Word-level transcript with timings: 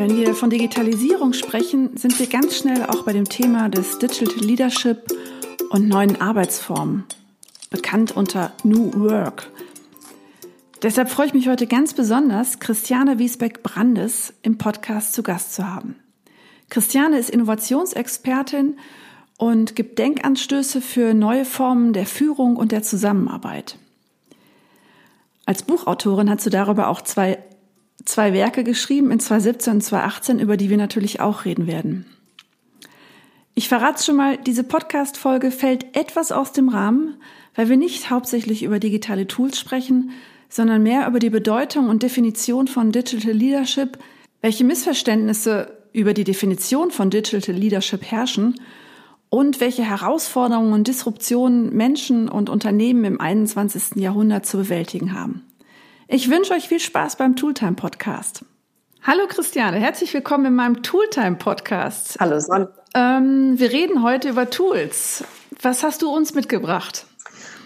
Wenn 0.00 0.16
wir 0.16 0.34
von 0.34 0.48
Digitalisierung 0.48 1.34
sprechen, 1.34 1.94
sind 1.94 2.18
wir 2.18 2.26
ganz 2.26 2.56
schnell 2.56 2.86
auch 2.86 3.02
bei 3.02 3.12
dem 3.12 3.28
Thema 3.28 3.68
des 3.68 3.98
Digital 3.98 4.42
Leadership 4.42 5.12
und 5.68 5.88
neuen 5.88 6.18
Arbeitsformen, 6.22 7.04
bekannt 7.68 8.16
unter 8.16 8.54
New 8.64 8.94
Work. 8.94 9.50
Deshalb 10.80 11.10
freue 11.10 11.26
ich 11.26 11.34
mich 11.34 11.48
heute 11.48 11.66
ganz 11.66 11.92
besonders, 11.92 12.60
Christiane 12.60 13.18
Wiesbeck-Brandes 13.18 14.32
im 14.40 14.56
Podcast 14.56 15.12
zu 15.12 15.22
Gast 15.22 15.52
zu 15.52 15.68
haben. 15.68 15.96
Christiane 16.70 17.18
ist 17.18 17.28
Innovationsexpertin 17.28 18.78
und 19.36 19.76
gibt 19.76 19.98
Denkanstöße 19.98 20.80
für 20.80 21.12
neue 21.12 21.44
Formen 21.44 21.92
der 21.92 22.06
Führung 22.06 22.56
und 22.56 22.72
der 22.72 22.82
Zusammenarbeit. 22.82 23.76
Als 25.44 25.62
Buchautorin 25.62 26.30
hat 26.30 26.40
sie 26.40 26.48
darüber 26.48 26.88
auch 26.88 27.02
zwei 27.02 27.38
zwei 28.04 28.32
Werke 28.32 28.64
geschrieben 28.64 29.10
in 29.10 29.20
2017 29.20 29.74
und 29.74 29.80
2018, 29.82 30.38
über 30.38 30.56
die 30.56 30.70
wir 30.70 30.76
natürlich 30.76 31.20
auch 31.20 31.44
reden 31.44 31.66
werden. 31.66 32.06
Ich 33.54 33.68
verrate 33.68 34.02
schon 34.02 34.16
mal, 34.16 34.38
diese 34.38 34.64
Podcast-Folge 34.64 35.50
fällt 35.50 35.96
etwas 35.96 36.32
aus 36.32 36.52
dem 36.52 36.68
Rahmen, 36.68 37.16
weil 37.54 37.68
wir 37.68 37.76
nicht 37.76 38.10
hauptsächlich 38.10 38.62
über 38.62 38.78
digitale 38.78 39.26
Tools 39.26 39.58
sprechen, 39.58 40.12
sondern 40.48 40.82
mehr 40.82 41.06
über 41.06 41.18
die 41.18 41.30
Bedeutung 41.30 41.88
und 41.88 42.02
Definition 42.02 42.68
von 42.68 42.92
Digital 42.92 43.32
Leadership, 43.32 43.98
welche 44.40 44.64
Missverständnisse 44.64 45.76
über 45.92 46.14
die 46.14 46.24
Definition 46.24 46.90
von 46.90 47.10
Digital 47.10 47.54
Leadership 47.54 48.02
herrschen 48.02 48.54
und 49.28 49.60
welche 49.60 49.84
Herausforderungen 49.84 50.72
und 50.72 50.88
Disruptionen 50.88 51.74
Menschen 51.74 52.28
und 52.28 52.48
Unternehmen 52.48 53.04
im 53.04 53.20
21. 53.20 53.96
Jahrhundert 53.96 54.46
zu 54.46 54.58
bewältigen 54.58 55.12
haben. 55.12 55.49
Ich 56.12 56.28
wünsche 56.28 56.54
euch 56.54 56.66
viel 56.66 56.80
Spaß 56.80 57.14
beim 57.14 57.36
Tooltime 57.36 57.74
Podcast. 57.74 58.44
Hallo 59.04 59.28
Christiane, 59.28 59.78
herzlich 59.78 60.12
willkommen 60.12 60.46
in 60.46 60.54
meinem 60.56 60.82
Tooltime 60.82 61.36
Podcast. 61.36 62.16
Hallo 62.18 62.40
Son. 62.40 62.66
Ähm, 62.96 63.60
wir 63.60 63.70
reden 63.70 64.02
heute 64.02 64.30
über 64.30 64.50
Tools. 64.50 65.22
Was 65.62 65.84
hast 65.84 66.02
du 66.02 66.10
uns 66.10 66.34
mitgebracht? 66.34 67.06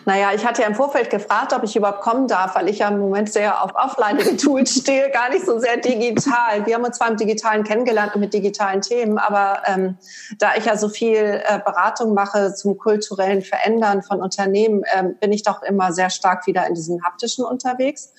Naja, 0.06 0.32
ich 0.34 0.44
hatte 0.44 0.62
ja 0.62 0.68
im 0.68 0.74
Vorfeld 0.74 1.08
gefragt, 1.08 1.52
ob 1.52 1.62
ich 1.62 1.76
überhaupt 1.76 2.00
kommen 2.02 2.28
darf, 2.28 2.54
weil 2.54 2.68
ich 2.68 2.80
ja 2.80 2.88
im 2.88 2.98
Moment 2.98 3.32
sehr 3.32 3.62
auf 3.62 3.74
Offline-Tools 3.74 4.74
stehe, 4.82 5.10
gar 5.10 5.30
nicht 5.30 5.46
so 5.46 5.58
sehr 5.58 5.78
digital. 5.78 6.66
Wir 6.66 6.74
haben 6.74 6.84
uns 6.84 6.98
zwar 6.98 7.08
im 7.08 7.16
Digitalen 7.16 7.64
kennengelernt 7.64 8.14
und 8.14 8.20
mit 8.20 8.34
digitalen 8.34 8.82
Themen, 8.82 9.18
aber 9.18 9.62
ähm, 9.66 9.96
da 10.38 10.56
ich 10.56 10.66
ja 10.66 10.76
so 10.76 10.88
viel 10.88 11.42
äh, 11.44 11.58
Beratung 11.64 12.12
mache 12.14 12.54
zum 12.54 12.76
kulturellen 12.76 13.42
Verändern 13.42 14.02
von 14.02 14.20
Unternehmen, 14.20 14.82
ähm, 14.94 15.16
bin 15.20 15.32
ich 15.32 15.42
doch 15.42 15.62
immer 15.62 15.92
sehr 15.92 16.10
stark 16.10 16.46
wieder 16.46 16.66
in 16.66 16.74
diesen 16.74 17.02
haptischen 17.04 17.44
unterwegs. 17.44 18.12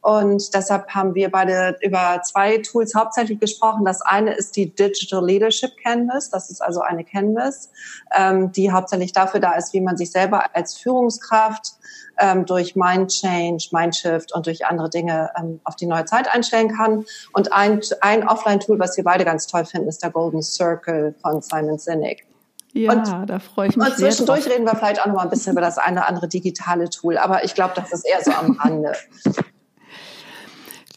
Und 0.00 0.54
deshalb 0.54 0.88
haben 0.88 1.14
wir 1.14 1.30
beide 1.30 1.76
über 1.82 2.20
zwei 2.22 2.58
Tools 2.58 2.94
hauptsächlich 2.94 3.40
gesprochen. 3.40 3.84
Das 3.84 4.00
eine 4.00 4.32
ist 4.32 4.56
die 4.56 4.72
Digital 4.74 5.24
Leadership 5.24 5.72
Canvas. 5.82 6.30
Das 6.30 6.50
ist 6.50 6.60
also 6.62 6.80
eine 6.80 7.04
Canvas, 7.04 7.70
ähm, 8.16 8.52
die 8.52 8.70
hauptsächlich 8.70 9.12
dafür 9.12 9.40
da 9.40 9.52
ist, 9.54 9.72
wie 9.72 9.80
man 9.80 9.96
sich 9.96 10.12
selber 10.12 10.54
als 10.54 10.76
Führungskraft 10.76 11.72
ähm, 12.18 12.46
durch 12.46 12.76
Mind 12.76 13.10
Change, 13.10 13.68
Mind 13.72 13.96
Shift 13.96 14.32
und 14.34 14.46
durch 14.46 14.66
andere 14.66 14.88
Dinge 14.88 15.30
ähm, 15.38 15.60
auf 15.64 15.76
die 15.76 15.86
neue 15.86 16.04
Zeit 16.04 16.32
einstellen 16.32 16.74
kann. 16.74 17.04
Und 17.32 17.52
ein, 17.52 17.80
ein 18.00 18.28
Offline-Tool, 18.28 18.78
was 18.78 18.96
wir 18.96 19.04
beide 19.04 19.24
ganz 19.24 19.46
toll 19.46 19.64
finden, 19.64 19.88
ist 19.88 20.02
der 20.02 20.10
Golden 20.10 20.42
Circle 20.42 21.14
von 21.22 21.42
Simon 21.42 21.78
Sinek. 21.78 22.24
Ja, 22.72 22.92
und, 22.92 23.28
da 23.28 23.38
freue 23.38 23.68
ich 23.68 23.76
mich. 23.76 23.86
Und 23.86 23.96
zwischendurch 23.96 24.46
reden 24.46 24.64
wir 24.64 24.76
vielleicht 24.76 25.00
auch 25.00 25.06
noch 25.06 25.14
mal 25.14 25.22
ein 25.22 25.30
bisschen 25.30 25.52
über 25.52 25.60
das 25.60 25.78
eine 25.78 26.00
oder 26.00 26.08
andere 26.08 26.28
digitale 26.28 26.90
Tool, 26.90 27.16
aber 27.16 27.44
ich 27.44 27.54
glaube, 27.54 27.72
das 27.74 27.92
ist 27.92 28.06
eher 28.06 28.22
so 28.22 28.30
am 28.32 28.52
Rande. 28.52 28.92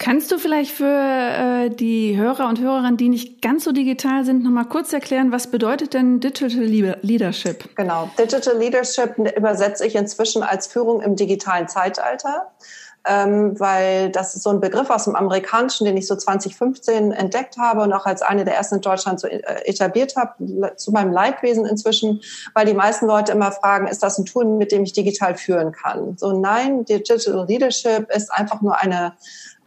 Kannst 0.01 0.31
du 0.31 0.39
vielleicht 0.39 0.71
für 0.71 0.87
äh, 0.87 1.69
die 1.69 2.17
Hörer 2.17 2.49
und 2.49 2.59
Hörerinnen, 2.59 2.97
die 2.97 3.07
nicht 3.07 3.39
ganz 3.39 3.63
so 3.63 3.71
digital 3.71 4.25
sind, 4.25 4.43
noch 4.43 4.49
mal 4.49 4.63
kurz 4.63 4.91
erklären, 4.93 5.31
was 5.31 5.45
bedeutet 5.45 5.93
denn 5.93 6.19
Digital 6.19 6.63
Leadership? 7.03 7.75
Genau, 7.75 8.09
Digital 8.17 8.57
Leadership 8.57 9.15
übersetze 9.37 9.85
ich 9.85 9.93
inzwischen 9.93 10.41
als 10.41 10.65
Führung 10.65 11.01
im 11.01 11.15
digitalen 11.15 11.67
Zeitalter. 11.67 12.51
Ähm, 13.03 13.59
weil 13.59 14.11
das 14.11 14.35
ist 14.35 14.43
so 14.43 14.51
ein 14.51 14.59
Begriff 14.59 14.91
aus 14.91 15.05
dem 15.05 15.15
Amerikanischen, 15.15 15.85
den 15.85 15.97
ich 15.97 16.05
so 16.05 16.15
2015 16.15 17.11
entdeckt 17.11 17.57
habe 17.57 17.81
und 17.81 17.91
auch 17.93 18.05
als 18.05 18.21
eine 18.21 18.45
der 18.45 18.55
ersten 18.55 18.75
in 18.75 18.81
Deutschland 18.81 19.19
so 19.19 19.27
äh, 19.27 19.41
etabliert 19.65 20.15
habe, 20.15 20.75
zu 20.75 20.91
meinem 20.91 21.11
Leidwesen 21.11 21.65
inzwischen, 21.65 22.21
weil 22.53 22.67
die 22.67 22.75
meisten 22.75 23.07
Leute 23.07 23.31
immer 23.31 23.51
fragen, 23.51 23.87
ist 23.87 24.03
das 24.03 24.19
ein 24.19 24.25
Tool, 24.25 24.45
mit 24.45 24.71
dem 24.71 24.83
ich 24.83 24.93
digital 24.93 25.35
führen 25.35 25.71
kann? 25.71 26.15
So 26.17 26.39
nein, 26.39 26.85
Digital 26.85 27.47
Leadership 27.47 28.07
ist 28.11 28.31
einfach 28.31 28.61
nur 28.61 28.79
eine 28.79 29.13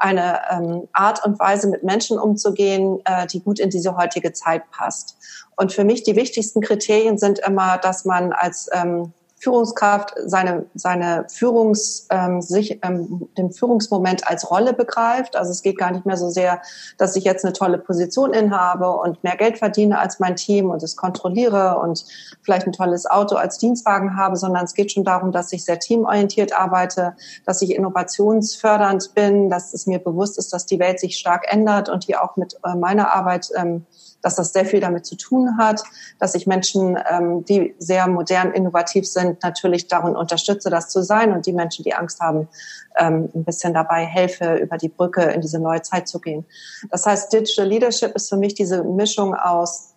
eine 0.05 0.41
ähm, 0.51 0.89
Art 0.93 1.25
und 1.25 1.39
Weise, 1.39 1.67
mit 1.69 1.83
Menschen 1.83 2.19
umzugehen, 2.19 3.01
äh, 3.07 3.27
die 3.27 3.41
gut 3.41 3.59
in 3.59 3.71
diese 3.71 3.97
heutige 3.97 4.33
Zeit 4.33 4.71
passt. 4.71 5.17
Und 5.57 5.73
für 5.73 5.85
mich 5.85 6.03
die 6.03 6.15
wichtigsten 6.15 6.61
Kriterien 6.61 7.17
sind 7.17 7.39
immer, 7.39 7.79
dass 7.79 8.05
man 8.05 8.33
als 8.33 8.69
ähm, 8.73 9.15
Führungskraft 9.45 10.15
seine, 10.25 10.65
seine 10.75 11.27
Führungs, 11.29 12.07
ähm, 12.11 12.41
sich, 12.41 12.81
ähm, 12.83 13.29
den 13.37 13.53
Führungsmoment 13.53 14.27
als 14.27 14.51
Rolle 14.51 14.73
begreift. 14.73 15.37
Also 15.37 15.51
es 15.51 15.63
geht 15.63 15.77
gar 15.77 15.91
nicht 15.91 16.07
mehr 16.07 16.17
so 16.17 16.31
sehr, 16.31 16.63
dass 16.97 17.15
ich 17.15 17.25
jetzt 17.25 17.45
eine 17.45 17.53
tolle 17.53 17.77
Position 17.79 18.33
inhabe 18.33 18.91
und 18.91 19.23
mehr 19.23 19.37
Geld 19.37 19.59
verdiene 19.59 19.99
als 19.99 20.19
mein 20.19 20.37
Team 20.37 20.71
und 20.71 20.83
es 20.83 20.97
kontrolliere 20.97 21.79
und 21.79 22.07
vielleicht 22.43 22.67
ein 22.67 22.73
tolles 22.73 23.05
Auto 23.05 23.37
als 23.37 23.59
Dienstwagen 23.59 24.17
habe, 24.17 24.37
sondern 24.37 24.65
es 24.65 24.73
geht 24.73 24.93
schon 24.93 25.05
darum, 25.05 25.31
dass 25.31 25.53
ich 25.53 25.65
sehr 25.65 25.79
teamorientiert 25.79 26.59
arbeite, 26.59 27.15
dass 27.45 27.61
ich 27.61 27.75
innovationsfördernd 27.75 29.15
bin, 29.15 29.51
dass 29.51 29.75
es 29.75 29.87
mir 29.87 29.99
bewusst 29.99 30.39
ist, 30.39 30.55
dass 30.55 30.65
die 30.65 30.79
Welt 30.79 30.99
sich 30.99 31.19
stark 31.19 31.45
ändert 31.53 31.91
und 31.91 32.09
die 32.09 32.17
auch 32.17 32.37
mit 32.37 32.57
äh, 32.65 32.75
meiner 32.75 33.13
Arbeit 33.13 33.51
ähm, 33.57 33.85
dass 34.25 34.37
das 34.37 34.53
sehr 34.53 34.65
viel 34.65 34.81
damit 34.81 35.05
zu 35.05 35.17
tun 35.17 35.59
hat, 35.59 35.83
dass 36.19 36.35
ich 36.35 36.47
Menschen, 36.47 36.99
ähm, 37.11 37.45
die 37.45 37.75
sehr 37.79 38.09
modern, 38.09 38.53
innovativ 38.53 39.07
sind, 39.07 39.43
natürlich 39.43 39.87
darin 39.87 40.17
unterstütze, 40.17 40.71
das 40.71 40.89
zu 40.89 41.03
sein 41.03 41.33
und 41.33 41.47
die 41.47 41.53
Menschen, 41.53 41.85
die 41.85 41.95
Angst 41.95 42.21
haben, 42.21 42.49
ähm, 42.97 43.29
ein 43.35 43.45
bisschen 43.45 43.75
dabei 43.75 44.05
helfe, 44.05 44.57
über 44.57 44.79
die 44.79 44.89
Brücke 44.89 45.23
in 45.23 45.41
diese 45.41 45.59
neue 45.59 45.83
Zeit 45.83 46.09
zu 46.09 46.21
gehen. 46.21 46.45
Das 46.91 47.07
heißt, 47.07 47.33
Digital 47.33 47.67
Leadership 47.67 48.15
ist 48.15 48.29
für 48.29 48.37
mich 48.37 48.55
diese 48.55 48.83
Mischung 48.83 49.35
aus 49.35 49.94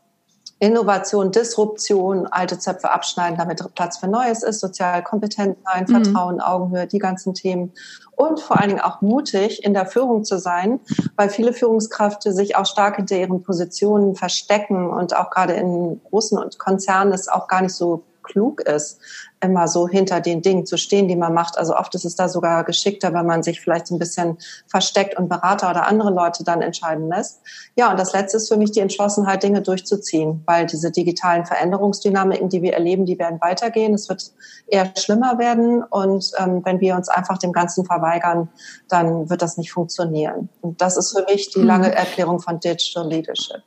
Innovation, 0.60 1.32
Disruption, 1.32 2.26
alte 2.28 2.58
Zöpfe 2.58 2.90
abschneiden, 2.90 3.38
damit 3.38 3.64
Platz 3.76 3.98
für 3.98 4.08
Neues 4.08 4.42
ist, 4.42 4.60
sozial 4.60 5.04
kompetent 5.04 5.58
sein, 5.64 5.86
mhm. 5.88 6.04
Vertrauen, 6.04 6.42
Augenhöhe, 6.42 6.88
die 6.88 6.98
ganzen 6.98 7.36
Themen. 7.36 7.74
Und 8.16 8.40
vor 8.40 8.60
allen 8.60 8.70
Dingen 8.70 8.82
auch 8.82 9.02
mutig 9.02 9.64
in 9.64 9.76
der 9.76 9.86
Führung 9.86 10.24
zu 10.24 10.40
sein, 10.40 10.80
weil 11.16 11.30
viele 11.30 11.54
Führungskräfte 11.54 12.34
sich 12.34 12.56
auch 12.56 12.66
stark 12.66 12.96
hinter 12.96 13.18
ihren 13.18 13.44
Positionen 13.44 14.16
verstecken 14.16 14.90
und 14.90 15.16
auch 15.16 15.30
gerade 15.30 15.54
in 15.54 16.02
großen 16.10 16.40
Konzernen 16.58 17.14
es 17.14 17.28
auch 17.28 17.48
gar 17.48 17.62
nicht 17.62 17.76
so 17.76 18.04
klug 18.28 18.62
ist, 18.62 19.00
immer 19.40 19.68
so 19.68 19.88
hinter 19.88 20.20
den 20.20 20.42
Dingen 20.42 20.66
zu 20.66 20.78
stehen, 20.78 21.08
die 21.08 21.16
man 21.16 21.34
macht. 21.34 21.58
Also 21.58 21.76
oft 21.76 21.94
ist 21.96 22.06
es 22.06 22.16
da 22.16 22.28
sogar 22.28 22.64
geschickter, 22.64 23.14
wenn 23.14 23.26
man 23.26 23.44
sich 23.44 23.62
vielleicht 23.62 23.92
ein 23.92 24.00
bisschen 24.00 24.38
versteckt 24.68 25.18
und 25.18 25.30
Berater 25.30 25.70
oder 25.70 25.88
andere 25.88 26.12
Leute 26.12 26.44
dann 26.44 26.62
entscheiden 26.62 27.08
lässt. 27.08 27.42
Ja, 27.76 27.92
und 27.92 28.00
das 28.00 28.14
Letzte 28.14 28.38
ist 28.38 28.48
für 28.48 28.58
mich 28.58 28.72
die 28.72 28.80
Entschlossenheit, 28.80 29.44
Dinge 29.44 29.62
durchzuziehen, 29.62 30.44
weil 30.46 30.66
diese 30.66 30.92
digitalen 30.92 31.46
Veränderungsdynamiken, 31.46 32.50
die 32.50 32.62
wir 32.62 32.74
erleben, 32.74 33.06
die 33.06 33.20
werden 33.20 33.40
weitergehen. 33.42 33.94
Es 33.94 34.10
wird 34.10 34.32
eher 34.68 34.92
schlimmer 34.98 35.38
werden 35.38 35.84
und 35.84 36.32
ähm, 36.38 36.62
wenn 36.66 36.80
wir 36.80 36.96
uns 36.96 37.10
einfach 37.10 37.38
dem 37.38 37.54
Ganzen 37.54 37.86
verweigern, 37.86 38.50
dann 38.90 39.30
wird 39.30 39.42
das 39.42 39.58
nicht 39.58 39.72
funktionieren. 39.72 40.50
Und 40.62 40.82
das 40.82 40.98
ist 40.98 41.16
für 41.16 41.26
mich 41.32 41.50
die 41.52 41.60
hm. 41.60 41.68
lange 41.68 41.94
Erklärung 41.94 42.40
von 42.40 42.60
Digital 42.60 43.08
Leadership. 43.08 43.64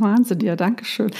Wahnsinn, 0.00 0.40
ja, 0.40 0.56
danke 0.56 0.84
schön. 0.84 1.10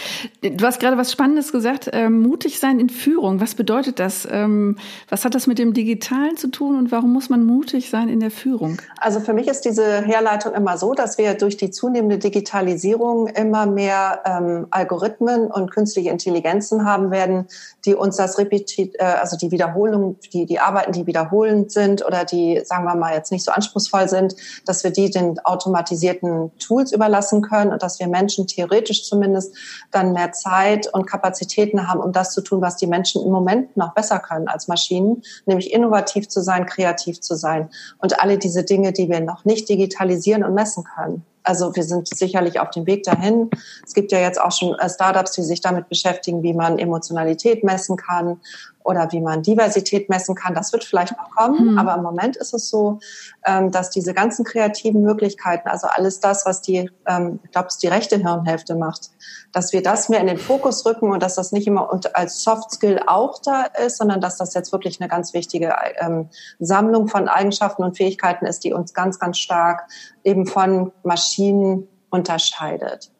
Du 0.42 0.64
hast 0.64 0.80
gerade 0.80 0.96
was 0.96 1.12
Spannendes 1.12 1.52
gesagt, 1.52 1.88
äh, 1.92 2.08
mutig 2.08 2.58
sein 2.58 2.78
in 2.78 2.88
Führung. 2.88 3.40
Was 3.40 3.54
bedeutet 3.54 3.98
das? 3.98 4.26
Ähm, 4.30 4.76
was 5.08 5.24
hat 5.24 5.34
das 5.34 5.46
mit 5.46 5.58
dem 5.58 5.72
Digitalen 5.72 6.36
zu 6.36 6.48
tun 6.48 6.78
und 6.78 6.92
warum 6.92 7.12
muss 7.12 7.28
man 7.28 7.44
mutig 7.44 7.90
sein 7.90 8.08
in 8.08 8.20
der 8.20 8.30
Führung? 8.30 8.80
Also 8.98 9.20
für 9.20 9.32
mich 9.32 9.48
ist 9.48 9.62
diese 9.62 10.02
Herleitung 10.02 10.54
immer 10.54 10.78
so, 10.78 10.94
dass 10.94 11.18
wir 11.18 11.34
durch 11.34 11.56
die 11.56 11.70
zunehmende 11.70 12.18
Digitalisierung 12.18 13.28
immer 13.28 13.66
mehr 13.66 14.20
ähm, 14.24 14.66
Algorithmen 14.70 15.50
und 15.50 15.70
künstliche 15.70 16.10
Intelligenzen 16.10 16.84
haben 16.84 17.10
werden, 17.10 17.46
die 17.84 17.94
uns 17.94 18.16
das 18.16 18.38
Repetit, 18.38 18.94
äh, 18.98 19.04
also 19.04 19.36
die 19.36 19.50
Wiederholung, 19.50 20.16
die, 20.32 20.46
die 20.46 20.60
Arbeiten, 20.60 20.92
die 20.92 21.06
wiederholend 21.06 21.72
sind 21.72 22.04
oder 22.04 22.24
die, 22.24 22.60
sagen 22.64 22.84
wir 22.84 22.94
mal, 22.94 23.14
jetzt 23.14 23.32
nicht 23.32 23.44
so 23.44 23.52
anspruchsvoll 23.52 24.08
sind, 24.08 24.36
dass 24.64 24.84
wir 24.84 24.90
die 24.90 25.10
den 25.10 25.38
automatisierten 25.40 26.50
Tools 26.58 26.92
überlassen 26.92 27.42
können 27.42 27.72
und 27.72 27.82
dass 27.82 27.98
wir 27.98 28.08
Menschen 28.08 28.46
theoretisch 28.46 28.65
zumindest 29.04 29.56
dann 29.90 30.12
mehr 30.12 30.32
Zeit 30.32 30.92
und 30.92 31.06
Kapazitäten 31.06 31.88
haben, 31.88 32.00
um 32.00 32.12
das 32.12 32.32
zu 32.32 32.40
tun, 32.40 32.60
was 32.60 32.76
die 32.76 32.86
Menschen 32.86 33.24
im 33.24 33.30
Moment 33.30 33.76
noch 33.76 33.94
besser 33.94 34.18
können 34.18 34.48
als 34.48 34.68
Maschinen, 34.68 35.22
nämlich 35.46 35.72
innovativ 35.72 36.28
zu 36.28 36.42
sein, 36.42 36.66
kreativ 36.66 37.20
zu 37.20 37.34
sein 37.34 37.68
und 37.98 38.20
alle 38.20 38.38
diese 38.38 38.64
Dinge, 38.64 38.92
die 38.92 39.08
wir 39.08 39.20
noch 39.20 39.44
nicht 39.44 39.68
digitalisieren 39.68 40.44
und 40.44 40.54
messen 40.54 40.84
können. 40.84 41.24
Also 41.46 41.76
wir 41.76 41.84
sind 41.84 42.08
sicherlich 42.08 42.58
auf 42.58 42.70
dem 42.70 42.86
Weg 42.86 43.04
dahin. 43.04 43.50
Es 43.86 43.94
gibt 43.94 44.10
ja 44.10 44.18
jetzt 44.18 44.40
auch 44.40 44.50
schon 44.50 44.74
äh, 44.74 44.90
Startups, 44.90 45.30
die 45.32 45.42
sich 45.42 45.60
damit 45.60 45.88
beschäftigen, 45.88 46.42
wie 46.42 46.52
man 46.52 46.78
Emotionalität 46.78 47.62
messen 47.62 47.96
kann 47.96 48.40
oder 48.86 49.10
wie 49.12 49.20
man 49.20 49.42
Diversität 49.42 50.08
messen 50.08 50.34
kann. 50.34 50.54
Das 50.54 50.72
wird 50.72 50.84
vielleicht 50.84 51.16
noch 51.16 51.30
kommen, 51.30 51.72
mhm. 51.72 51.78
aber 51.78 51.94
im 51.96 52.02
Moment 52.02 52.36
ist 52.36 52.54
es 52.54 52.70
so, 52.70 53.00
ähm, 53.44 53.70
dass 53.70 53.90
diese 53.90 54.14
ganzen 54.14 54.44
kreativen 54.44 55.02
Möglichkeiten, 55.02 55.68
also 55.68 55.88
alles 55.88 56.20
das, 56.20 56.46
was 56.46 56.62
die, 56.62 56.90
ähm, 57.06 57.40
ich 57.44 57.50
glaube, 57.50 57.68
es 57.68 57.78
die 57.78 57.88
rechte 57.88 58.16
Hirnhälfte 58.16 58.76
macht, 58.76 59.10
dass 59.52 59.72
wir 59.72 59.82
das 59.82 60.08
mehr 60.08 60.20
in 60.20 60.28
den 60.28 60.38
Fokus 60.38 60.86
rücken 60.86 61.10
und 61.10 61.22
dass 61.22 61.34
das 61.34 61.52
nicht 61.52 61.66
immer 61.66 61.90
als 62.12 62.42
Soft 62.42 62.70
Skill 62.70 63.00
auch 63.06 63.40
da 63.42 63.64
ist, 63.84 63.98
sondern 63.98 64.20
dass 64.20 64.36
das 64.36 64.54
jetzt 64.54 64.72
wirklich 64.72 65.00
eine 65.00 65.08
ganz 65.08 65.34
wichtige 65.34 65.74
ähm, 65.98 66.28
Sammlung 66.58 67.08
von 67.08 67.28
Eigenschaften 67.28 67.82
und 67.82 67.96
Fähigkeiten 67.96 68.46
ist, 68.46 68.64
die 68.64 68.72
uns 68.72 68.94
ganz, 68.94 69.18
ganz 69.18 69.38
stark 69.38 69.88
eben 70.24 70.46
von 70.46 70.92
Maschinen 71.02 71.88
unterscheidet. 72.10 73.10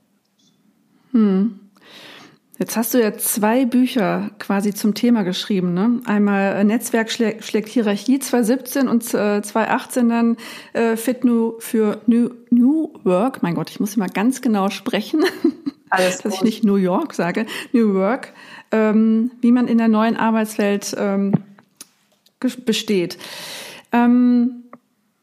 Hm. 1.13 1.66
Jetzt 2.59 2.77
hast 2.77 2.95
du 2.95 3.03
ja 3.03 3.13
zwei 3.19 3.67
Bücher 3.67 4.31
quasi 4.39 4.73
zum 4.73 4.95
Thema 4.95 5.25
geschrieben. 5.25 5.75
Ne? 5.75 6.01
Einmal 6.07 6.57
äh, 6.57 6.65
Netzwerk 6.65 7.11
schlägt, 7.11 7.45
schlägt 7.45 7.69
Hierarchie 7.69 8.19
2017 8.19 8.89
und 8.89 9.03
äh, 9.13 9.43
2018 9.43 10.09
dann 10.09 10.37
äh, 10.73 10.97
Fit 10.97 11.25
New 11.25 11.55
für 11.59 12.01
New, 12.07 12.31
New 12.49 12.95
Work. 13.05 13.43
Mein 13.43 13.55
Gott, 13.55 13.69
ich 13.69 13.79
muss 13.79 13.97
immer 13.97 14.09
ganz 14.09 14.41
genau 14.41 14.71
sprechen, 14.71 15.23
Alles 15.91 16.19
dass 16.19 16.35
ich 16.37 16.43
nicht 16.43 16.65
New 16.65 16.77
York 16.77 17.13
sage. 17.13 17.45
New 17.73 17.93
Work, 17.93 18.33
ähm, 18.73 19.33
wie 19.43 19.53
man 19.53 19.69
in 19.69 19.77
der 19.77 19.89
neuen 19.89 20.17
Arbeitswelt 20.17 20.97
ähm, 20.99 21.33
besteht. 22.65 23.19
Ähm, 23.93 24.65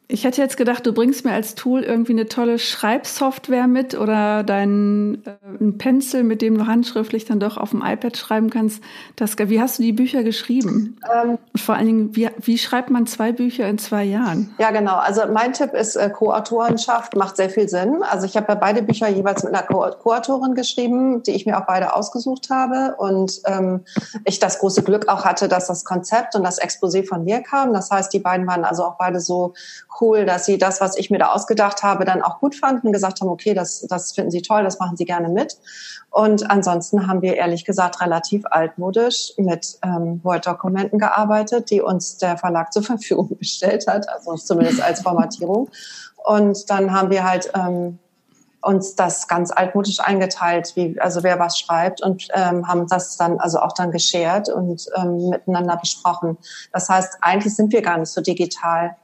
ich 0.09 0.25
hätte 0.25 0.41
jetzt 0.41 0.57
gedacht, 0.57 0.85
du 0.85 0.93
bringst 0.93 1.23
mir 1.23 1.31
als 1.31 1.55
Tool 1.55 1.81
irgendwie 1.81 2.11
eine 2.11 2.27
tolle 2.27 2.59
Schreibsoftware 2.59 3.67
mit 3.67 3.97
oder 3.97 4.43
deinen 4.43 5.25
äh, 5.25 5.71
Pencil, 5.77 6.23
mit 6.23 6.41
dem 6.41 6.57
du 6.57 6.67
handschriftlich 6.67 7.25
dann 7.25 7.39
doch 7.39 7.57
auf 7.57 7.71
dem 7.71 7.81
iPad 7.81 8.17
schreiben 8.17 8.49
kannst. 8.49 8.83
Das, 9.15 9.37
wie 9.37 9.61
hast 9.61 9.79
du 9.79 9.83
die 9.83 9.93
Bücher 9.93 10.23
geschrieben? 10.23 10.97
Ähm, 11.11 11.37
vor 11.55 11.75
allen 11.75 11.85
Dingen, 11.85 12.15
wie, 12.15 12.29
wie 12.37 12.57
schreibt 12.57 12.89
man 12.89 13.07
zwei 13.07 13.31
Bücher 13.31 13.67
in 13.67 13.77
zwei 13.77 14.03
Jahren? 14.03 14.53
Ja, 14.57 14.71
genau. 14.71 14.97
Also 14.97 15.21
mein 15.31 15.53
Tipp 15.53 15.73
ist, 15.73 15.95
äh, 15.95 16.09
Co-Autorenschaft 16.09 17.15
macht 17.15 17.37
sehr 17.37 17.49
viel 17.49 17.69
Sinn. 17.69 18.03
Also 18.03 18.25
ich 18.25 18.35
habe 18.35 18.47
ja 18.49 18.55
beide 18.55 18.83
Bücher 18.83 19.07
jeweils 19.07 19.43
mit 19.43 19.55
einer 19.55 19.63
Co-Autorin 19.63 20.53
geschrieben, 20.53 21.23
die 21.23 21.31
ich 21.31 21.45
mir 21.45 21.57
auch 21.57 21.65
beide 21.65 21.95
ausgesucht 21.95 22.49
habe. 22.49 22.95
Und 22.97 23.41
ähm, 23.45 23.85
ich 24.25 24.39
das 24.39 24.59
große 24.59 24.83
Glück 24.83 25.07
auch 25.07 25.23
hatte, 25.23 25.47
dass 25.47 25.67
das 25.67 25.85
Konzept 25.85 26.35
und 26.35 26.43
das 26.43 26.61
Exposé 26.61 27.07
von 27.07 27.23
mir 27.23 27.39
kam. 27.39 27.73
Das 27.73 27.89
heißt, 27.89 28.11
die 28.11 28.19
beiden 28.19 28.45
waren 28.45 28.65
also 28.65 28.83
auch 28.83 28.97
beide 28.97 29.21
so 29.21 29.53
cool, 30.01 30.25
dass 30.25 30.45
sie 30.45 30.57
das, 30.57 30.81
was 30.81 30.97
ich 30.97 31.09
mir 31.09 31.19
da 31.19 31.31
ausgedacht 31.31 31.83
habe, 31.83 32.05
dann 32.05 32.21
auch 32.21 32.39
gut 32.39 32.55
fanden, 32.55 32.91
gesagt 32.91 33.21
haben, 33.21 33.29
okay, 33.29 33.53
das, 33.53 33.81
das 33.89 34.13
finden 34.13 34.31
sie 34.31 34.41
toll, 34.41 34.63
das 34.63 34.79
machen 34.79 34.97
sie 34.97 35.05
gerne 35.05 35.29
mit. 35.29 35.57
Und 36.09 36.49
ansonsten 36.49 37.07
haben 37.07 37.21
wir 37.21 37.35
ehrlich 37.35 37.65
gesagt 37.65 38.01
relativ 38.01 38.43
altmodisch 38.45 39.33
mit 39.37 39.79
ähm, 39.83 40.19
Word-Dokumenten 40.23 40.99
gearbeitet, 40.99 41.69
die 41.71 41.81
uns 41.81 42.17
der 42.17 42.37
Verlag 42.37 42.71
zur 42.71 42.83
Verfügung 42.83 43.35
gestellt 43.39 43.87
hat, 43.87 44.07
also 44.09 44.35
zumindest 44.35 44.81
als 44.81 45.01
Formatierung. 45.01 45.69
Und 46.23 46.69
dann 46.69 46.93
haben 46.93 47.09
wir 47.09 47.23
halt 47.23 47.51
ähm, 47.55 47.99
uns 48.63 48.95
das 48.95 49.27
ganz 49.27 49.51
altmodisch 49.51 49.99
eingeteilt, 49.99 50.73
wie 50.75 50.99
also 50.99 51.23
wer 51.23 51.39
was 51.39 51.59
schreibt 51.59 52.01
und 52.01 52.27
ähm, 52.33 52.67
haben 52.67 52.87
das 52.87 53.17
dann 53.17 53.39
also 53.39 53.59
auch 53.59 53.73
dann 53.73 53.91
geshared 53.91 54.49
und 54.49 54.87
ähm, 54.95 55.29
miteinander 55.29 55.77
besprochen. 55.77 56.37
Das 56.71 56.89
heißt, 56.89 57.17
eigentlich 57.21 57.55
sind 57.55 57.73
wir 57.73 57.81
gar 57.81 57.97
nicht 57.97 58.09
so 58.09 58.21
digital. 58.21 58.95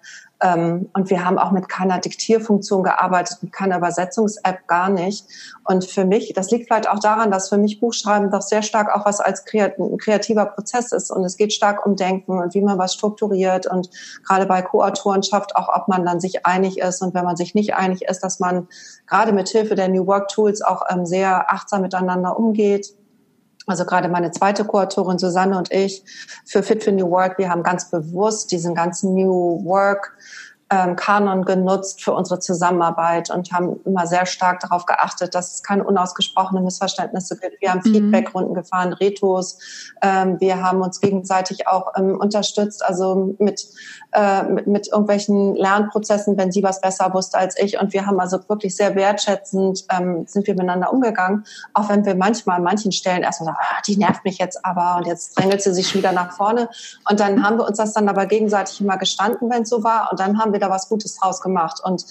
Ähm, 0.41 0.89
und 0.94 1.09
wir 1.09 1.25
haben 1.25 1.38
auch 1.38 1.51
mit 1.51 1.68
keiner 1.68 2.00
Diktierfunktion 2.00 2.83
gearbeitet, 2.83 3.39
mit 3.41 3.51
keiner 3.51 3.77
Übersetzungs-App 3.77 4.68
gar 4.68 4.89
nicht. 4.89 5.25
Und 5.65 5.86
für 5.86 6.06
mich, 6.06 6.31
das 6.33 6.51
liegt 6.51 6.68
vielleicht 6.68 6.89
auch 6.89 7.00
daran, 7.00 7.31
dass 7.31 7.50
für 7.50 7.57
mich 7.57 7.80
Buchschreiben 7.80 8.31
doch 8.31 8.41
sehr 8.41 8.62
stark 8.62 8.95
auch 8.95 9.06
was 9.06 9.19
als 9.19 9.44
kreativer 9.45 10.45
Prozess 10.45 10.91
ist. 10.91 11.12
Und 11.12 11.24
es 11.25 11.38
geht 11.38 11.53
stark 11.53 11.86
um 11.86 11.95
Denken 11.95 12.39
und 12.39 12.53
wie 12.53 12.62
man 12.62 12.77
was 12.77 12.94
strukturiert. 12.94 13.68
Und 13.68 13.89
gerade 14.25 14.45
bei 14.45 14.62
Co-Autorenschaft 14.62 15.56
auch, 15.56 15.69
ob 15.74 15.88
man 15.88 16.06
dann 16.06 16.19
sich 16.19 16.45
einig 16.45 16.80
ist. 16.80 17.01
Und 17.01 17.13
wenn 17.13 17.25
man 17.25 17.36
sich 17.36 17.53
nicht 17.56 17.75
einig 17.75 18.03
ist, 18.03 18.21
dass 18.21 18.39
man 18.39 18.68
gerade 19.07 19.33
mit 19.33 19.50
Hilfe 19.50 19.75
der 19.75 19.89
New 19.89 20.07
Work 20.07 20.30
Tools 20.30 20.62
auch 20.62 20.83
ähm, 20.89 21.06
sehr 21.06 21.51
achtsam 21.51 21.81
miteinander 21.81 22.38
umgeht 22.38 22.95
also 23.69 23.86
gerade 23.86 24.10
meine 24.10 24.31
zweite 24.31 24.66
Co-Autorin 24.66 25.19
Susanne 25.19 25.57
und 25.57 25.71
ich 25.71 26.04
für 26.45 26.63
Fit 26.63 26.83
for 26.83 26.92
New 26.92 27.10
Work, 27.10 27.38
wir 27.38 27.50
haben 27.50 27.63
ganz 27.63 27.89
bewusst 27.89 28.51
diesen 28.51 28.74
ganzen 28.74 29.13
New 29.13 29.63
Work 29.63 30.18
ähm, 30.71 30.95
Kanon 30.95 31.45
genutzt 31.45 32.04
für 32.04 32.13
unsere 32.13 32.39
Zusammenarbeit 32.39 33.31
und 33.31 33.51
haben 33.51 33.80
immer 33.86 34.06
sehr 34.06 34.25
stark 34.25 34.60
darauf 34.60 34.86
geachtet, 34.86 35.33
dass 35.33 35.56
es 35.56 35.63
keine 35.63 35.83
unausgesprochenen 35.83 36.63
Missverständnisse 36.63 37.38
gibt. 37.38 37.60
Wir 37.60 37.71
haben 37.71 37.81
mhm. 37.83 37.94
Feedbackrunden 37.94 38.54
gefahren, 38.54 38.94
Retos. 38.94 39.57
Ähm, 40.01 40.39
wir 40.39 40.62
haben 40.62 40.81
uns 40.81 41.01
gegenseitig 41.01 41.68
auch 41.68 41.94
ähm, 41.98 42.19
unterstützt, 42.19 42.86
also 42.86 43.36
mit, 43.39 43.68
äh, 44.12 44.44
mit, 44.44 44.68
mit 44.68 44.88
irgendwelchen 44.88 45.56
Lernprozessen, 45.56 46.38
wenn 46.38 46.51
sie 46.51 46.62
was 46.62 46.81
besser 46.81 47.13
wusste 47.13 47.39
als 47.39 47.57
ich. 47.57 47.80
Und 47.80 47.94
wir 47.94 48.06
haben 48.06 48.19
also 48.19 48.38
wirklich 48.48 48.75
sehr 48.75 48.95
wertschätzend 48.95 49.86
ähm, 49.92 50.25
sind 50.27 50.45
wir 50.45 50.54
miteinander 50.54 50.94
umgegangen, 50.94 51.45
auch 51.74 51.89
wenn 51.89 52.06
wir 52.06 52.15
manchmal 52.15 52.57
an 52.57 52.63
manchen 52.63 52.92
Stellen 52.92 53.24
erstmal 53.24 53.48
sagen, 53.48 53.57
ah, 53.60 53.81
die 53.88 53.98
nervt 53.98 54.24
mich 54.24 54.38
jetzt 54.38 54.63
aber 54.63 54.98
und 54.98 55.07
jetzt 55.07 55.38
drängelt 55.38 55.63
sie 55.63 55.74
sich 55.74 55.95
wieder 55.95 56.12
nach 56.12 56.33
vorne. 56.33 56.69
Und 57.10 57.19
dann 57.19 57.44
haben 57.44 57.57
wir 57.57 57.65
uns 57.65 57.77
das 57.77 57.94
dann 57.94 58.07
aber 58.07 58.27
gegenseitig 58.27 58.81
immer 58.81 58.98
gestanden, 58.98 59.50
wenn 59.50 59.63
es 59.63 59.69
so 59.69 59.83
war. 59.83 60.10
Und 60.12 60.19
dann 60.19 60.39
haben 60.39 60.54
wir 60.54 60.59
wir 60.60 60.68
da 60.68 60.70
was 60.70 60.90
Gutes 60.90 61.16
draus 61.16 61.42
gemacht. 61.42 61.82
Und 61.84 62.06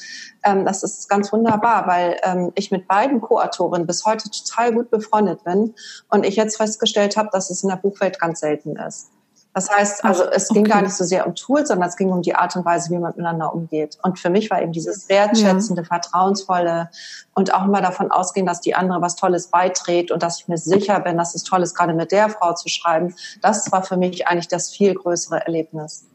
ähm, 0.45 0.65
das 0.65 0.83
ist 0.83 1.09
ganz 1.09 1.33
wunderbar, 1.33 1.87
weil 1.87 2.19
ähm, 2.23 2.53
ich 2.55 2.71
mit 2.71 2.89
beiden 2.89 3.21
Co-Autorinnen 3.21 3.87
bis 3.87 4.05
heute 4.05 4.31
total 4.31 4.73
gut 4.73 4.91
befreundet 4.91 5.45
bin 5.45 5.75
und 6.09 6.25
ich 6.25 6.37
jetzt 6.37 6.56
festgestellt 6.56 7.17
habe, 7.17 7.29
dass 7.33 7.50
es 7.50 7.62
in 7.62 7.69
der 7.69 7.77
Buchwelt 7.77 8.19
ganz 8.19 8.41
selten 8.41 8.77
ist. 8.77 9.11
Das 9.59 9.71
heißt, 9.71 10.05
also 10.05 10.25
es 10.25 10.49
ging 10.49 10.62
okay. 10.62 10.71
gar 10.71 10.83
nicht 10.83 10.95
so 10.95 11.03
sehr 11.05 11.27
um 11.27 11.35
Tools, 11.35 11.69
sondern 11.69 11.89
es 11.89 11.97
ging 11.97 12.12
um 12.12 12.23
die 12.23 12.35
Art 12.35 12.55
und 12.55 12.65
Weise, 12.65 12.91
wie 12.91 12.99
man 12.99 13.11
miteinander 13.11 13.53
umgeht. 13.53 13.99
Und 14.03 14.19
für 14.19 14.31
mich 14.31 14.50
war 14.50 14.62
eben 14.62 14.71
dieses 14.71 15.09
wertschätzende, 15.09 15.83
ja. 15.83 15.89
vertrauensvolle 15.89 16.91
und 17.35 17.53
auch 17.53 17.65
immer 17.65 17.81
davon 17.81 18.12
ausgehen, 18.12 18.47
dass 18.47 18.61
die 18.61 18.77
andere 18.77 19.03
was 19.03 19.17
Tolles 19.17 19.49
beiträgt 19.49 20.12
und 20.12 20.23
dass 20.23 20.39
ich 20.39 20.47
mir 20.47 20.59
sicher 20.59 21.00
bin, 21.00 21.17
dass 21.17 21.35
es 21.35 21.43
toll 21.43 21.62
ist, 21.62 21.75
gerade 21.75 21.95
mit 21.95 22.12
der 22.12 22.29
Frau 22.29 22.55
zu 22.55 22.69
schreiben. 22.69 23.17
Das 23.43 23.73
war 23.73 23.83
für 23.83 23.97
mich 23.97 24.29
eigentlich 24.29 24.47
das 24.47 24.71
viel 24.71 24.95
größere 24.95 25.45
Erlebnis. 25.45 26.06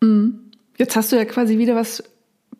Mhm. 0.00 0.51
Jetzt 0.78 0.96
hast 0.96 1.12
du 1.12 1.16
ja 1.16 1.24
quasi 1.24 1.58
wieder 1.58 1.74
was, 1.74 2.02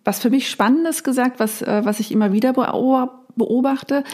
was 0.04 0.20
für 0.20 0.30
mich 0.30 0.48
Spannendes 0.48 1.04
gesagt, 1.04 1.40
was, 1.40 1.62
äh, 1.62 1.84
was 1.84 2.00
ich 2.00 2.12
immer 2.12 2.32
wieder 2.32 2.52
beobachte. 2.52 4.04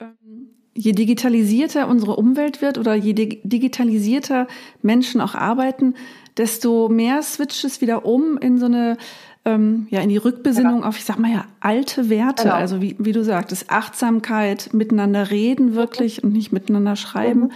Ähm, 0.00 0.48
je 0.74 0.92
digitalisierter 0.92 1.88
unsere 1.88 2.16
Umwelt 2.16 2.62
wird 2.62 2.78
oder 2.78 2.94
je 2.94 3.12
digitalisierter 3.12 4.46
Menschen 4.80 5.20
auch 5.20 5.34
arbeiten, 5.34 5.94
desto 6.36 6.88
mehr 6.88 7.22
switcht 7.22 7.64
es 7.64 7.80
wieder 7.80 8.06
um 8.06 8.38
in 8.38 8.58
so 8.58 8.66
eine 8.66 8.96
ähm, 9.44 9.86
ja 9.90 10.00
in 10.00 10.08
die 10.08 10.16
Rückbesinnung 10.16 10.80
ja. 10.80 10.88
auf, 10.88 10.96
ich 10.96 11.04
sag 11.04 11.18
mal 11.18 11.30
ja, 11.30 11.44
alte 11.60 12.08
Werte. 12.08 12.44
Genau. 12.44 12.54
Also 12.54 12.80
wie, 12.80 12.96
wie 12.98 13.12
du 13.12 13.24
sagtest, 13.24 13.70
Achtsamkeit, 13.70 14.70
miteinander 14.72 15.30
reden 15.30 15.74
wirklich 15.74 16.22
und 16.22 16.32
nicht 16.32 16.52
miteinander 16.52 16.96
schreiben. 16.96 17.40
Mhm. 17.40 17.50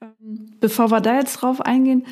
Ähm, 0.00 0.46
bevor 0.60 0.90
wir 0.90 1.00
da 1.00 1.18
jetzt 1.18 1.42
drauf 1.42 1.60
eingehen, 1.60 2.04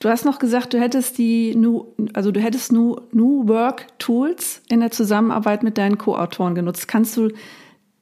Du 0.00 0.08
hast 0.08 0.24
noch 0.24 0.38
gesagt, 0.38 0.72
du 0.72 0.80
hättest 0.80 1.18
die 1.18 1.54
New, 1.54 1.84
also 2.14 2.32
du 2.32 2.40
hättest 2.40 2.72
New, 2.72 2.96
New 3.12 3.46
Work 3.48 3.86
Tools 3.98 4.62
in 4.68 4.80
der 4.80 4.90
Zusammenarbeit 4.90 5.62
mit 5.62 5.76
deinen 5.76 5.98
Co-Autoren 5.98 6.54
genutzt. 6.54 6.88
Kannst 6.88 7.18
du 7.18 7.28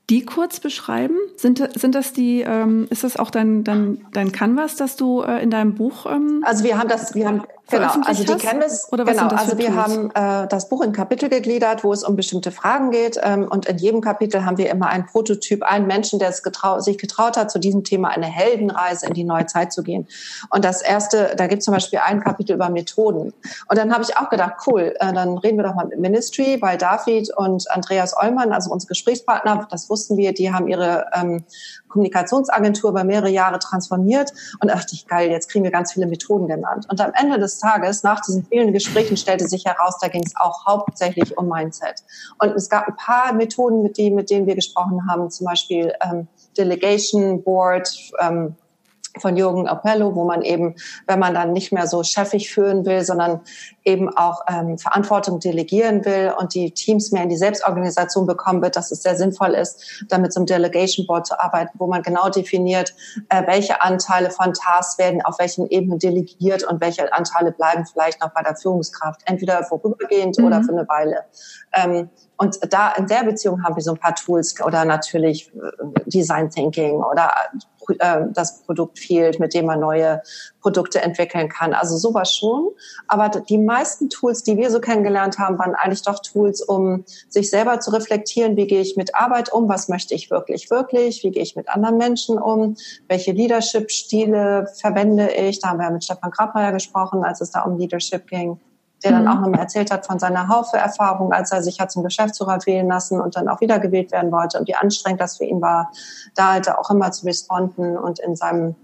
die 0.08 0.24
kurz 0.24 0.60
beschreiben? 0.60 1.16
Sind, 1.36 1.68
sind 1.74 1.96
das 1.96 2.12
die, 2.12 2.42
ähm, 2.42 2.86
ist 2.90 3.02
das 3.02 3.16
auch 3.16 3.30
dein, 3.30 3.64
dein, 3.64 4.06
dein 4.12 4.30
Canvas, 4.30 4.76
das 4.76 4.94
du 4.94 5.22
äh, 5.22 5.42
in 5.42 5.50
deinem 5.50 5.74
Buch? 5.74 6.06
Ähm, 6.06 6.44
also 6.46 6.62
wir 6.62 6.78
haben 6.78 6.88
das, 6.88 7.16
wir 7.16 7.26
haben 7.26 7.42
Genau, 7.70 7.92
also 8.04 8.24
die 8.24 8.34
Canvas, 8.38 8.90
oder 8.92 9.06
was 9.06 9.16
genau, 9.16 9.28
also 9.28 9.58
wir 9.58 9.66
Tools? 9.66 9.76
haben 9.76 10.10
äh, 10.44 10.48
das 10.48 10.70
Buch 10.70 10.82
in 10.82 10.92
Kapitel 10.92 11.28
gegliedert, 11.28 11.84
wo 11.84 11.92
es 11.92 12.02
um 12.02 12.16
bestimmte 12.16 12.50
Fragen 12.50 12.90
geht 12.90 13.20
ähm, 13.22 13.46
und 13.48 13.66
in 13.66 13.76
jedem 13.76 14.00
Kapitel 14.00 14.46
haben 14.46 14.56
wir 14.56 14.70
immer 14.70 14.88
einen 14.88 15.04
Prototyp, 15.04 15.62
einen 15.62 15.86
Menschen, 15.86 16.18
der 16.18 16.30
es 16.30 16.42
getrau 16.42 16.80
sich 16.80 16.96
getraut 16.96 17.36
hat, 17.36 17.50
zu 17.50 17.58
diesem 17.58 17.84
Thema 17.84 18.08
eine 18.08 18.26
Heldenreise 18.26 19.06
in 19.06 19.12
die 19.12 19.24
neue 19.24 19.44
Zeit 19.44 19.72
zu 19.72 19.82
gehen. 19.82 20.08
Und 20.48 20.64
das 20.64 20.80
erste, 20.80 21.34
da 21.36 21.46
gibt 21.46 21.60
es 21.60 21.66
zum 21.66 21.74
Beispiel 21.74 21.98
ein 21.98 22.20
Kapitel 22.20 22.54
über 22.54 22.70
Methoden. 22.70 23.34
Und 23.68 23.78
dann 23.78 23.92
habe 23.92 24.02
ich 24.02 24.16
auch 24.16 24.30
gedacht, 24.30 24.54
cool, 24.66 24.94
äh, 24.98 25.12
dann 25.12 25.36
reden 25.36 25.58
wir 25.58 25.64
doch 25.64 25.74
mal 25.74 25.86
mit 25.86 26.00
Ministry, 26.00 26.58
weil 26.60 26.78
David 26.78 27.36
und 27.36 27.70
Andreas 27.70 28.16
Eulmann, 28.16 28.52
also 28.52 28.70
unsere 28.70 28.88
Gesprächspartner, 28.88 29.68
das 29.70 29.90
wussten 29.90 30.16
wir, 30.16 30.32
die 30.32 30.52
haben 30.52 30.68
ihre 30.68 31.06
ähm, 31.14 31.44
Kommunikationsagentur 31.88 32.90
über 32.90 33.04
mehrere 33.04 33.30
Jahre 33.30 33.58
transformiert 33.58 34.32
und 34.60 34.70
dachte 34.70 34.94
ich, 34.94 35.06
geil, 35.06 35.30
jetzt 35.30 35.48
kriegen 35.50 35.64
wir 35.64 35.70
ganz 35.70 35.92
viele 35.92 36.06
Methoden 36.06 36.48
genannt. 36.48 36.86
Und 36.90 37.00
am 37.00 37.12
Ende 37.14 37.38
des 37.38 37.58
Tages, 37.58 38.02
nach 38.02 38.20
diesen 38.20 38.44
vielen 38.46 38.72
Gesprächen, 38.72 39.16
stellte 39.16 39.48
sich 39.48 39.64
heraus, 39.64 39.98
da 40.00 40.08
ging 40.08 40.22
es 40.24 40.34
auch 40.36 40.66
hauptsächlich 40.66 41.36
um 41.36 41.48
Mindset. 41.48 42.02
Und 42.38 42.50
es 42.50 42.68
gab 42.68 42.86
ein 42.88 42.96
paar 42.96 43.32
Methoden, 43.32 43.82
mit, 43.82 43.96
die, 43.96 44.10
mit 44.10 44.30
denen 44.30 44.46
wir 44.46 44.54
gesprochen 44.54 45.08
haben, 45.10 45.30
zum 45.30 45.46
Beispiel 45.46 45.92
ähm, 46.02 46.28
Delegation 46.56 47.42
Board, 47.42 47.88
ähm, 48.20 48.56
von 49.18 49.36
Jürgen 49.36 49.66
Appello, 49.66 50.14
wo 50.14 50.24
man 50.24 50.42
eben, 50.42 50.74
wenn 51.06 51.18
man 51.18 51.34
dann 51.34 51.52
nicht 51.52 51.72
mehr 51.72 51.86
so 51.86 52.02
chefig 52.02 52.50
führen 52.50 52.84
will, 52.84 53.04
sondern 53.04 53.40
eben 53.84 54.14
auch 54.14 54.42
ähm, 54.48 54.78
Verantwortung 54.78 55.40
delegieren 55.40 56.04
will 56.04 56.32
und 56.38 56.54
die 56.54 56.72
Teams 56.72 57.10
mehr 57.12 57.22
in 57.22 57.28
die 57.28 57.36
Selbstorganisation 57.36 58.26
bekommen 58.26 58.62
wird, 58.62 58.76
dass 58.76 58.90
es 58.90 59.02
sehr 59.02 59.16
sinnvoll 59.16 59.54
ist, 59.54 60.04
damit 60.08 60.32
zum 60.32 60.46
Delegation 60.46 61.06
Board 61.06 61.26
zu 61.26 61.38
arbeiten, 61.40 61.70
wo 61.78 61.86
man 61.86 62.02
genau 62.02 62.28
definiert, 62.28 62.94
äh, 63.30 63.46
welche 63.46 63.80
Anteile 63.82 64.30
von 64.30 64.52
Tasks 64.52 64.98
werden 64.98 65.22
auf 65.22 65.38
welchen 65.38 65.66
Ebenen 65.68 65.98
delegiert 65.98 66.64
und 66.64 66.80
welche 66.80 67.12
Anteile 67.12 67.52
bleiben 67.52 67.86
vielleicht 67.86 68.20
noch 68.20 68.30
bei 68.30 68.42
der 68.42 68.56
Führungskraft, 68.56 69.22
entweder 69.24 69.64
vorübergehend 69.64 70.38
mhm. 70.38 70.44
oder 70.44 70.62
für 70.62 70.72
eine 70.72 70.88
Weile. 70.88 71.24
Ähm, 71.72 72.10
und 72.36 72.58
da 72.72 72.92
in 72.92 73.06
der 73.06 73.24
Beziehung 73.24 73.64
haben 73.64 73.74
wir 73.74 73.82
so 73.82 73.92
ein 73.92 73.98
paar 73.98 74.14
Tools 74.14 74.54
oder 74.64 74.84
natürlich 74.84 75.52
äh, 75.54 76.00
Design 76.06 76.50
Thinking 76.50 77.02
oder 77.02 77.30
äh, 77.98 78.26
das 78.32 78.62
Produkt 78.62 78.98
Field, 78.98 79.40
mit 79.40 79.54
dem 79.54 79.66
man 79.66 79.80
neue 79.80 80.22
Produkte 80.60 81.00
entwickeln 81.00 81.48
kann. 81.48 81.72
Also 81.72 81.96
sowas 81.96 82.34
schon. 82.34 82.70
Aber 83.06 83.28
die 83.28 83.58
meisten 83.58 84.10
Tools, 84.10 84.42
die 84.42 84.56
wir 84.56 84.70
so 84.70 84.80
kennengelernt 84.80 85.38
haben, 85.38 85.58
waren 85.58 85.74
eigentlich 85.74 86.02
doch 86.02 86.20
Tools, 86.20 86.62
um 86.62 87.04
sich 87.28 87.50
selber 87.50 87.80
zu 87.80 87.90
reflektieren, 87.90 88.56
wie 88.56 88.66
gehe 88.66 88.80
ich 88.80 88.96
mit 88.96 89.14
Arbeit 89.14 89.52
um, 89.52 89.68
was 89.68 89.88
möchte 89.88 90.14
ich 90.14 90.30
wirklich, 90.30 90.70
wirklich, 90.70 91.22
wie 91.24 91.30
gehe 91.30 91.42
ich 91.42 91.56
mit 91.56 91.68
anderen 91.68 91.96
Menschen 91.96 92.38
um, 92.38 92.76
welche 93.08 93.32
Leadership-Stile 93.32 94.68
verwende 94.80 95.30
ich. 95.30 95.60
Da 95.60 95.68
haben 95.68 95.78
wir 95.78 95.90
mit 95.90 96.04
Stefan 96.04 96.30
Grabmeier 96.30 96.72
gesprochen, 96.72 97.24
als 97.24 97.40
es 97.40 97.50
da 97.50 97.62
um 97.62 97.78
Leadership 97.78 98.26
ging 98.26 98.58
der 99.04 99.12
dann 99.12 99.22
mhm. 99.22 99.28
auch 99.28 99.40
nochmal 99.40 99.60
erzählt 99.60 99.90
hat 99.90 100.06
von 100.06 100.18
seiner 100.18 100.48
Haufe-Erfahrung, 100.48 101.32
als 101.32 101.52
er 101.52 101.62
sich 101.62 101.80
hat 101.80 101.90
zum 101.92 102.02
Geschäftsführer 102.02 102.58
wählen 102.66 102.88
lassen 102.88 103.20
und 103.20 103.36
dann 103.36 103.48
auch 103.48 103.60
wiedergewählt 103.60 104.12
werden 104.12 104.32
wollte 104.32 104.58
und 104.58 104.68
wie 104.68 104.74
anstrengend 104.74 105.20
das 105.20 105.36
für 105.36 105.44
ihn 105.44 105.60
war, 105.60 105.92
da 106.34 106.52
halt 106.52 106.70
auch 106.70 106.90
immer 106.90 107.12
zu 107.12 107.26
responden 107.26 107.96
und 107.96 108.18
in 108.18 108.34
seinem 108.36 108.74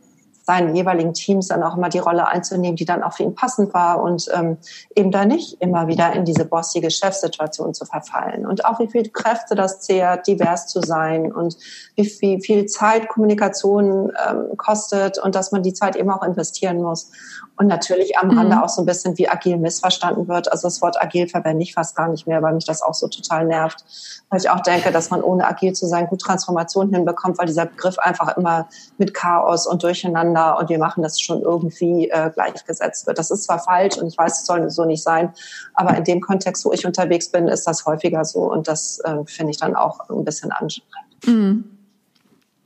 seinen 0.44 0.76
jeweiligen 0.76 1.14
Teams 1.14 1.48
dann 1.48 1.62
auch 1.62 1.76
immer 1.76 1.88
die 1.88 1.98
Rolle 1.98 2.28
einzunehmen, 2.28 2.76
die 2.76 2.84
dann 2.84 3.02
auch 3.02 3.14
für 3.14 3.22
ihn 3.22 3.34
passend 3.34 3.72
war 3.72 4.02
und 4.02 4.28
ähm, 4.34 4.58
eben 4.94 5.10
da 5.10 5.24
nicht 5.24 5.60
immer 5.60 5.88
wieder 5.88 6.12
in 6.12 6.24
diese 6.26 6.44
bossige 6.44 6.90
Chefsituation 6.90 7.72
zu 7.72 7.86
verfallen. 7.86 8.46
Und 8.46 8.66
auch 8.66 8.78
wie 8.78 8.88
viel 8.88 9.08
Kräfte 9.08 9.54
das 9.54 9.80
zehrt, 9.80 10.26
divers 10.26 10.66
zu 10.66 10.80
sein 10.80 11.32
und 11.32 11.56
wie 11.96 12.04
viel, 12.04 12.40
viel 12.40 12.66
Zeit 12.66 13.08
Kommunikation 13.08 14.12
ähm, 14.28 14.56
kostet 14.58 15.18
und 15.18 15.34
dass 15.34 15.50
man 15.50 15.62
die 15.62 15.72
Zeit 15.72 15.96
eben 15.96 16.10
auch 16.10 16.22
investieren 16.22 16.82
muss. 16.82 17.10
Und 17.56 17.68
natürlich 17.68 18.18
am 18.18 18.36
Rande 18.36 18.56
mhm. 18.56 18.62
auch 18.62 18.68
so 18.68 18.82
ein 18.82 18.86
bisschen, 18.86 19.16
wie 19.16 19.28
agil 19.28 19.56
missverstanden 19.58 20.28
wird. 20.28 20.50
Also 20.50 20.66
das 20.66 20.82
Wort 20.82 21.00
agil 21.00 21.28
verwende 21.28 21.62
ich 21.62 21.72
fast 21.72 21.96
gar 21.96 22.08
nicht 22.08 22.26
mehr, 22.26 22.42
weil 22.42 22.52
mich 22.52 22.66
das 22.66 22.82
auch 22.82 22.94
so 22.94 23.06
total 23.06 23.46
nervt. 23.46 23.84
Weil 24.28 24.40
ich 24.40 24.50
auch 24.50 24.60
denke, 24.60 24.90
dass 24.90 25.10
man 25.10 25.22
ohne 25.22 25.46
agil 25.46 25.72
zu 25.72 25.86
sein 25.86 26.08
gut 26.08 26.20
Transformation 26.20 26.92
hinbekommt, 26.92 27.38
weil 27.38 27.46
dieser 27.46 27.66
Begriff 27.66 27.98
einfach 27.98 28.36
immer 28.36 28.68
mit 28.98 29.14
Chaos 29.14 29.66
und 29.68 29.84
Durcheinander 29.84 30.33
und 30.34 30.68
wir 30.68 30.78
machen 30.78 31.02
das 31.02 31.20
schon 31.20 31.42
irgendwie 31.42 32.10
äh, 32.10 32.30
gleichgesetzt 32.30 33.06
wird. 33.06 33.18
Das 33.18 33.30
ist 33.30 33.44
zwar 33.44 33.58
falsch 33.58 33.96
und 33.98 34.06
ich 34.06 34.18
weiß, 34.18 34.40
es 34.40 34.46
soll 34.46 34.70
so 34.70 34.84
nicht 34.84 35.02
sein, 35.02 35.32
aber 35.74 35.96
in 35.96 36.04
dem 36.04 36.20
Kontext, 36.20 36.64
wo 36.64 36.72
ich 36.72 36.86
unterwegs 36.86 37.30
bin, 37.30 37.48
ist 37.48 37.66
das 37.66 37.86
häufiger 37.86 38.24
so 38.24 38.50
und 38.50 38.68
das 38.68 39.00
äh, 39.04 39.24
finde 39.26 39.52
ich 39.52 39.58
dann 39.58 39.74
auch 39.74 40.08
ein 40.10 40.24
bisschen 40.24 40.52
anstrengend. 40.52 41.26
Mhm. 41.26 41.73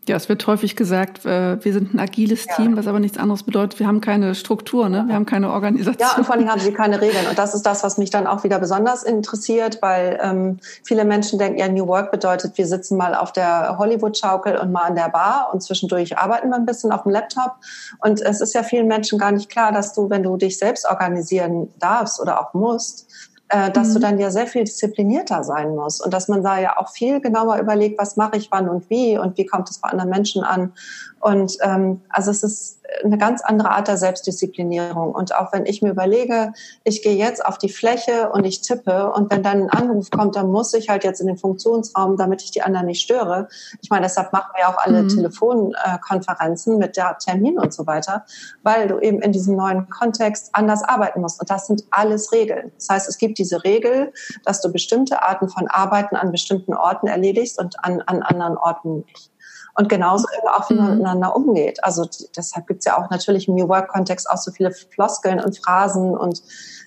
Ja, 0.09 0.17
es 0.17 0.29
wird 0.29 0.47
häufig 0.47 0.75
gesagt, 0.75 1.25
äh, 1.27 1.63
wir 1.63 1.73
sind 1.73 1.95
ein 1.95 2.01
agiles 2.01 2.47
ja. 2.47 2.55
Team, 2.55 2.77
was 2.77 2.87
aber 2.87 2.99
nichts 2.99 3.19
anderes 3.19 3.43
bedeutet, 3.43 3.79
wir 3.79 3.87
haben 3.87 4.01
keine 4.01 4.35
Struktur, 4.35 4.89
ne? 4.89 5.05
wir 5.07 5.15
haben 5.15 5.27
keine 5.27 5.51
Organisation. 5.51 5.97
Ja, 6.01 6.17
und 6.17 6.25
vor 6.25 6.35
allem 6.35 6.49
haben 6.49 6.61
sie 6.61 6.73
keine 6.73 7.01
Regeln. 7.01 7.27
Und 7.29 7.39
das 7.39 7.55
ist 7.55 7.63
das, 7.63 7.85
was 7.85 7.99
mich 7.99 8.11
dann 8.11 8.27
auch 8.27 8.43
wieder 8.43 8.59
besonders 8.59 9.03
interessiert, 9.03 9.83
weil 9.83 10.19
ähm, 10.23 10.59
viele 10.85 11.05
Menschen 11.05 11.39
denken, 11.39 11.59
ja, 11.59 11.69
New 11.69 11.87
Work 11.87 12.11
bedeutet, 12.11 12.57
wir 12.57 12.67
sitzen 12.67 12.97
mal 12.97 13.15
auf 13.15 13.33
der 13.33 13.77
Hollywood-Schaukel 13.79 14.57
und 14.57 14.73
mal 14.73 14.85
an 14.85 14.95
der 14.95 15.11
Bar 15.11 15.51
und 15.53 15.63
zwischendurch 15.63 16.19
arbeiten 16.19 16.49
wir 16.49 16.57
ein 16.57 16.67
bisschen 16.67 16.91
auf 16.91 17.03
dem 17.03 17.13
Laptop. 17.13 17.57
Und 18.03 18.21
es 18.21 18.41
ist 18.41 18.55
ja 18.55 18.63
vielen 18.63 18.89
Menschen 18.89 19.19
gar 19.19 19.33
nicht 19.33 19.51
klar, 19.51 19.73
dass 19.73 19.93
du, 19.93 20.09
wenn 20.11 20.23
du 20.23 20.37
dich 20.37 20.59
selbst 20.59 20.87
organisieren 20.87 21.69
darfst 21.79 22.21
oder 22.21 22.41
auch 22.41 22.55
musst, 22.55 23.07
äh, 23.51 23.71
dass 23.71 23.89
mhm. 23.89 23.95
du 23.95 24.01
dann 24.01 24.19
ja 24.19 24.31
sehr 24.31 24.47
viel 24.47 24.65
disziplinierter 24.65 25.43
sein 25.43 25.75
musst 25.75 26.05
und 26.05 26.13
dass 26.13 26.29
man 26.29 26.43
da 26.43 26.59
ja 26.59 26.77
auch 26.79 26.91
viel 26.91 27.21
genauer 27.21 27.59
überlegt, 27.59 27.99
was 27.99 28.17
mache 28.17 28.37
ich 28.37 28.51
wann 28.51 28.69
und 28.69 28.89
wie 28.91 29.17
und 29.19 29.39
wie 29.39 29.47
kommt 29.47 29.71
es 29.71 29.79
bei 29.79 29.89
anderen 29.89 30.11
Menschen 30.11 30.45
an. 30.45 30.73
Und 31.21 31.57
ähm, 31.63 32.03
also 32.09 32.31
es 32.31 32.43
ist 32.43 32.79
eine 33.05 33.19
ganz 33.19 33.43
andere 33.43 33.71
Art 33.71 33.89
der 33.89 33.97
Selbstdisziplinierung. 33.97 35.13
Und 35.13 35.35
auch 35.35 35.53
wenn 35.53 35.67
ich 35.67 35.83
mir 35.83 35.91
überlege, 35.91 36.53
ich 36.85 37.03
gehe 37.03 37.17
jetzt 37.17 37.45
auf 37.45 37.59
die 37.59 37.69
Fläche 37.69 38.31
und 38.31 38.45
ich 38.45 38.63
tippe 38.63 39.13
und 39.13 39.31
wenn 39.31 39.43
dann 39.43 39.65
ein 39.65 39.71
Anruf 39.71 40.11
kommt, 40.11 40.37
dann 40.37 40.51
muss 40.51 40.73
ich 40.75 40.89
halt 40.89 41.05
jetzt 41.05 41.21
in 41.21 41.27
den 41.27 41.37
Funktionsraum, 41.37 42.17
damit 42.17 42.43
ich 42.43 42.51
die 42.51 42.63
anderen 42.63 42.87
nicht 42.87 43.03
störe. 43.03 43.49
Ich 43.83 43.91
meine, 43.91 44.07
deshalb 44.07 44.33
machen 44.33 44.53
wir 44.57 44.69
auch 44.69 44.79
alle 44.79 45.03
mhm. 45.03 45.09
Telefonkonferenzen 45.09 46.79
mit 46.79 46.97
der 46.97 47.19
Termin 47.19 47.59
und 47.59 47.75
so 47.75 47.87
weiter, 47.87 48.25
weil 48.63 48.89
du 48.89 48.99
eben 48.99 49.21
in 49.21 49.33
diesem 49.33 49.57
neuen 49.57 49.89
Kontext 49.91 50.51
anders 50.53 50.83
arbeiten 50.83 51.21
musst. 51.21 51.41
Und 51.41 51.51
das 51.51 51.67
sind 51.67 51.85
alles 51.91 52.33
Regeln. 52.33 52.73
Das 52.77 52.89
heißt, 52.89 53.09
es 53.09 53.19
gibt 53.19 53.39
diese 53.39 53.65
Regel, 53.65 54.13
dass 54.45 54.61
du 54.61 54.73
bestimmte 54.73 55.23
Arten 55.23 55.49
von 55.49 55.69
Arbeiten 55.69 56.17
an 56.17 56.33
bestimmten 56.33 56.75
Orten 56.75 57.07
erledigst 57.07 57.59
und 57.59 57.85
an, 57.85 58.01
an 58.03 58.23
anderen 58.23 58.57
Orten 58.57 59.05
nicht. 59.07 59.31
Und 59.79 59.89
genauso 59.89 60.27
auch, 60.53 60.69
wie 60.71 60.75
man 60.75 60.87
mhm. 60.87 60.91
miteinander 60.97 61.37
umgeht. 61.37 61.85
Also 61.85 62.05
deshalb 62.37 62.67
gibt's 62.67 62.85
ja 62.85 62.99
auch 62.99 63.11
natürlich 63.11 63.47
im 63.47 63.55
New 63.55 63.69
Work-Kontext 63.69 64.29
auch 64.29 64.37
so 64.37 64.51
viele 64.51 64.73
Floskeln 64.73 65.39
und 65.39 65.57
Phrasen. 65.57 66.19
Und 66.19 66.43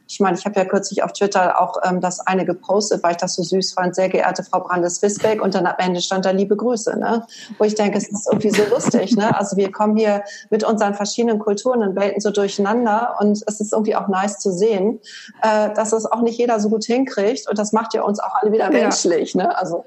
ich 0.10 0.20
meine, 0.20 0.38
ich 0.38 0.44
habe 0.44 0.60
ja 0.60 0.66
kürzlich 0.66 1.02
auf 1.02 1.14
Twitter 1.14 1.62
auch 1.62 1.78
ähm, 1.86 2.02
das 2.02 2.20
eine 2.20 2.44
gepostet, 2.44 3.02
weil 3.02 3.12
ich 3.12 3.18
das 3.18 3.36
so 3.36 3.44
süß 3.44 3.76
fand, 3.76 3.96
sehr 3.96 4.10
geehrte 4.10 4.44
Frau 4.44 4.60
Brandes-Wisbeck. 4.60 5.42
Und 5.42 5.56
dann 5.56 5.68
am 5.68 5.76
Ende 5.78 6.02
stand 6.02 6.26
da 6.26 6.32
liebe 6.32 6.58
Grüße. 6.58 7.00
Ne? 7.00 7.26
Wo 7.58 7.64
ich 7.64 7.76
denke, 7.76 7.98
es 7.98 8.10
ist 8.10 8.28
irgendwie 8.30 8.50
so 8.50 8.64
lustig. 8.70 9.16
Ne? 9.16 9.38
Also 9.40 9.56
wir 9.56 9.72
kommen 9.72 9.96
hier 9.96 10.26
mit 10.50 10.66
unseren 10.66 10.94
verschiedenen 10.94 11.40
Kulturen 11.40 11.84
und 11.84 11.96
Welten 11.96 12.20
so 12.20 12.30
durcheinander. 12.30 13.16
Und 13.22 13.42
es 13.48 13.62
ist 13.62 13.72
irgendwie 13.72 13.96
auch 13.96 14.10
nice 14.10 14.40
zu 14.40 14.52
sehen, 14.52 15.00
äh, 15.42 15.74
dass 15.74 15.94
es 15.94 16.06
auch 16.06 16.24
nicht 16.24 16.38
jeder 16.38 16.60
so 16.60 16.70
gut 16.70 16.84
hinkriegt. 16.84 17.48
Und 17.48 17.58
das 17.58 17.72
macht 17.72 17.94
ja 17.94 18.02
uns 18.02 18.20
auch 18.20 18.36
alle 18.42 18.52
wieder 18.52 18.70
menschlich. 18.70 19.34
Ja. 19.34 19.44
Ne? 19.44 19.58
Also 19.58 19.86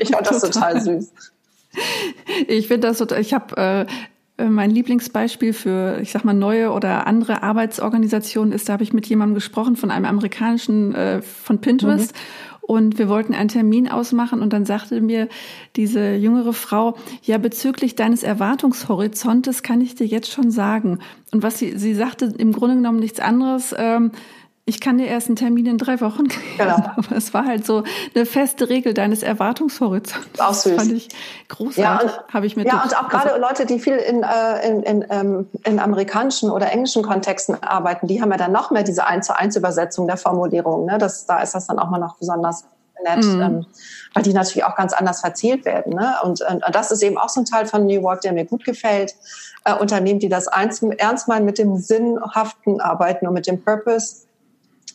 ich 0.00 0.10
fand 0.10 0.28
das 0.28 0.40
total 0.40 0.80
süß. 0.80 1.12
Ich 2.48 2.68
finde 2.68 2.88
das 2.88 2.98
so, 2.98 3.06
ich 3.16 3.34
habe 3.34 3.86
äh, 4.40 4.44
mein 4.48 4.70
Lieblingsbeispiel 4.70 5.52
für, 5.52 5.98
ich 6.00 6.10
sag 6.12 6.24
mal, 6.24 6.34
neue 6.34 6.70
oder 6.72 7.06
andere 7.06 7.42
Arbeitsorganisationen 7.42 8.52
ist, 8.52 8.68
da 8.68 8.74
habe 8.74 8.82
ich 8.82 8.92
mit 8.92 9.06
jemandem 9.06 9.34
gesprochen 9.34 9.76
von 9.76 9.90
einem 9.90 10.06
amerikanischen, 10.06 10.94
äh, 10.94 11.22
von 11.22 11.60
Pinterest. 11.60 12.12
Mhm. 12.12 12.50
Und 12.62 12.98
wir 12.98 13.08
wollten 13.08 13.34
einen 13.34 13.48
Termin 13.48 13.88
ausmachen 13.88 14.40
und 14.40 14.52
dann 14.52 14.64
sagte 14.64 15.00
mir 15.00 15.28
diese 15.74 16.14
jüngere 16.14 16.52
Frau, 16.52 16.96
ja, 17.22 17.36
bezüglich 17.36 17.96
deines 17.96 18.22
Erwartungshorizontes 18.22 19.64
kann 19.64 19.80
ich 19.80 19.96
dir 19.96 20.06
jetzt 20.06 20.30
schon 20.30 20.52
sagen. 20.52 21.00
Und 21.32 21.42
was 21.42 21.58
sie, 21.58 21.76
sie 21.76 21.94
sagte 21.94 22.32
im 22.38 22.52
Grunde 22.52 22.76
genommen 22.76 23.00
nichts 23.00 23.18
anderes, 23.18 23.74
ähm, 23.76 24.12
ich 24.66 24.80
kann 24.80 24.98
dir 24.98 25.06
erst 25.06 25.26
einen 25.26 25.36
Termin 25.36 25.66
in 25.66 25.78
drei 25.78 26.00
Wochen 26.00 26.28
geben. 26.28 26.42
Genau. 26.58 26.76
Aber 26.96 27.16
es 27.16 27.34
war 27.34 27.44
halt 27.44 27.66
so 27.66 27.82
eine 28.14 28.26
feste 28.26 28.68
Regel 28.68 28.94
deines 28.94 29.22
Erwartungshorizonts. 29.22 30.38
Auch 30.38 30.54
süß. 30.54 30.76
Das 30.76 30.84
fand 30.84 30.96
ich 30.96 31.08
großartig. 31.48 32.10
Ja, 32.10 32.24
habe 32.32 32.46
ich 32.46 32.56
mit 32.56 32.66
Ja, 32.66 32.82
und 32.82 32.96
auch 32.96 33.08
gerade 33.08 33.32
also, 33.32 33.40
Leute, 33.40 33.66
die 33.66 33.80
viel 33.80 33.96
in, 33.96 34.22
äh, 34.22 34.68
in, 34.68 34.82
in, 34.82 35.06
ähm, 35.10 35.48
in 35.64 35.80
amerikanischen 35.80 36.50
oder 36.50 36.70
englischen 36.70 37.02
Kontexten 37.02 37.60
arbeiten, 37.62 38.06
die 38.06 38.22
haben 38.22 38.30
ja 38.30 38.36
dann 38.36 38.52
noch 38.52 38.70
mehr 38.70 38.84
diese 38.84 39.06
eins 39.06 39.26
zu 39.26 39.36
eins 39.36 39.56
Übersetzung 39.56 40.06
der 40.06 40.16
Formulierung. 40.16 40.84
Ne? 40.84 40.98
Das, 40.98 41.26
da 41.26 41.40
ist 41.40 41.54
das 41.54 41.66
dann 41.66 41.78
auch 41.78 41.90
mal 41.90 41.98
noch 41.98 42.16
besonders 42.16 42.64
nett, 43.02 43.24
mhm. 43.24 43.42
ähm, 43.42 43.66
weil 44.14 44.22
die 44.22 44.32
natürlich 44.32 44.64
auch 44.64 44.76
ganz 44.76 44.92
anders 44.92 45.20
verzielt 45.20 45.64
werden. 45.64 45.94
Ne? 45.94 46.14
Und, 46.22 46.42
und, 46.42 46.64
und 46.64 46.74
das 46.74 46.90
ist 46.90 47.02
eben 47.02 47.18
auch 47.18 47.28
so 47.28 47.40
ein 47.40 47.44
Teil 47.44 47.66
von 47.66 47.86
New 47.86 48.02
Work, 48.02 48.20
der 48.20 48.32
mir 48.32 48.44
gut 48.44 48.64
gefällt. 48.64 49.14
Äh, 49.64 49.74
Unternehmen, 49.74 50.20
die 50.20 50.28
das 50.28 50.46
ernst 50.46 51.28
meinen 51.28 51.44
mit 51.44 51.58
dem 51.58 51.76
sinnhaften 51.76 52.80
Arbeiten 52.80 53.26
und 53.26 53.34
mit 53.34 53.46
dem 53.46 53.62
Purpose 53.62 54.26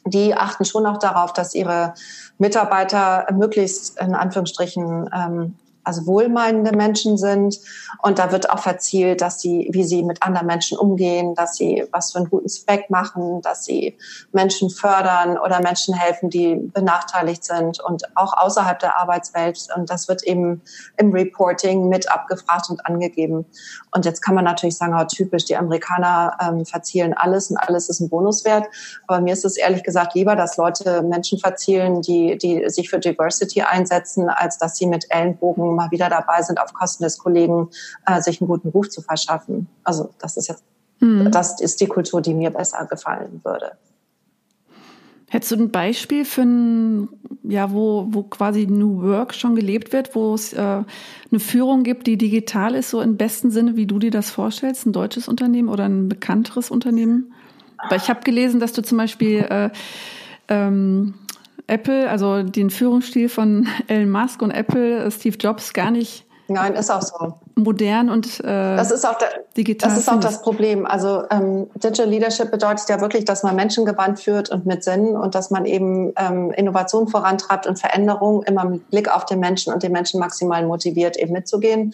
die 0.06 0.36
achten 0.36 0.66
schon 0.66 0.86
auch 0.86 0.98
darauf, 0.98 1.34
dass 1.34 1.56
ihre 1.56 1.94
Mitarbeiter 2.38 3.26
möglichst 3.34 4.00
in 4.00 4.14
Anführungsstrichen 4.14 5.10
ähm, 5.14 5.56
also 5.86 6.06
wohlmeinende 6.06 6.76
Menschen 6.76 7.18
sind. 7.18 7.60
Und 8.02 8.20
da 8.20 8.32
wird 8.32 8.50
auch 8.50 8.60
verzielt, 8.60 9.22
dass 9.22 9.40
sie, 9.40 9.70
wie 9.72 9.84
sie 9.84 10.04
mit 10.04 10.24
anderen 10.24 10.48
Menschen 10.48 10.78
umgehen, 10.78 11.36
dass 11.36 11.56
sie 11.56 11.86
was 11.92 12.12
für 12.12 12.20
einen 12.20 12.30
guten 12.30 12.50
Zweck 12.50 12.90
machen, 12.90 13.42
dass 13.42 13.66
sie 13.66 13.98
Menschen 14.32 14.70
fördern 14.70 15.38
oder 15.38 15.62
Menschen 15.62 15.94
helfen, 15.94 16.30
die 16.30 16.56
benachteiligt 16.56 17.44
sind 17.44 17.80
und 17.80 18.16
auch 18.18 18.34
außerhalb 18.36 18.80
der 18.80 19.00
Arbeitswelt. 19.00 19.68
Und 19.76 19.90
das 19.90 20.08
wird 20.08 20.24
eben 20.24 20.62
im 20.98 21.12
Reporting 21.12 21.88
mit 21.88 22.12
abgefragt 22.12 22.70
und 22.70 22.86
angegeben. 22.86 23.46
Und 23.92 24.06
jetzt 24.06 24.22
kann 24.22 24.36
man 24.36 24.44
natürlich 24.44 24.78
sagen, 24.78 24.96
oh, 25.00 25.06
typisch, 25.06 25.46
die 25.46 25.56
Amerikaner 25.56 26.38
ähm, 26.42 26.66
verzielen 26.66 27.14
alles 27.14 27.52
und 27.52 27.58
alles 27.58 27.90
ist 27.90 28.00
ein 28.00 28.10
Bonuswert. 28.10 28.66
Aber 29.08 29.22
mir 29.22 29.34
ist 29.34 29.46
es 29.46 29.58
ehrlich 29.58 29.84
gesagt 29.84 30.16
lieber, 30.16 30.36
dass 30.36 30.58
Leute 30.58 31.02
Menschen 31.04 31.40
verzielen, 31.40 32.02
die, 32.02 32.38
die 32.38 32.70
sich 32.70 32.90
für 32.90 33.00
Diversity 33.00 33.62
einsetzen, 33.62 34.30
als 34.30 34.58
dass 34.58 34.78
sie 34.78 34.88
mit 34.88 35.06
Ellenbogen 35.10 35.75
mal 35.76 35.92
wieder 35.92 36.10
dabei 36.10 36.42
sind, 36.42 36.60
auf 36.60 36.74
Kosten 36.74 37.04
des 37.04 37.18
Kollegen 37.18 37.70
äh, 38.06 38.22
sich 38.22 38.42
einen 38.42 38.48
guten 38.48 38.70
Ruf 38.70 38.90
zu 38.90 39.02
verschaffen. 39.02 39.68
Also 39.84 40.10
das 40.20 40.38
ist 40.38 40.48
jetzt, 40.48 40.64
mhm. 41.00 41.32
das 41.32 41.60
ist 41.62 41.82
die 41.82 41.88
Kultur, 41.88 42.22
die 42.22 42.34
mir 42.34 42.52
besser 42.52 42.86
gefallen 42.86 43.42
würde. 43.44 43.74
Hättest 45.28 45.52
du 45.52 45.56
ein 45.56 45.72
Beispiel 45.72 46.24
für 46.24 46.44
ein, 46.44 47.10
ja, 47.44 47.72
wo, 47.72 48.08
wo 48.10 48.24
quasi 48.24 48.68
New 48.68 49.02
Work 49.02 49.34
schon 49.34 49.56
gelebt 49.56 49.92
wird, 49.92 50.16
wo 50.16 50.34
es 50.36 50.54
äh, 50.54 50.60
eine 50.60 51.40
Führung 51.40 51.84
gibt, 51.84 52.08
die 52.08 52.18
digital 52.18 52.76
ist, 52.76 52.92
so 52.92 53.02
im 53.02 53.18
besten 53.18 53.50
Sinne, 53.50 53.76
wie 53.76 53.88
du 53.88 53.98
dir 53.98 54.12
das 54.12 54.30
vorstellst, 54.30 54.86
ein 54.86 54.94
deutsches 54.94 55.28
Unternehmen 55.28 55.68
oder 55.68 55.86
ein 55.86 56.10
bekannteres 56.10 56.70
Unternehmen? 56.70 57.34
Aber 57.78 57.96
ich 57.96 58.10
habe 58.10 58.22
gelesen, 58.22 58.60
dass 58.60 58.74
du 58.74 58.82
zum 58.82 58.98
Beispiel 58.98 59.40
äh, 59.40 59.70
ähm, 60.48 61.16
Apple, 61.68 62.10
also 62.10 62.44
den 62.44 62.70
Führungsstil 62.70 63.30
von 63.30 63.68
Elon 63.88 64.10
Musk 64.10 64.42
und 64.42 64.52
Apple, 64.52 65.06
äh, 65.06 65.12
Steve 65.12 65.38
Jobs 65.38 65.74
gar 65.74 65.92
nicht 65.92 66.26
Nein, 66.48 66.76
ist 66.76 66.92
auch 66.92 67.02
so. 67.02 67.40
Modern 67.56 68.10
und 68.10 68.40
äh, 68.42 68.76
das 68.76 68.92
ist 68.92 69.06
auch 69.06 69.18
der, 69.18 69.30
digital. 69.58 69.90
Das 69.90 69.98
ist 69.98 70.10
auch 70.10 70.20
das 70.20 70.42
Problem. 70.42 70.86
Also 70.86 71.24
ähm, 71.32 71.68
Digital 71.76 72.08
Leadership 72.08 72.52
bedeutet 72.52 72.88
ja 72.90 73.02
wirklich, 73.02 73.26
dass 73.26 73.44
man 73.44 73.56
menschengewandt 73.56 74.20
führt 74.20 74.50
und 74.50 74.66
mit 74.66 74.84
Sinn 74.84 75.16
und 75.16 75.34
dass 75.34 75.50
man 75.50 75.66
eben 75.66 76.14
ähm, 76.18 76.52
Innovation 76.52 77.08
vorantreibt 77.08 77.66
und 77.66 77.80
Veränderung 77.80 78.44
immer 78.44 78.66
mit 78.66 78.90
Blick 78.92 79.14
auf 79.14 79.26
den 79.26 79.40
Menschen 79.40 79.74
und 79.74 79.82
den 79.82 79.92
Menschen 79.92 80.20
maximal 80.20 80.66
motiviert, 80.66 81.18
eben 81.18 81.34
mitzugehen. 81.34 81.94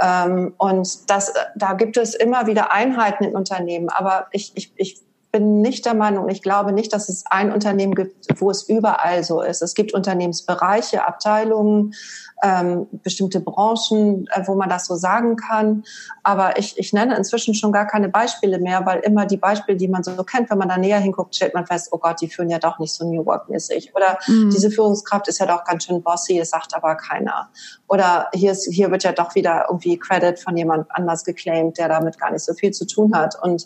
Ähm, 0.00 0.54
und 0.56 1.10
das, 1.10 1.34
da 1.56 1.74
gibt 1.74 1.96
es 1.96 2.14
immer 2.14 2.46
wieder 2.46 2.72
Einheiten 2.72 3.24
in 3.24 3.36
Unternehmen. 3.36 3.90
Aber 3.90 4.28
ich, 4.30 4.52
ich, 4.54 4.72
ich 4.76 5.00
bin 5.32 5.62
nicht 5.62 5.86
der 5.86 5.94
Meinung, 5.94 6.28
ich 6.28 6.42
glaube 6.42 6.72
nicht, 6.72 6.92
dass 6.92 7.08
es 7.08 7.24
ein 7.28 7.52
Unternehmen 7.52 7.94
gibt, 7.94 8.40
wo 8.40 8.50
es 8.50 8.68
überall 8.68 9.24
so 9.24 9.40
ist. 9.40 9.62
Es 9.62 9.74
gibt 9.74 9.94
Unternehmensbereiche, 9.94 11.06
Abteilungen, 11.06 11.94
ähm, 12.42 12.86
bestimmte 13.02 13.40
Branchen, 13.40 14.26
äh, 14.32 14.46
wo 14.46 14.54
man 14.54 14.68
das 14.68 14.86
so 14.86 14.94
sagen 14.96 15.36
kann. 15.36 15.84
Aber 16.22 16.58
ich, 16.58 16.76
ich 16.78 16.92
nenne 16.92 17.16
inzwischen 17.16 17.54
schon 17.54 17.72
gar 17.72 17.86
keine 17.86 18.08
Beispiele 18.08 18.58
mehr, 18.58 18.84
weil 18.84 19.00
immer 19.00 19.24
die 19.24 19.36
Beispiele, 19.38 19.78
die 19.78 19.88
man 19.88 20.02
so 20.02 20.12
kennt, 20.24 20.50
wenn 20.50 20.58
man 20.58 20.68
da 20.68 20.76
näher 20.76 20.98
hinguckt, 20.98 21.34
stellt 21.34 21.54
man 21.54 21.66
fest, 21.66 21.88
oh 21.92 21.98
Gott, 21.98 22.20
die 22.20 22.28
führen 22.28 22.50
ja 22.50 22.58
doch 22.58 22.78
nicht 22.78 22.92
so 22.92 23.08
New 23.08 23.24
Work-mäßig. 23.24 23.94
Oder 23.94 24.18
mhm. 24.26 24.50
diese 24.50 24.70
Führungskraft 24.70 25.28
ist 25.28 25.38
ja 25.38 25.46
doch 25.46 25.64
ganz 25.64 25.84
schön 25.84 26.02
bossy, 26.02 26.38
es 26.38 26.50
sagt 26.50 26.74
aber 26.74 26.96
keiner. 26.96 27.48
Oder 27.88 28.28
hier, 28.34 28.52
ist, 28.52 28.68
hier 28.70 28.90
wird 28.90 29.04
ja 29.04 29.12
doch 29.12 29.34
wieder 29.34 29.66
irgendwie 29.68 29.98
Credit 29.98 30.38
von 30.38 30.56
jemand 30.56 30.90
anders 30.90 31.24
geclaimed, 31.24 31.78
der 31.78 31.88
damit 31.88 32.18
gar 32.18 32.32
nicht 32.32 32.44
so 32.44 32.52
viel 32.52 32.72
zu 32.72 32.86
tun 32.86 33.14
hat. 33.14 33.36
Und 33.40 33.64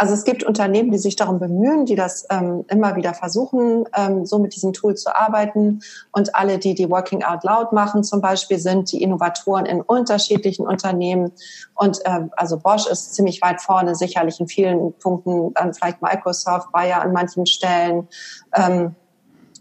also 0.00 0.14
es 0.14 0.24
gibt 0.24 0.44
Unternehmen, 0.44 0.90
die 0.90 0.96
sich 0.96 1.14
darum 1.14 1.38
bemühen, 1.38 1.84
die 1.84 1.94
das 1.94 2.24
ähm, 2.30 2.64
immer 2.68 2.96
wieder 2.96 3.12
versuchen, 3.12 3.84
ähm, 3.94 4.24
so 4.24 4.38
mit 4.38 4.54
diesem 4.54 4.72
Tool 4.72 4.94
zu 4.94 5.14
arbeiten. 5.14 5.82
Und 6.10 6.34
alle, 6.34 6.58
die 6.58 6.74
die 6.74 6.88
Working 6.88 7.22
Out 7.22 7.44
Loud 7.44 7.72
machen 7.72 8.02
zum 8.02 8.22
Beispiel, 8.22 8.58
sind 8.58 8.90
die 8.92 9.02
Innovatoren 9.02 9.66
in 9.66 9.82
unterschiedlichen 9.82 10.66
Unternehmen. 10.66 11.32
Und 11.74 12.00
äh, 12.06 12.20
also 12.34 12.56
Bosch 12.56 12.86
ist 12.86 13.14
ziemlich 13.14 13.42
weit 13.42 13.60
vorne, 13.60 13.94
sicherlich 13.94 14.40
in 14.40 14.48
vielen 14.48 14.94
Punkten, 14.94 15.52
dann 15.52 15.74
vielleicht 15.74 16.00
Microsoft, 16.00 16.72
Bayer 16.72 17.02
an 17.02 17.12
manchen 17.12 17.44
Stellen. 17.44 18.08
Ähm, 18.56 18.94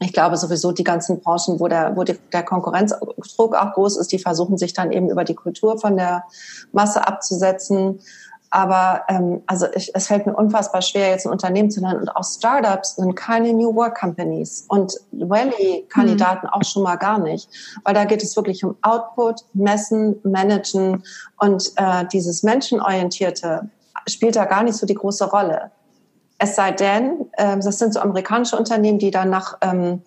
ich 0.02 0.14
glaube 0.14 0.38
sowieso 0.38 0.72
die 0.72 0.86
ganzen 0.86 1.20
Branchen, 1.20 1.60
wo 1.60 1.68
der, 1.68 1.98
wo 1.98 2.06
der 2.06 2.44
Konkurrenzdruck 2.44 3.56
auch 3.56 3.74
groß 3.74 3.98
ist, 3.98 4.14
die 4.14 4.20
versuchen 4.20 4.58
sich 4.58 4.72
dann 4.72 4.94
eben 4.94 5.10
über 5.10 5.26
die 5.26 5.36
Kultur 5.36 5.78
von 5.78 5.98
der 5.98 6.24
Masse 6.72 7.06
abzusetzen. 7.06 8.00
Aber 8.52 9.04
ähm, 9.10 9.42
also 9.46 9.68
ich, 9.76 9.92
es 9.94 10.08
fällt 10.08 10.26
mir 10.26 10.36
unfassbar 10.36 10.82
schwer, 10.82 11.10
jetzt 11.10 11.26
ein 11.26 11.32
Unternehmen 11.32 11.70
zu 11.70 11.82
nennen. 11.82 12.00
Und 12.00 12.10
auch 12.16 12.24
Startups 12.24 12.96
sind 12.96 13.16
keine 13.16 13.54
New 13.54 13.76
Work 13.76 14.00
Companies 14.00 14.66
und 14.70 14.94
Rally-Kandidaten 15.14 16.48
mhm. 16.48 16.54
auch 16.54 16.64
schon 16.64 16.84
mal 16.84 16.96
gar 16.96 17.20
nicht. 17.20 17.50
Weil 17.84 17.94
da 17.94 18.06
geht 18.06 18.24
es 18.24 18.36
wirklich 18.36 18.64
um 18.64 18.76
Output, 18.82 19.46
Messen, 19.54 20.20
Managen 20.24 21.04
und 21.38 21.72
äh, 21.76 22.06
dieses 22.12 22.42
Menschenorientierte 22.42 23.70
spielt 24.08 24.36
da 24.36 24.46
gar 24.46 24.64
nicht 24.64 24.76
so 24.76 24.88
die 24.88 24.96
große 24.96 25.30
Rolle. 25.30 25.72
Es 26.40 26.56
sei 26.56 26.72
denn, 26.72 27.28
äh, 27.34 27.58
das 27.60 27.78
sind 27.78 27.94
so 27.94 28.00
amerikanische 28.00 28.58
Unternehmen, 28.58 28.98
die 28.98 29.12
dann 29.12 29.30
nach 29.30 29.58
ähm, 29.62 30.02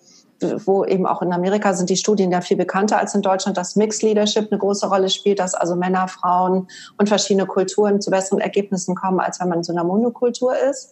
wo 0.65 0.85
eben 0.85 1.05
auch 1.05 1.21
in 1.21 1.33
Amerika 1.33 1.73
sind 1.73 1.89
die 1.89 1.97
Studien 1.97 2.31
ja 2.31 2.41
viel 2.41 2.57
bekannter 2.57 2.97
als 2.97 3.15
in 3.15 3.21
Deutschland, 3.21 3.57
dass 3.57 3.75
Mixed 3.75 4.03
Leadership 4.03 4.51
eine 4.51 4.59
große 4.59 4.87
Rolle 4.87 5.09
spielt, 5.09 5.39
dass 5.39 5.53
also 5.53 5.75
Männer, 5.75 6.07
Frauen 6.07 6.67
und 6.97 7.09
verschiedene 7.09 7.45
Kulturen 7.45 8.01
zu 8.01 8.11
besseren 8.11 8.39
Ergebnissen 8.39 8.95
kommen, 8.95 9.19
als 9.19 9.39
wenn 9.39 9.49
man 9.49 9.59
in 9.59 9.63
so 9.63 9.73
einer 9.73 9.83
Monokultur 9.83 10.53
ist. 10.69 10.91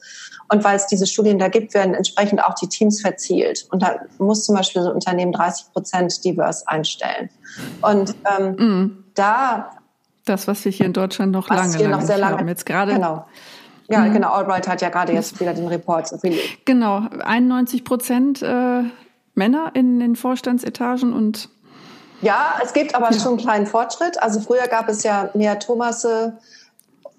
Und 0.49 0.63
weil 0.63 0.75
es 0.75 0.87
diese 0.87 1.07
Studien 1.07 1.39
da 1.39 1.47
gibt, 1.47 1.73
werden 1.73 1.93
entsprechend 1.93 2.43
auch 2.43 2.55
die 2.55 2.67
Teams 2.67 3.01
verzielt. 3.01 3.67
Und 3.71 3.81
da 3.81 3.95
muss 4.17 4.45
zum 4.45 4.55
Beispiel 4.55 4.81
so 4.81 4.89
ein 4.89 4.95
Unternehmen 4.95 5.31
30 5.31 5.71
Prozent 5.73 6.23
divers 6.25 6.67
einstellen. 6.67 7.29
Und 7.81 8.15
ähm, 8.37 8.55
mm. 8.55 9.03
da 9.15 9.71
das, 10.25 10.47
was 10.47 10.63
wir 10.65 10.71
hier 10.71 10.85
in 10.85 10.93
Deutschland 10.93 11.31
noch 11.31 11.49
lange, 11.49 11.77
hier 11.77 11.89
noch 11.89 12.01
sehr 12.01 12.17
lange 12.17 12.37
haben. 12.37 12.47
Jetzt 12.47 12.65
gerade 12.65 12.93
genau. 12.93 13.25
Ja, 13.91 13.99
mhm. 13.99 14.13
genau. 14.13 14.31
Albright 14.31 14.67
hat 14.67 14.81
ja 14.81 14.89
gerade 14.89 15.13
jetzt 15.13 15.39
wieder 15.39 15.53
den 15.53 15.67
Report. 15.67 16.09
Genau, 16.65 17.07
91 17.19 17.83
Prozent 17.83 18.41
äh, 18.41 18.83
Männer 19.41 19.71
in 19.73 19.99
den 19.99 20.15
Vorstandsetagen 20.15 21.13
und 21.13 21.49
ja, 22.21 22.59
es 22.63 22.73
gibt 22.73 22.93
aber 22.93 23.11
ja. 23.11 23.19
schon 23.19 23.29
einen 23.29 23.37
kleinen 23.37 23.65
Fortschritt. 23.65 24.21
Also 24.21 24.39
früher 24.39 24.67
gab 24.67 24.87
es 24.87 25.01
ja 25.01 25.31
mehr 25.33 25.57
Thomasse 25.57 26.37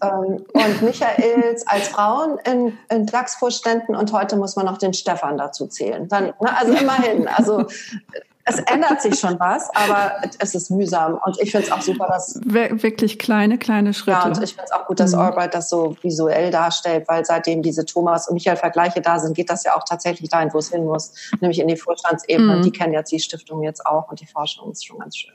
ähm, 0.01 0.47
und 0.53 0.83
Michaels 0.83 1.66
als 1.66 1.88
Frauen 1.88 2.38
in, 2.44 2.79
in 2.88 3.07
DAX-Vorständen 3.07 3.97
und 3.97 4.12
heute 4.12 4.37
muss 4.37 4.55
man 4.55 4.66
noch 4.66 4.79
den 4.79 4.94
Stefan 4.94 5.37
dazu 5.37 5.66
zählen. 5.66 6.07
Dann, 6.07 6.27
ne, 6.27 6.57
also 6.57 6.73
immerhin. 6.75 7.27
Also 7.27 7.66
es 8.44 8.59
ändert 8.59 9.00
sich 9.00 9.18
schon 9.18 9.38
was, 9.38 9.70
aber 9.74 10.14
es 10.38 10.55
ist 10.55 10.70
mühsam. 10.70 11.18
Und 11.24 11.40
ich 11.40 11.52
finde 11.52 11.66
es 11.66 11.72
auch 11.72 11.81
super, 11.81 12.09
dass. 12.09 12.40
Wirklich 12.44 13.18
kleine, 13.18 13.57
kleine 13.57 13.94
Schritte. 13.94 14.18
Ja, 14.18 14.24
und 14.24 14.42
ich 14.42 14.50
finde 14.50 14.64
es 14.64 14.72
auch 14.72 14.87
gut, 14.87 14.98
dass 14.98 15.12
mhm. 15.12 15.20
Albright 15.20 15.55
das 15.55 15.68
so 15.68 15.96
visuell 16.02 16.50
darstellt, 16.50 17.07
weil 17.09 17.24
seitdem 17.24 17.62
diese 17.62 17.85
Thomas 17.85 18.28
und 18.28 18.35
Michael 18.35 18.57
Vergleiche 18.57 19.00
da 19.00 19.18
sind, 19.20 19.35
geht 19.35 19.48
das 19.48 19.62
ja 19.64 19.76
auch 19.76 19.85
tatsächlich 19.85 20.28
dahin, 20.28 20.52
wo 20.52 20.59
es 20.59 20.70
hin 20.70 20.85
muss, 20.85 21.12
nämlich 21.40 21.61
in 21.61 21.68
die 21.68 21.76
Vorstandsebene. 21.76 22.57
Mhm. 22.57 22.62
Die 22.62 22.72
kennen 22.72 22.92
jetzt 22.92 23.12
die 23.12 23.20
Stiftung 23.20 23.62
jetzt 23.62 23.87
auch 23.87 24.11
und 24.11 24.20
die 24.20 24.26
Forschung 24.26 24.72
ist 24.72 24.85
schon 24.85 24.98
ganz 24.98 25.16
schön. 25.16 25.35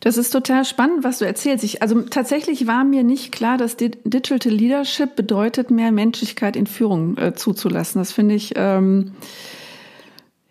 Das 0.00 0.16
ist 0.16 0.30
total 0.30 0.64
spannend, 0.64 1.04
was 1.04 1.18
du 1.18 1.26
erzählst. 1.26 1.62
Ich, 1.62 1.82
also 1.82 2.00
tatsächlich 2.00 2.66
war 2.66 2.84
mir 2.84 3.04
nicht 3.04 3.32
klar, 3.32 3.58
dass 3.58 3.76
Digital 3.76 4.50
Leadership 4.50 5.14
bedeutet, 5.14 5.70
mehr 5.70 5.92
Menschlichkeit 5.92 6.56
in 6.56 6.66
Führung 6.66 7.18
äh, 7.18 7.34
zuzulassen. 7.34 8.00
Das 8.00 8.10
finde 8.10 8.34
ich. 8.34 8.54
Ähm, 8.56 9.14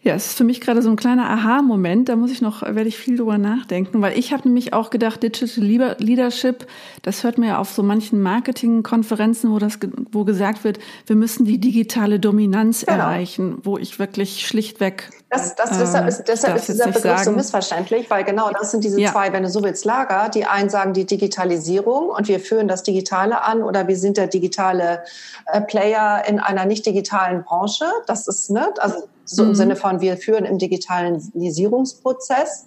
ja, 0.10 0.16
es 0.16 0.28
ist 0.28 0.38
für 0.38 0.44
mich 0.44 0.60
gerade 0.60 0.82
so 0.82 0.90
ein 0.90 0.96
kleiner 0.96 1.30
Aha-Moment. 1.30 2.10
Da 2.10 2.16
muss 2.16 2.32
ich 2.32 2.42
noch, 2.42 2.64
werde 2.64 2.88
ich 2.88 2.98
viel 2.98 3.18
drüber 3.18 3.38
nachdenken, 3.38 4.02
weil 4.02 4.18
ich 4.18 4.34
habe 4.34 4.48
nämlich 4.48 4.74
auch 4.74 4.90
gedacht, 4.90 5.22
Digital 5.22 5.64
Leadership, 6.00 6.66
das 7.04 7.24
hört 7.24 7.38
man 7.38 7.48
ja 7.48 7.60
auf 7.60 7.70
so 7.72 7.84
manchen 7.84 8.20
Marketingkonferenzen, 8.22 9.52
wo 9.52 9.60
das, 9.60 9.78
wo 10.12 10.24
gesagt 10.26 10.64
wird, 10.64 10.80
wir 11.06 11.16
müssen 11.16 11.46
die 11.46 11.60
digitale 11.60 12.20
Dominanz 12.20 12.86
genau. 12.86 12.98
erreichen, 12.98 13.60
wo 13.64 13.78
ich 13.78 14.00
wirklich 14.00 14.48
schlichtweg 14.48 15.12
das, 15.30 15.54
das, 15.54 15.78
deshalb 15.78 16.08
ist, 16.08 16.24
deshalb 16.24 16.56
ist 16.56 16.70
dieser 16.70 16.86
Begriff 16.86 17.04
sagen. 17.04 17.24
so 17.24 17.32
missverständlich, 17.34 18.10
weil 18.10 18.24
genau 18.24 18.50
das 18.50 18.72
sind 18.72 18.84
diese 18.84 19.00
ja. 19.00 19.12
zwei, 19.12 19.32
wenn 19.32 19.44
du 19.44 19.50
so 19.50 19.62
willst, 19.62 19.86
Lager. 19.86 20.30
Die 20.30 20.46
einen 20.46 20.72
sagen 20.72 20.94
die 20.94 21.06
Digitalisierung 21.06 22.10
und 22.10 22.28
wir 22.28 22.40
führen 22.40 22.68
das 22.68 22.82
Digitale 22.82 23.44
an 23.44 23.62
oder 23.62 23.88
wir 23.88 23.96
sind 23.96 24.18
der 24.18 24.26
digitale 24.26 25.04
äh, 25.46 25.62
Player 25.62 26.24
in 26.28 26.40
einer 26.40 26.66
nicht 26.66 26.84
digitalen 26.84 27.44
Branche. 27.44 27.86
Das 28.08 28.28
ist, 28.28 28.50
ne, 28.50 28.74
also 28.80 29.08
so 29.30 29.44
im 29.44 29.50
mhm. 29.50 29.56
Sinne 29.56 29.76
von 29.76 30.02
wir 30.02 30.18
führen 30.18 30.46
im 30.46 30.58
Digitalisierungsprozess. 30.58 32.66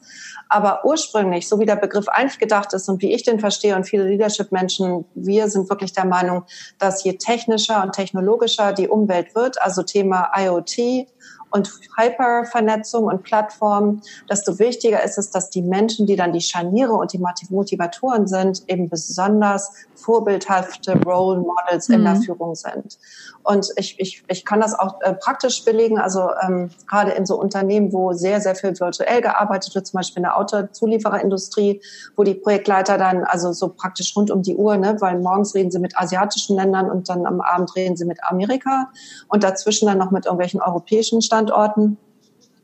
Aber 0.49 0.85
ursprünglich, 0.85 1.49
so 1.49 1.59
wie 1.59 1.67
der 1.67 1.77
Begriff 1.77 2.09
eigentlich 2.09 2.39
gedacht 2.39 2.73
ist 2.75 2.89
und 2.89 3.03
wie 3.03 3.13
ich 3.13 3.23
den 3.23 3.41
verstehe 3.41 3.75
und 3.75 3.85
viele 3.85 4.05
Leadership-Menschen, 4.05 5.05
wir 5.15 5.49
sind 5.49 5.69
wirklich 5.71 5.93
der 5.93 6.05
Meinung, 6.05 6.45
dass 6.79 7.03
je 7.05 7.15
technischer 7.15 7.83
und 7.83 7.93
technologischer 7.93 8.73
die 8.73 8.89
Umwelt 8.89 9.35
wird, 9.35 9.61
also 9.61 9.83
Thema 9.83 10.31
IoT, 10.37 11.09
und 11.53 11.71
Hypervernetzung 11.97 13.05
und 13.05 13.23
Plattformen, 13.23 14.03
desto 14.29 14.59
wichtiger 14.59 15.03
ist 15.03 15.19
es, 15.19 15.31
dass 15.31 15.51
die 15.51 15.63
Menschen, 15.63 16.07
die 16.07 16.17
dann 16.17 16.33
die 16.33 16.41
Scharniere 16.41 16.95
und 16.95 17.13
die 17.13 17.21
Motivatoren 17.51 18.27
sind, 18.27 18.63
eben 18.69 18.89
besonders 18.89 19.73
vorbildhafte 19.95 20.99
Role 21.05 21.41
Models 21.41 21.89
mhm. 21.89 21.95
in 21.97 22.05
der 22.05 22.15
mhm. 22.15 22.23
Führung 22.23 22.55
sind. 22.55 22.99
Und 23.45 23.69
ich, 23.77 23.99
ich, 23.99 24.25
ich 24.29 24.45
kann 24.45 24.61
das 24.61 24.79
auch 24.79 25.01
äh, 25.01 25.15
praktisch 25.15 25.65
belegen, 25.65 25.99
also 25.99 26.31
ähm, 26.43 26.71
gerade 26.89 27.13
in 27.13 27.27
so 27.27 27.39
Unternehmen, 27.39 27.93
wo 27.93 28.13
sehr, 28.13 28.41
sehr 28.41 28.55
viel 28.55 28.79
virtuell 28.79 29.21
gearbeitet 29.21 29.75
wird, 29.75 29.87
zum 29.87 29.99
Beispiel 29.99 30.19
in 30.19 30.25
der 30.25 30.39
Autozuliefererindustrie, 30.39 31.83
wo 32.17 32.23
die 32.23 32.35
Projektleiter 32.35 32.99
dann 32.99 33.25
also 33.25 33.53
so 33.53 33.69
praktisch 33.69 34.17
rund 34.17 34.31
um 34.31 34.43
die 34.43 34.57
Uhr, 34.57 34.77
ne, 34.77 34.97
weil 35.01 35.19
morgens 35.19 35.55
reden 35.55 35.71
sie 35.71 35.81
mit 35.81 35.99
asiatischen 35.99 36.57
Ländern 36.57 36.91
und 36.91 37.09
dann 37.09 37.27
am 37.27 37.41
Abend 37.41 37.75
reden 37.75 37.97
sie 37.97 38.05
mit 38.05 38.19
Amerika 38.25 38.89
und 39.29 39.43
dazwischen 39.43 39.87
dann 39.87 39.99
noch 39.99 40.13
mit 40.13 40.27
irgendwelchen 40.27 40.61
europäischen 40.61 41.21
Standorten 41.21 41.42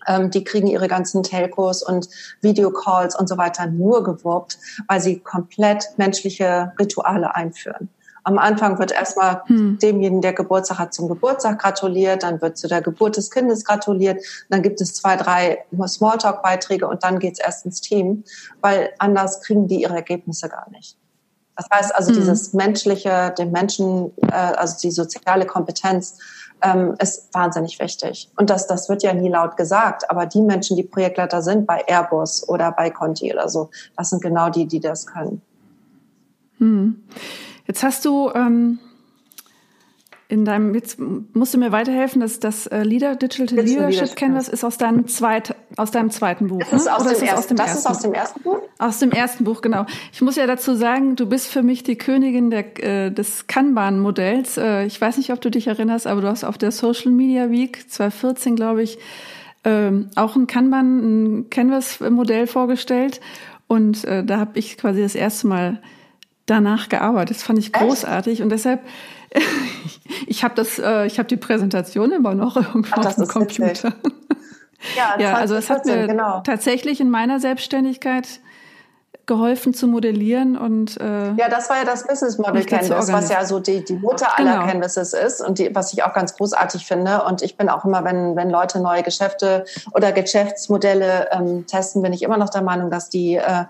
ähm, 0.07 0.31
die 0.31 0.45
kriegen 0.45 0.67
ihre 0.67 0.89
ganzen 0.89 1.23
Telcos 1.23 1.83
und 1.83 2.09
Videocalls 2.41 3.19
und 3.19 3.29
so 3.29 3.37
weiter 3.37 3.67
nur 3.67 4.03
gewuppt, 4.03 4.59
weil 4.89 5.01
sie 5.01 5.21
komplett 5.21 5.85
menschliche 5.97 6.73
Rituale 6.79 7.35
einführen. 7.35 7.91
Am 8.25 8.37
Anfang 8.37 8.79
wird 8.79 8.93
erstmal 8.93 9.43
hm. 9.47 9.79
demjenigen, 9.79 10.21
der 10.21 10.35
Geburtstag 10.35 10.79
hat, 10.79 10.93
zum 10.93 11.09
Geburtstag 11.09 11.61
gratuliert, 11.61 12.25
dann 12.25 12.43
wird 12.43 12.59
zu 12.59 12.69
der 12.69 12.83
Geburt 12.83 13.17
des 13.17 13.31
Kindes 13.31 13.65
gratuliert, 13.65 14.23
dann 14.51 14.61
gibt 14.61 14.81
es 14.81 14.95
zwei, 14.95 15.17
drei 15.17 15.65
Smalltalk-Beiträge 15.87 16.87
und 16.87 17.05
dann 17.05 17.21
geht's 17.21 17.39
erst 17.41 17.65
ins 17.65 17.81
Team, 17.81 18.25
weil 18.61 18.91
anders 18.99 19.41
kriegen 19.41 19.67
die 19.67 19.83
ihre 19.83 19.95
Ergebnisse 19.95 20.49
gar 20.49 20.69
nicht. 20.71 20.99
Das 21.57 21.67
heißt 21.73 21.95
also, 21.95 22.11
hm. 22.11 22.17
dieses 22.17 22.53
menschliche, 22.53 23.35
den 23.39 23.51
Menschen, 23.51 24.13
äh, 24.29 24.33
also 24.33 24.77
die 24.83 24.91
soziale 24.91 25.47
Kompetenz 25.47 26.19
ähm, 26.63 26.95
ist 26.99 27.33
wahnsinnig 27.33 27.79
wichtig. 27.79 28.31
Und 28.37 28.51
das, 28.51 28.67
das 28.67 28.89
wird 28.89 29.03
ja 29.03 29.13
nie 29.13 29.29
laut 29.29 29.57
gesagt, 29.57 30.11
aber 30.11 30.27
die 30.27 30.43
Menschen, 30.43 30.77
die 30.77 30.83
Projektleiter 30.83 31.43
sind 31.43 31.67
bei 31.67 31.85
Airbus 31.87 32.49
oder 32.49 32.73
bei 32.73 32.91
Conti 32.91 33.33
oder 33.33 33.49
so, 33.49 33.71
das 33.97 34.11
sind 34.11 34.23
genau 34.23 34.51
die, 34.51 34.67
die 34.67 34.81
das 34.81 35.07
können. 35.07 35.43
Hm. 36.59 37.05
Jetzt 37.67 37.83
hast 37.83 38.05
du 38.05 38.31
ähm, 38.35 38.79
in 40.31 40.45
deinem, 40.45 40.75
jetzt 40.75 40.99
musst 40.99 41.55
du 41.55 41.59
mir 41.59 41.73
weiterhelfen, 41.73 42.21
dass 42.21 42.39
das 42.39 42.67
äh, 42.67 42.83
Leader, 42.83 43.17
Digital, 43.17 43.47
Digital 43.47 43.65
Leadership, 43.65 43.91
Leadership 43.91 44.17
Canvas 44.17 44.49
ist 44.49 44.63
aus 44.63 44.77
deinem, 44.77 45.09
zweit, 45.09 45.57
aus 45.77 45.91
deinem 45.91 46.11
zweiten 46.11 46.49
Buch. 46.49 46.61
Das, 46.71 46.83
ist, 46.83 46.85
ne? 46.85 46.97
aus, 46.97 47.03
dem 47.05 47.13
ist 47.13 47.23
ersten, 47.23 47.39
aus 47.39 47.47
dem 47.47 47.57
das 47.57 47.67
ersten? 47.67 47.79
ist 47.79 47.87
aus 47.87 48.03
dem 48.03 48.13
ersten 48.13 48.43
Buch? 48.43 48.59
Aus 48.79 48.99
dem 48.99 49.11
ersten 49.11 49.45
Buch, 49.45 49.63
genau. 49.63 49.87
Ich 50.13 50.21
muss 50.21 50.37
ja 50.37 50.47
dazu 50.47 50.75
sagen, 50.75 51.17
du 51.17 51.27
bist 51.27 51.49
für 51.49 51.63
mich 51.63 51.83
die 51.83 51.97
Königin 51.97 52.51
der, 52.51 52.85
äh, 52.85 53.11
des 53.11 53.47
Kanban-Modells. 53.47 54.59
Äh, 54.59 54.85
ich 54.85 55.01
weiß 55.01 55.17
nicht, 55.17 55.33
ob 55.33 55.41
du 55.41 55.51
dich 55.51 55.67
erinnerst, 55.67 56.07
aber 56.07 56.21
du 56.21 56.29
hast 56.29 56.45
auf 56.45 56.59
der 56.59 56.73
Social 56.73 57.11
Media 57.11 57.51
Week 57.51 57.91
2014, 57.91 58.55
glaube 58.55 58.83
ich, 58.83 58.99
ähm, 59.65 60.11
auch 60.15 60.37
ein 60.37 60.47
Kanban, 60.47 61.39
ein 61.39 61.51
Canvas-Modell 61.51 62.47
vorgestellt. 62.47 63.23
Und 63.67 64.05
äh, 64.05 64.23
da 64.23 64.39
habe 64.39 64.59
ich 64.59 64.77
quasi 64.77 65.01
das 65.01 65.15
erste 65.15 65.47
Mal 65.47 65.81
danach 66.51 66.89
gearbeitet. 66.89 67.37
Das 67.37 67.43
fand 67.43 67.59
ich 67.59 67.73
großartig. 67.73 68.35
Echt? 68.35 68.43
Und 68.43 68.51
deshalb 68.51 68.81
ich 70.27 70.45
habe 70.45 70.55
das, 70.55 70.79
äh, 70.79 71.07
ich 71.07 71.19
habe 71.19 71.29
die 71.29 71.37
Präsentation 71.37 72.13
immer 72.13 72.35
noch 72.35 72.57
irgendwo 72.57 73.01
Ach, 73.01 73.07
auf 73.07 73.15
dem 73.17 73.29
Computer. 73.29 73.93
Ja, 74.97 75.19
ja 75.19 75.35
also 75.35 75.55
es 75.55 75.71
hat 75.71 75.85
mir 75.87 76.07
genau. 76.07 76.41
tatsächlich 76.41 77.01
in 77.01 77.11
meiner 77.11 77.41
Selbstständigkeit 77.41 78.41
geholfen 79.27 79.75
zu 79.75 79.87
modellieren 79.87 80.57
und 80.57 80.99
äh, 80.99 81.35
ja, 81.35 81.51
das 81.51 81.69
war 81.69 81.77
ja 81.77 81.85
das 81.85 82.07
Business 82.07 82.39
Model 82.39 82.65
Canvas, 82.65 83.13
was 83.13 83.29
ja 83.29 83.45
so 83.45 83.61
die, 83.61 83.85
die 83.85 83.93
Mutter 83.93 84.39
aller 84.39 84.55
genau. 84.55 84.67
Canvases 84.67 85.13
ist 85.13 85.43
und 85.43 85.59
die, 85.59 85.75
was 85.75 85.93
ich 85.93 86.03
auch 86.03 86.15
ganz 86.15 86.35
großartig 86.35 86.87
finde. 86.87 87.23
Und 87.25 87.43
ich 87.43 87.59
bin 87.59 87.69
auch 87.69 87.85
immer, 87.85 88.05
wenn, 88.05 88.37
wenn 88.37 88.49
Leute 88.49 88.81
neue 88.81 89.03
Geschäfte 89.03 89.67
oder 89.93 90.13
Geschäftsmodelle 90.13 91.29
ähm, 91.31 91.67
testen, 91.67 92.01
bin 92.01 92.15
ich 92.15 92.23
immer 92.23 92.39
noch 92.39 92.49
der 92.49 92.63
Meinung, 92.63 92.91
dass 92.91 93.11
die 93.11 93.35
äh, 93.35 93.65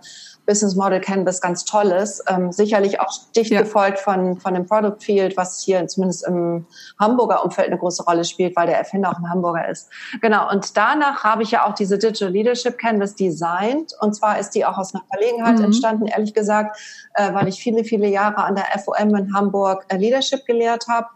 Business 0.49 0.75
Model 0.75 0.99
Canvas 0.99 1.43
ganz 1.43 1.67
toll 1.67 1.89
ist. 1.89 2.25
Ähm, 2.27 2.51
sicherlich 2.53 3.01
auch 3.01 3.13
dicht 3.37 3.51
ja. 3.51 3.61
gefolgt 3.61 3.99
von, 3.99 4.41
von 4.41 4.55
dem 4.55 4.67
Product 4.67 4.97
Field, 4.99 5.37
was 5.37 5.61
hier 5.61 5.87
zumindest 5.87 6.27
im 6.27 6.67
Hamburger 6.99 7.45
Umfeld 7.45 7.69
eine 7.69 7.77
große 7.77 8.03
Rolle 8.03 8.25
spielt, 8.25 8.57
weil 8.57 8.67
der 8.67 8.79
Erfinder 8.79 9.11
auch 9.11 9.19
ein 9.19 9.29
Hamburger 9.29 9.69
ist. 9.69 9.91
Genau. 10.23 10.51
Und 10.51 10.75
danach 10.77 11.23
habe 11.23 11.43
ich 11.43 11.51
ja 11.51 11.67
auch 11.67 11.75
diese 11.75 11.99
Digital 11.99 12.31
Leadership 12.31 12.79
Canvas 12.79 13.15
designt. 13.15 13.93
Und 14.01 14.15
zwar 14.15 14.39
ist 14.39 14.51
die 14.55 14.65
auch 14.65 14.79
aus 14.79 14.95
einer 14.95 15.05
Verlegenheit 15.13 15.59
mhm. 15.59 15.65
entstanden, 15.65 16.07
ehrlich 16.07 16.33
gesagt, 16.33 16.81
äh, 17.13 17.35
weil 17.35 17.47
ich 17.47 17.61
viele, 17.61 17.85
viele 17.85 18.09
Jahre 18.09 18.39
an 18.39 18.55
der 18.55 18.65
FOM 18.83 19.15
in 19.15 19.35
Hamburg 19.35 19.85
äh, 19.89 19.99
Leadership 19.99 20.47
gelehrt 20.47 20.87
habe 20.89 21.09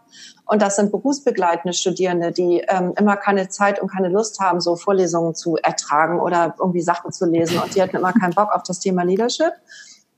und 0.45 0.61
das 0.61 0.75
sind 0.75 0.91
berufsbegleitende 0.91 1.73
Studierende, 1.73 2.31
die 2.31 2.63
ähm, 2.67 2.93
immer 2.97 3.15
keine 3.15 3.49
Zeit 3.49 3.81
und 3.81 3.89
keine 3.89 4.09
Lust 4.09 4.39
haben, 4.39 4.59
so 4.59 4.75
Vorlesungen 4.75 5.35
zu 5.35 5.55
ertragen 5.57 6.19
oder 6.19 6.55
irgendwie 6.59 6.81
Sachen 6.81 7.11
zu 7.11 7.25
lesen. 7.25 7.59
Und 7.59 7.75
die 7.75 7.81
hatten 7.81 7.95
immer 7.95 8.13
keinen 8.13 8.33
Bock 8.33 8.49
auf 8.53 8.63
das 8.63 8.79
Thema 8.79 9.03
Leadership. 9.03 9.53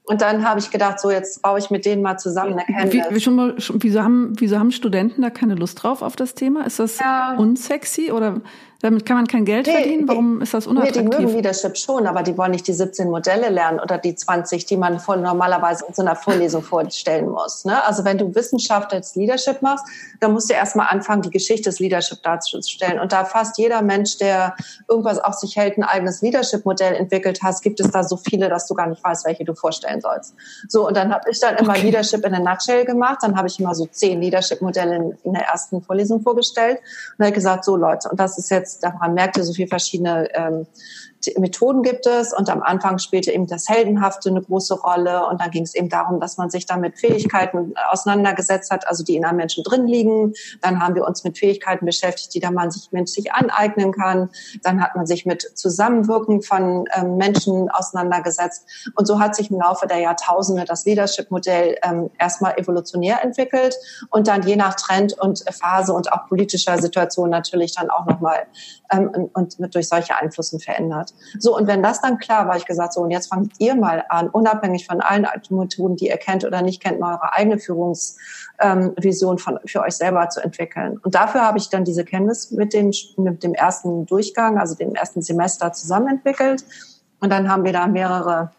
Und 0.08 0.22
dann 0.22 0.48
habe 0.48 0.60
ich 0.60 0.70
gedacht, 0.70 1.00
so 1.00 1.10
jetzt 1.10 1.42
baue 1.42 1.58
ich 1.58 1.72
mit 1.72 1.86
denen 1.86 2.02
mal 2.02 2.18
zusammen 2.18 2.54
eine 2.54 2.66
Canvas. 2.66 3.10
Wie, 3.10 3.16
wie 3.16 3.20
schon 3.20 3.36
mal, 3.36 3.56
wieso, 3.58 4.04
haben, 4.04 4.34
wieso 4.38 4.60
haben 4.60 4.72
Studenten 4.72 5.22
da 5.22 5.32
keine 5.32 5.56
Lust 5.56 5.82
drauf 5.82 6.02
auf 6.02 6.16
das 6.16 6.36
Thema? 6.36 6.66
Ist 6.66 6.80
das 6.80 7.00
ja. 7.00 7.36
unsexy 7.38 8.12
oder 8.12 8.42
damit 8.82 9.06
kann 9.06 9.18
man 9.18 9.28
kein 9.28 9.46
Geld 9.46 9.68
nee, 9.68 9.74
verdienen? 9.74 10.08
Warum 10.08 10.42
ist 10.42 10.54
das 10.54 10.68
unattraktiv? 10.68 11.04
Nee, 11.04 11.10
die 11.10 11.24
mögen 11.24 11.36
Leadership 11.36 11.78
schon, 11.78 12.08
aber 12.08 12.24
die 12.24 12.38
wollen 12.38 12.52
nicht 12.52 12.68
die 12.68 12.74
17 12.74 13.10
Modelle 13.10 13.50
lernen 13.50 13.80
oder 13.80 13.98
die 13.98 14.16
20, 14.16 14.66
die 14.66 14.78
man 14.78 15.00
voll 15.00 15.18
normalerweise 15.18 15.86
in 15.88 15.94
so 15.94 16.02
einer 16.02 16.16
Vorlesung 16.16 16.62
vorstellen 16.64 17.30
muss. 17.30 17.66
Ne? 17.66 17.84
Also 17.86 18.06
wenn 18.06 18.18
du 18.18 18.34
Wissenschaft 18.36 18.94
als 18.94 19.16
Leadership 19.16 19.62
machst, 19.62 19.86
dann 20.20 20.34
musst 20.34 20.50
du 20.50 20.54
erstmal 20.54 20.88
anfangen, 20.90 21.22
die 21.22 21.30
Geschichte 21.30 21.70
des 21.70 21.80
Leadership 21.80 22.22
darzustellen. 22.24 23.00
Und 23.00 23.12
da 23.12 23.26
fast 23.26 23.58
jeder 23.58 23.82
Mensch, 23.82 24.18
der 24.18 24.56
irgendwas 24.90 25.20
auf 25.20 25.36
sich 25.36 25.56
hält, 25.56 25.78
ein 25.78 25.84
eigenes 25.84 26.22
Leadership-Modell 26.22 26.96
entwickelt 26.96 27.40
hast, 27.42 27.62
gibt 27.62 27.80
es 27.80 27.92
da 27.92 28.04
so 28.04 28.18
viele, 28.18 28.50
dass 28.50 28.68
du 28.68 28.76
gar 28.76 28.88
nicht 28.88 29.04
weißt, 29.04 29.26
welche 29.26 29.46
du 29.46 29.56
vorstellen 29.56 30.02
sollst. 30.02 30.36
So, 30.68 30.88
und 30.88 30.96
dann 30.96 31.14
habe 31.14 31.30
ich 31.30 31.40
dann 31.40 31.56
immer 31.58 31.72
okay. 31.74 31.84
Leadership 31.84 32.26
in 32.26 32.34
a 32.34 32.40
Nutshell 32.40 32.86
gemacht. 32.86 33.20
Dann 33.22 33.36
habe 33.36 33.48
ich 33.48 33.60
immer 33.60 33.74
so 33.74 33.86
zehn 33.86 34.22
Leadership-Modelle 34.22 34.96
in, 34.96 35.18
in, 35.24 35.34
der 35.34 35.44
ersten 35.44 35.82
Vorlesung 35.82 36.22
vorgestellt 36.22 36.80
und 37.18 37.26
habe 37.26 37.34
gesagt, 37.34 37.66
so 37.66 37.76
Leute, 37.76 38.10
und 38.10 38.20
das 38.20 38.38
ist 38.38 38.52
jetzt 38.52 38.65
daran 38.80 39.14
merkte, 39.14 39.44
so 39.44 39.54
viele 39.54 39.68
verschiedene 39.68 40.28
ähm, 40.34 40.66
Methoden 41.38 41.84
gibt 41.84 42.06
es 42.06 42.34
und 42.34 42.50
am 42.50 42.62
Anfang 42.62 43.00
spielte 43.00 43.32
eben 43.32 43.48
das 43.48 43.68
Heldenhafte 43.68 44.30
eine 44.30 44.42
große 44.42 44.76
Rolle 44.76 45.26
und 45.28 45.42
dann 45.42 45.52
ging 45.52 45.64
es 45.64 45.76
eben 45.76 45.90
darum, 45.90 46.20
dass 46.20 46.38
man 46.38 46.50
sich 46.50 46.66
dann 46.66 46.82
mit 46.82 47.00
Fähigkeiten 47.00 47.74
auseinandergesetzt 47.92 48.72
hat, 48.72 48.88
also 48.88 49.04
die 49.04 49.16
in 49.16 49.26
einem 49.26 49.38
Menschen 49.38 49.64
drin 49.64 49.88
liegen. 49.88 50.34
Dann 50.62 50.80
haben 50.82 50.96
wir 50.96 51.06
uns 51.06 51.24
mit 51.24 51.38
Fähigkeiten 51.38 51.86
beschäftigt, 51.86 52.34
die 52.34 52.40
dann 52.40 52.54
man 52.54 52.72
sich 52.72 52.92
menschlich 52.92 53.34
aneignen 53.34 53.92
kann. 53.92 54.30
Dann 54.64 54.82
hat 54.82 54.96
man 54.96 55.06
sich 55.06 55.26
mit 55.26 55.42
Zusammenwirken 55.56 56.42
von 56.42 56.86
ähm, 56.96 57.18
Menschen 57.18 57.70
auseinandergesetzt 57.70 58.66
und 58.96 59.06
so 59.06 59.20
hat 59.20 59.36
sich 59.36 59.52
im 59.52 59.60
Laufe 59.60 59.88
der 59.88 60.00
Jahrtausende 60.00 60.66
das 60.66 60.86
Leadership-Modell 60.86 61.78
ähm, 61.84 62.10
erstmal 62.20 62.58
evolutionär 62.58 63.24
entwickelt 63.24 63.76
und 64.10 64.28
dann 64.28 64.44
je 64.44 64.56
nach 64.56 64.76
Trend 64.76 65.18
und 65.20 65.44
Phase 65.52 65.94
und 65.94 66.12
auch 66.12 66.28
politischer 66.28 66.78
Situation 66.78 67.30
natürlich 67.30 67.74
dann 67.74 67.90
auch 67.90 68.06
nochmal 68.06 68.46
ähm, 68.92 69.10
und, 69.10 69.60
und 69.60 69.76
durch 69.76 69.88
solche 69.88 70.16
Einflüsse 70.16 70.60
verändert. 70.60 71.14
So, 71.40 71.56
und 71.56 71.68
wenn 71.68 71.84
das 71.84 72.02
dann 72.02 72.18
klar 72.18 72.48
war, 72.48 72.58
ich 72.58 72.66
gesagt, 72.66 72.94
so, 72.94 73.02
und 73.02 73.12
jetzt 73.12 73.28
fangt 73.28 73.54
ihr 73.60 73.76
mal 73.76 74.06
an, 74.10 74.30
unabhängig 74.30 74.86
von 74.86 75.02
allen 75.02 75.28
Methoden, 75.50 75.96
die 75.96 76.08
ihr 76.08 76.18
kennt 76.18 76.46
oder 76.46 76.62
nicht 76.62 76.82
kennt, 76.82 77.00
mal 77.00 77.16
eure 77.16 77.34
eigene 77.34 77.60
Führungsvision 77.60 79.38
ähm, 79.48 79.60
für 79.66 79.82
euch 79.82 79.96
selber 79.96 80.30
zu 80.30 80.42
entwickeln. 80.42 81.00
Und 81.04 81.16
dafür 81.16 81.42
habe 81.42 81.58
ich 81.58 81.70
dann 81.70 81.84
diese 81.84 82.06
Kenntnis 82.06 82.52
mit 82.52 82.74
dem, 82.74 82.92
mit 83.18 83.44
dem 83.44 83.54
ersten 83.54 84.06
Durchgang, 84.06 84.58
also 84.58 84.76
dem 84.76 84.96
ersten 84.96 85.22
Semester 85.22 85.74
zusammen 85.74 86.08
entwickelt. 86.08 86.64
Und 87.20 87.30
dann 87.32 87.50
haben 87.50 87.64
wir 87.64 87.74
da 87.74 87.88
mehrere 87.88 88.52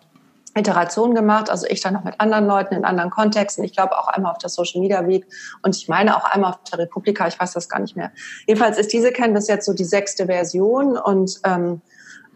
Iterationen 0.57 1.15
gemacht, 1.15 1.51
also 1.51 1.67
ich 1.69 1.81
dann 1.81 1.95
noch 1.95 2.05
mit 2.05 2.21
anderen 2.21 2.47
Leuten 2.47 2.75
in 2.75 2.85
anderen 2.85 3.11
Kontexten. 3.11 3.63
Ich 3.65 3.75
glaube 3.75 3.99
auch 3.99 4.09
einmal 4.09 4.33
auf 4.33 4.39
der 4.39 4.49
Social 4.49 4.81
Media 4.81 5.07
Week 5.07 5.27
und 5.63 5.77
ich 5.77 5.89
meine 5.89 6.17
auch 6.17 6.25
einmal 6.25 6.53
auf 6.53 6.59
der 6.71 6.79
Republika, 6.79 7.29
ich 7.29 7.39
weiß 7.39 7.53
das 7.53 7.69
gar 7.69 7.81
nicht 7.81 7.97
mehr. 7.97 8.11
Jedenfalls 8.47 8.79
ist 8.79 8.93
diese 8.93 9.13
Canvas 9.13 9.49
jetzt 9.49 9.67
so 9.67 9.75
die 9.75 9.85
sechste 9.85 10.27
Version 10.27 10.97
und 10.97 11.41
ähm, 11.45 11.83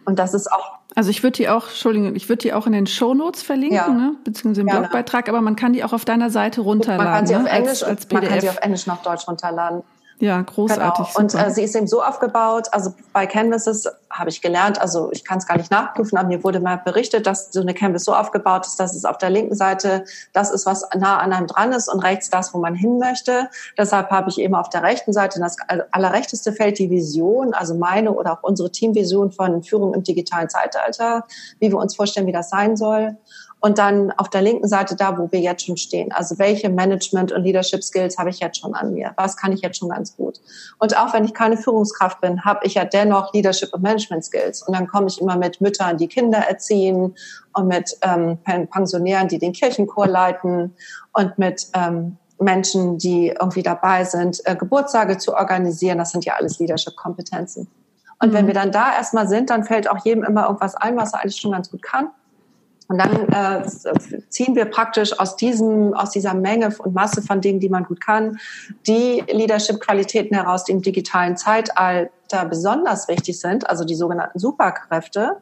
und 0.04 0.18
das 0.18 0.34
ist 0.34 0.50
auch. 0.50 0.78
Also 0.96 1.10
ich 1.10 1.22
würde 1.22 1.36
die 1.36 1.48
auch, 1.48 1.68
Entschuldigung, 1.68 2.16
ich 2.16 2.28
würde 2.28 2.42
die 2.42 2.52
auch 2.52 2.66
in 2.66 2.72
den 2.72 2.86
Show 2.86 3.14
Notes 3.14 3.42
verlinken, 3.42 3.76
ja. 3.76 3.88
ne? 3.88 4.16
beziehungsweise 4.24 4.62
im 4.62 4.66
Gerne. 4.66 4.88
Blogbeitrag, 4.88 5.28
aber 5.28 5.40
man 5.40 5.56
kann 5.56 5.72
die 5.72 5.84
auch 5.84 5.92
auf 5.92 6.04
deiner 6.04 6.30
Seite 6.30 6.62
runterladen. 6.62 7.04
Man 7.04 7.14
kann 7.14 7.26
sie 7.26 7.36
auf 7.36 7.42
ne? 7.42 7.50
Englisch, 7.50 7.82
als, 7.82 7.84
als 7.84 8.06
PDF. 8.06 8.22
Man 8.22 8.30
kann 8.30 8.40
sie 8.40 8.48
auf 8.48 8.58
Englisch 8.58 8.86
nach 8.86 9.02
Deutsch 9.02 9.28
runterladen. 9.28 9.82
Ja, 10.18 10.42
großartig. 10.42 11.14
Genau. 11.14 11.18
Und 11.18 11.34
äh, 11.34 11.50
sie 11.50 11.62
ist 11.62 11.74
eben 11.74 11.86
so 11.86 12.02
aufgebaut, 12.02 12.68
also 12.72 12.92
bei 13.12 13.26
Canvases 13.26 13.88
habe 14.10 14.30
ich 14.30 14.42
gelernt, 14.42 14.80
also 14.80 15.10
ich 15.12 15.24
kann 15.24 15.38
es 15.38 15.46
gar 15.46 15.56
nicht 15.56 15.70
nachprüfen, 15.70 16.18
aber 16.18 16.28
mir 16.28 16.42
wurde 16.42 16.60
mal 16.60 16.76
berichtet, 16.76 17.26
dass 17.26 17.52
so 17.52 17.60
eine 17.60 17.74
Canvas 17.74 18.04
so 18.04 18.14
aufgebaut 18.14 18.66
ist, 18.66 18.80
dass 18.80 18.94
es 18.94 19.04
auf 19.04 19.18
der 19.18 19.30
linken 19.30 19.54
Seite 19.54 20.04
das 20.32 20.50
ist, 20.50 20.66
was 20.66 20.84
nah 20.96 21.18
an 21.18 21.32
einem 21.32 21.46
dran 21.46 21.72
ist 21.72 21.88
und 21.88 22.00
rechts 22.00 22.28
das, 22.28 22.52
wo 22.52 22.58
man 22.58 22.74
hin 22.74 22.98
möchte. 22.98 23.48
Deshalb 23.78 24.10
habe 24.10 24.28
ich 24.30 24.38
eben 24.38 24.54
auf 24.54 24.68
der 24.68 24.82
rechten 24.82 25.12
Seite 25.12 25.38
das 25.38 25.56
allerrechteste 25.92 26.52
Feld 26.52 26.78
die 26.78 26.90
Vision, 26.90 27.54
also 27.54 27.74
meine 27.74 28.12
oder 28.12 28.32
auch 28.32 28.42
unsere 28.42 28.70
Teamvision 28.70 29.30
von 29.30 29.62
Führung 29.62 29.94
im 29.94 30.02
digitalen 30.02 30.48
Zeitalter, 30.48 31.24
wie 31.60 31.70
wir 31.70 31.78
uns 31.78 31.94
vorstellen, 31.94 32.26
wie 32.26 32.32
das 32.32 32.50
sein 32.50 32.76
soll 32.76 33.16
und 33.60 33.78
dann 33.78 34.10
auf 34.12 34.28
der 34.28 34.42
linken 34.42 34.66
Seite 34.66 34.96
da, 34.96 35.16
wo 35.18 35.30
wir 35.30 35.40
jetzt 35.40 35.66
schon 35.66 35.76
stehen. 35.76 36.12
Also 36.12 36.38
welche 36.38 36.70
Management- 36.70 37.30
und 37.30 37.44
Leadership 37.44 37.84
Skills 37.84 38.18
habe 38.18 38.30
ich 38.30 38.40
jetzt 38.40 38.58
schon 38.58 38.74
an 38.74 38.94
mir? 38.94 39.12
Was 39.16 39.36
kann 39.36 39.52
ich 39.52 39.60
jetzt 39.60 39.78
schon 39.78 39.90
ganz 39.90 40.16
gut? 40.16 40.40
Und 40.78 40.96
auch 40.96 41.12
wenn 41.12 41.24
ich 41.24 41.34
keine 41.34 41.56
Führungskraft 41.56 42.20
bin, 42.20 42.44
habe 42.44 42.60
ich 42.64 42.74
ja 42.74 42.84
dennoch 42.84 43.32
Leadership 43.34 43.72
und 43.74 43.82
Management 44.00 44.24
Skills. 44.24 44.62
Und 44.62 44.74
dann 44.74 44.86
komme 44.86 45.08
ich 45.08 45.20
immer 45.20 45.36
mit 45.36 45.60
Müttern, 45.60 45.96
die 45.96 46.08
Kinder 46.08 46.38
erziehen 46.38 47.14
und 47.52 47.68
mit 47.68 47.96
ähm, 48.02 48.38
Pensionären, 48.44 49.28
die 49.28 49.38
den 49.38 49.52
Kirchenchor 49.52 50.06
leiten 50.06 50.74
und 51.12 51.38
mit 51.38 51.66
ähm, 51.74 52.16
Menschen, 52.38 52.98
die 52.98 53.28
irgendwie 53.28 53.62
dabei 53.62 54.04
sind, 54.04 54.40
äh, 54.46 54.56
Geburtstage 54.56 55.18
zu 55.18 55.34
organisieren. 55.34 55.98
Das 55.98 56.12
sind 56.12 56.24
ja 56.24 56.34
alles 56.34 56.58
Leadership-Kompetenzen. 56.58 57.68
Und 58.18 58.30
mhm. 58.30 58.34
wenn 58.34 58.46
wir 58.46 58.54
dann 58.54 58.72
da 58.72 58.94
erstmal 58.94 59.28
sind, 59.28 59.50
dann 59.50 59.64
fällt 59.64 59.90
auch 59.90 60.04
jedem 60.04 60.24
immer 60.24 60.44
irgendwas 60.44 60.74
ein, 60.74 60.96
was 60.96 61.12
er 61.12 61.20
eigentlich 61.20 61.40
schon 61.40 61.52
ganz 61.52 61.70
gut 61.70 61.82
kann. 61.82 62.08
Und 62.88 62.98
dann 62.98 63.28
äh, 63.28 63.64
ziehen 64.30 64.56
wir 64.56 64.64
praktisch 64.64 65.16
aus 65.20 65.36
diesem, 65.36 65.94
aus 65.94 66.10
dieser 66.10 66.34
Menge 66.34 66.74
und 66.78 66.92
Masse 66.92 67.22
von 67.22 67.40
Dingen, 67.40 67.60
die 67.60 67.68
man 67.68 67.84
gut 67.84 68.00
kann, 68.00 68.40
die 68.84 69.22
Leadership-Qualitäten 69.28 70.34
heraus, 70.34 70.64
die 70.64 70.72
im 70.72 70.82
digitalen 70.82 71.36
Zeitalter 71.36 72.10
besonders 72.48 73.08
wichtig 73.08 73.38
sind, 73.40 73.68
also 73.68 73.84
die 73.84 73.94
sogenannten 73.94 74.38
Superkräfte. 74.38 75.36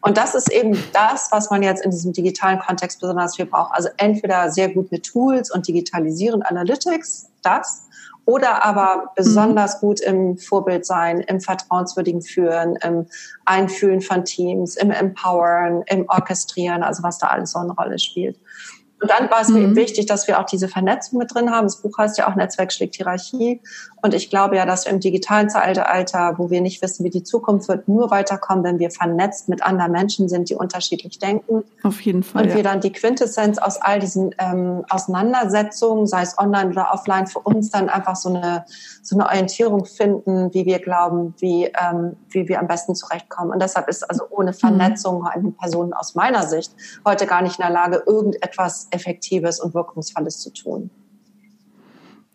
Und 0.00 0.16
das 0.16 0.34
ist 0.34 0.52
eben 0.52 0.76
das, 0.92 1.28
was 1.30 1.50
man 1.50 1.62
jetzt 1.62 1.84
in 1.84 1.90
diesem 1.90 2.12
digitalen 2.12 2.58
Kontext 2.60 3.00
besonders 3.00 3.36
viel 3.36 3.46
braucht. 3.46 3.74
Also 3.74 3.88
entweder 3.96 4.50
sehr 4.50 4.72
gut 4.72 4.92
mit 4.92 5.04
Tools 5.04 5.50
und 5.50 5.66
Digitalisieren, 5.66 6.42
Analytics, 6.42 7.30
das, 7.42 7.88
oder 8.26 8.64
aber 8.64 9.12
besonders 9.16 9.80
gut 9.80 10.00
im 10.00 10.38
Vorbild 10.38 10.86
sein, 10.86 11.20
im 11.20 11.40
vertrauenswürdigen 11.40 12.22
Führen, 12.22 12.76
im 12.76 13.06
Einfühlen 13.44 14.00
von 14.00 14.24
Teams, 14.24 14.76
im 14.76 14.90
Empowern, 14.90 15.82
im 15.86 16.08
Orchestrieren, 16.08 16.82
also 16.82 17.02
was 17.02 17.18
da 17.18 17.28
alles 17.28 17.52
so 17.52 17.58
eine 17.58 17.72
Rolle 17.72 17.98
spielt. 17.98 18.38
Und 19.04 19.10
dann 19.10 19.30
war 19.30 19.42
es 19.42 19.48
mhm. 19.48 19.54
mir 19.54 19.60
eben 19.64 19.76
wichtig, 19.76 20.06
dass 20.06 20.26
wir 20.28 20.40
auch 20.40 20.46
diese 20.46 20.66
Vernetzung 20.66 21.18
mit 21.18 21.34
drin 21.34 21.50
haben. 21.50 21.66
Das 21.66 21.82
Buch 21.82 21.98
heißt 21.98 22.16
ja 22.16 22.26
auch 22.26 22.36
Netzwerk 22.36 22.72
schlägt 22.72 22.94
Hierarchie. 22.94 23.60
Und 24.00 24.14
ich 24.14 24.30
glaube 24.30 24.56
ja, 24.56 24.64
dass 24.64 24.86
wir 24.86 24.92
im 24.92 25.00
digitalen 25.00 25.50
Zeitalter, 25.50 26.36
wo 26.38 26.48
wir 26.48 26.62
nicht 26.62 26.80
wissen, 26.80 27.04
wie 27.04 27.10
die 27.10 27.22
Zukunft 27.22 27.68
wird, 27.68 27.86
nur 27.86 28.10
weiterkommen, 28.10 28.64
wenn 28.64 28.78
wir 28.78 28.90
vernetzt 28.90 29.50
mit 29.50 29.62
anderen 29.62 29.92
Menschen 29.92 30.30
sind, 30.30 30.48
die 30.48 30.54
unterschiedlich 30.54 31.18
denken. 31.18 31.64
Auf 31.82 32.00
jeden 32.00 32.22
Fall. 32.22 32.44
Und 32.44 32.48
ja. 32.48 32.54
wir 32.54 32.62
dann 32.62 32.80
die 32.80 32.92
Quintessenz 32.92 33.58
aus 33.58 33.76
all 33.76 33.98
diesen 33.98 34.34
ähm, 34.38 34.86
Auseinandersetzungen, 34.88 36.06
sei 36.06 36.22
es 36.22 36.38
online 36.38 36.70
oder 36.70 36.88
offline, 36.94 37.26
für 37.26 37.40
uns 37.40 37.70
dann 37.70 37.90
einfach 37.90 38.16
so 38.16 38.30
eine, 38.30 38.64
so 39.02 39.16
eine 39.16 39.26
Orientierung 39.26 39.84
finden, 39.84 40.48
wie 40.54 40.64
wir 40.64 40.78
glauben, 40.78 41.34
wie, 41.40 41.64
ähm, 41.66 42.16
wie 42.30 42.48
wir 42.48 42.58
am 42.58 42.68
besten 42.68 42.94
zurechtkommen. 42.94 43.50
Und 43.52 43.60
deshalb 43.60 43.86
ist 43.88 44.08
also 44.08 44.24
ohne 44.30 44.52
mhm. 44.52 44.54
Vernetzung 44.54 45.20
mhm. 45.20 45.26
eine 45.26 45.50
Person 45.50 45.92
aus 45.92 46.14
meiner 46.14 46.46
Sicht 46.46 46.72
heute 47.04 47.26
gar 47.26 47.42
nicht 47.42 47.58
in 47.58 47.62
der 47.62 47.70
Lage, 47.70 48.02
irgendetwas 48.06 48.88
Effektives 48.94 49.60
und 49.60 49.74
Wirkungsvolles 49.74 50.38
zu 50.38 50.50
tun. 50.50 50.90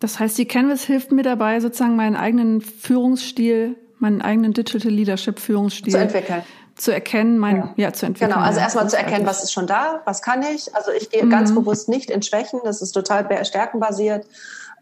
Das 0.00 0.18
heißt, 0.18 0.38
die 0.38 0.46
Canvas 0.46 0.84
hilft 0.84 1.12
mir 1.12 1.22
dabei, 1.22 1.60
sozusagen 1.60 1.96
meinen 1.96 2.16
eigenen 2.16 2.60
Führungsstil, 2.60 3.76
meinen 3.98 4.22
eigenen 4.22 4.54
Digital 4.54 4.90
Leadership 4.90 5.38
Führungsstil 5.38 5.92
zu 5.92 5.98
entwickeln. 5.98 6.42
Zu 6.74 6.94
erkennen, 6.94 7.36
mein, 7.36 7.56
ja, 7.56 7.74
ja 7.76 7.92
zu 7.92 8.06
entwickeln. 8.06 8.30
Genau, 8.30 8.42
also 8.42 8.58
erstmal 8.60 8.88
zu 8.88 8.96
erkennen, 8.96 9.26
was 9.26 9.44
ist 9.44 9.52
schon 9.52 9.66
da, 9.66 10.00
was 10.06 10.22
kann 10.22 10.42
ich. 10.42 10.74
Also 10.74 10.90
ich 10.92 11.10
gehe 11.10 11.24
mhm. 11.24 11.30
ganz 11.30 11.54
bewusst 11.54 11.90
nicht 11.90 12.10
in 12.10 12.22
Schwächen, 12.22 12.60
das 12.64 12.80
ist 12.80 12.92
total 12.92 13.28
stärkenbasiert, 13.44 14.26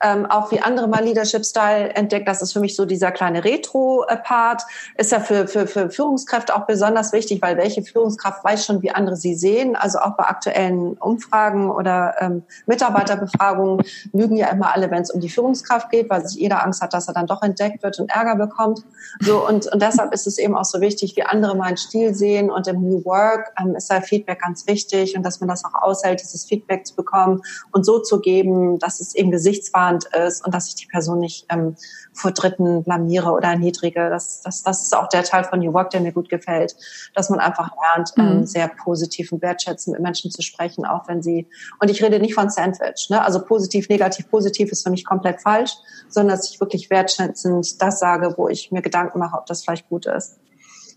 ähm, 0.03 0.27
auch 0.27 0.51
wie 0.53 0.61
andere 0.61 0.89
mal 0.89 1.05
Leadership 1.05 1.45
Style 1.45 1.91
entdeckt. 1.95 2.29
Das 2.29 2.43
ist 2.43 2.53
für 2.53 2.61
mich 2.61 2.77
so 2.77 2.85
dieser 2.85 3.11
kleine 3.11 3.45
Retro-Part. 3.45 4.63
Ist 4.97 5.13
ja 5.13 5.21
für, 5.21 5.49
für, 5.49 5.67
für 5.67 5.91
Führungskräfte 5.91 6.55
auch 6.55 6.67
besonders 6.67 7.13
wichtig, 7.13 7.43
weil 7.43 7.57
welche 7.57 7.83
Führungskraft 7.83 8.45
weiß 8.45 8.65
schon, 8.65 8.83
wie 8.83 8.91
andere 8.91 9.17
sie 9.17 9.35
sehen. 9.35 9.77
Also 9.77 9.99
auch 9.99 10.17
bei 10.17 10.25
aktuellen 10.25 10.95
Umfragen 10.95 11.71
oder 11.71 12.15
ähm, 12.21 12.43
Mitarbeiterbefragungen 12.67 13.85
lügen 14.13 14.37
ja 14.37 14.49
immer 14.49 14.75
alle, 14.75 14.91
wenn 14.91 15.03
es 15.03 15.11
um 15.11 15.21
die 15.21 15.29
Führungskraft 15.29 15.91
geht, 15.91 16.11
weil 16.11 16.27
sich 16.27 16.41
jeder 16.41 16.65
Angst 16.65 16.81
hat, 16.81 16.95
dass 16.95 17.09
er 17.09 17.15
dann 17.15 17.27
doch 17.27 17.43
entdeckt 17.43 17.83
wird 17.83 17.99
und 17.99 18.11
Ärger 18.11 18.37
bekommt. 18.37 18.85
So 19.21 19.47
und, 19.47 19.67
und 19.73 19.83
deshalb 19.83 20.13
ist 20.13 20.27
es 20.27 20.39
eben 20.39 20.57
auch 20.57 20.65
so 20.65 20.81
wichtig, 20.81 21.17
wie 21.17 21.23
andere 21.23 21.57
meinen 21.57 21.77
Stil 21.77 22.15
sehen. 22.15 22.51
Und 22.51 22.67
im 22.69 22.81
New 22.81 23.05
Work 23.05 23.53
ähm, 23.61 23.75
ist 23.75 23.91
da 23.91 24.01
Feedback 24.01 24.41
ganz 24.41 24.67
wichtig 24.67 25.17
und 25.17 25.23
dass 25.25 25.41
man 25.41 25.49
das 25.49 25.65
auch 25.65 25.75
aushält, 25.75 26.21
dieses 26.21 26.45
Feedback 26.45 26.87
zu 26.87 26.95
bekommen 26.95 27.43
und 27.73 27.85
so 27.85 27.99
zu 28.01 28.21
geben, 28.21 28.79
dass 28.79 29.01
es 29.01 29.15
eben 29.15 29.31
gesichtswahr 29.31 29.88
Aufwand 29.89 30.05
ist 30.27 30.45
und 30.45 30.55
dass 30.55 30.69
ich 30.69 30.75
die 30.75 30.87
Person 30.87 31.21
nicht 31.21 31.47
ähm, 31.51 31.77
vor 32.13 32.33
Dritten 32.33 32.83
blamiere 32.85 33.31
oder 33.31 33.49
erniedrige. 33.49 34.11
Das, 34.11 34.43
das, 34.43 34.63
das 34.63 34.83
ist 34.83 34.97
auch 34.97 35.09
der 35.09 35.25
Teil 35.25 35.45
von 35.45 35.61
New 35.61 35.73
Work, 35.73 35.91
der 35.91 36.01
mir 36.01 36.13
gut 36.13 36.29
gefällt, 36.29 36.77
dass 37.15 37.31
man 37.31 37.41
einfach 37.41 37.71
lernt, 37.95 38.13
ähm, 38.17 38.25
mhm. 38.25 38.31
ähm, 38.39 38.47
sehr 38.47 38.69
positiv 38.69 39.33
und 39.33 39.43
wertschätzend 39.43 39.95
mit 39.95 40.03
Menschen 40.03 40.31
zu 40.31 40.43
sprechen, 40.43 40.85
auch 40.85 41.09
wenn 41.09 41.23
sie, 41.23 41.49
und 41.81 41.91
ich 41.91 42.03
rede 42.03 42.21
nicht 42.21 42.35
von 42.35 42.51
Sandwich, 42.51 43.09
ne? 43.11 43.23
also 43.23 43.45
positiv, 43.45 43.89
negativ, 43.89 44.31
positiv 44.31 44.71
ist 44.73 44.85
für 44.85 44.91
mich 44.91 45.05
komplett 45.05 45.41
falsch, 45.41 45.73
sondern 46.09 46.37
dass 46.37 46.51
ich 46.51 46.61
wirklich 46.61 46.91
wertschätzend 46.91 47.81
das 47.81 47.99
sage, 47.99 48.35
wo 48.37 48.49
ich 48.49 48.71
mir 48.71 48.83
Gedanken 48.83 49.19
mache, 49.19 49.37
ob 49.39 49.47
das 49.47 49.63
vielleicht 49.63 49.89
gut 49.89 50.07
ist. 50.07 50.39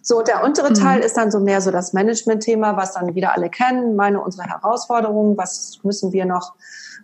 So, 0.03 0.23
der 0.23 0.43
untere 0.43 0.71
mhm. 0.71 0.75
Teil 0.75 0.99
ist 1.01 1.15
dann 1.15 1.29
so 1.29 1.39
mehr 1.39 1.61
so 1.61 1.69
das 1.69 1.93
Management-Thema, 1.93 2.75
was 2.75 2.93
dann 2.93 3.13
wieder 3.13 3.35
alle 3.35 3.49
kennen, 3.49 3.95
meine, 3.95 4.19
unsere 4.19 4.47
Herausforderungen, 4.47 5.37
was 5.37 5.79
müssen 5.83 6.11
wir 6.11 6.25
noch 6.25 6.55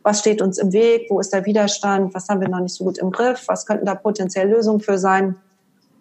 was 0.08 0.20
steht 0.20 0.42
uns 0.42 0.58
im 0.58 0.72
Weg, 0.72 1.08
wo 1.10 1.20
ist 1.20 1.34
der 1.34 1.46
Widerstand, 1.46 2.14
was 2.14 2.30
haben 2.30 2.40
wir 2.40 2.48
noch 2.48 2.62
nicht 2.62 2.74
so 2.74 2.86
gut 2.86 2.98
im 2.98 3.12
Griff, 3.12 3.44
was 3.48 3.66
könnten 3.66 3.86
da 3.86 3.94
potenziell 3.94 4.50
Lösungen 4.50 4.80
für 4.80 4.98
sein. 4.98 5.36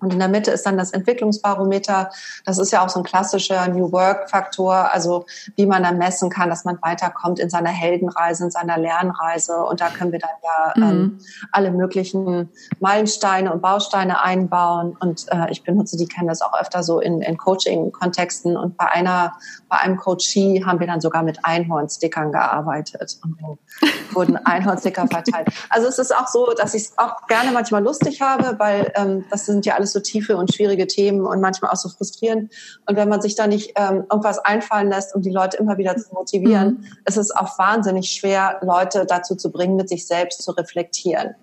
Und 0.00 0.12
in 0.12 0.18
der 0.18 0.28
Mitte 0.28 0.50
ist 0.50 0.66
dann 0.66 0.76
das 0.76 0.92
Entwicklungsbarometer. 0.92 2.10
Das 2.44 2.58
ist 2.58 2.72
ja 2.72 2.84
auch 2.84 2.88
so 2.88 3.00
ein 3.00 3.04
klassischer 3.04 3.68
New 3.68 3.92
Work-Faktor, 3.92 4.92
also 4.92 5.26
wie 5.54 5.66
man 5.66 5.82
dann 5.82 5.98
messen 5.98 6.30
kann, 6.30 6.48
dass 6.48 6.64
man 6.64 6.78
weiterkommt 6.82 7.38
in 7.38 7.50
seiner 7.50 7.70
Heldenreise, 7.70 8.44
in 8.44 8.50
seiner 8.50 8.78
Lernreise. 8.78 9.64
Und 9.64 9.80
da 9.80 9.88
können 9.88 10.12
wir 10.12 10.18
dann 10.18 10.30
ja 10.42 10.72
ähm, 10.76 10.82
mhm. 10.82 10.88
ähm, 10.88 11.18
alle 11.52 11.70
möglichen 11.70 12.50
Meilensteine 12.80 13.52
und 13.52 13.62
Bausteine 13.62 14.22
einbauen. 14.22 14.96
Und 14.98 15.26
äh, 15.30 15.50
ich 15.50 15.62
benutze 15.62 15.96
die 15.96 16.06
das 16.26 16.42
auch 16.42 16.58
öfter 16.58 16.82
so 16.82 17.00
in, 17.00 17.20
in 17.20 17.36
Coaching-Kontexten. 17.36 18.56
Und 18.56 18.76
bei 18.76 18.86
einer, 18.86 19.34
bei 19.68 19.76
einem 19.78 19.96
Coachee 19.96 20.64
haben 20.64 20.80
wir 20.80 20.86
dann 20.86 21.00
sogar 21.00 21.22
mit 21.22 21.44
Einhornstickern 21.44 22.32
gearbeitet 22.32 23.18
und 23.22 23.36
wurden 24.14 24.36
Einhornsticker 24.36 25.06
verteilt. 25.06 25.48
Also 25.68 25.88
es 25.88 25.98
ist 25.98 26.14
auch 26.14 26.26
so, 26.28 26.52
dass 26.56 26.74
ich 26.74 26.84
es 26.84 26.98
auch 26.98 27.26
gerne 27.26 27.52
manchmal 27.52 27.82
lustig 27.82 28.20
habe, 28.22 28.58
weil 28.58 28.92
ähm, 28.94 29.24
das 29.30 29.46
sind 29.46 29.66
ja 29.66 29.74
alles 29.74 29.85
so 29.92 30.00
tiefe 30.00 30.36
und 30.36 30.54
schwierige 30.54 30.86
Themen 30.86 31.26
und 31.26 31.40
manchmal 31.40 31.70
auch 31.70 31.76
so 31.76 31.88
frustrierend. 31.88 32.52
Und 32.86 32.96
wenn 32.96 33.08
man 33.08 33.20
sich 33.20 33.34
da 33.34 33.46
nicht 33.46 33.72
ähm, 33.76 34.04
irgendwas 34.10 34.38
einfallen 34.38 34.88
lässt, 34.88 35.14
um 35.14 35.22
die 35.22 35.30
Leute 35.30 35.56
immer 35.56 35.78
wieder 35.78 35.96
zu 35.96 36.14
motivieren, 36.14 36.68
mhm. 36.68 36.84
ist 37.04 37.16
es 37.16 37.30
auch 37.30 37.58
wahnsinnig 37.58 38.10
schwer, 38.10 38.58
Leute 38.62 39.06
dazu 39.06 39.34
zu 39.34 39.50
bringen, 39.50 39.76
mit 39.76 39.88
sich 39.88 40.06
selbst 40.06 40.42
zu 40.42 40.52
reflektieren. 40.52 41.34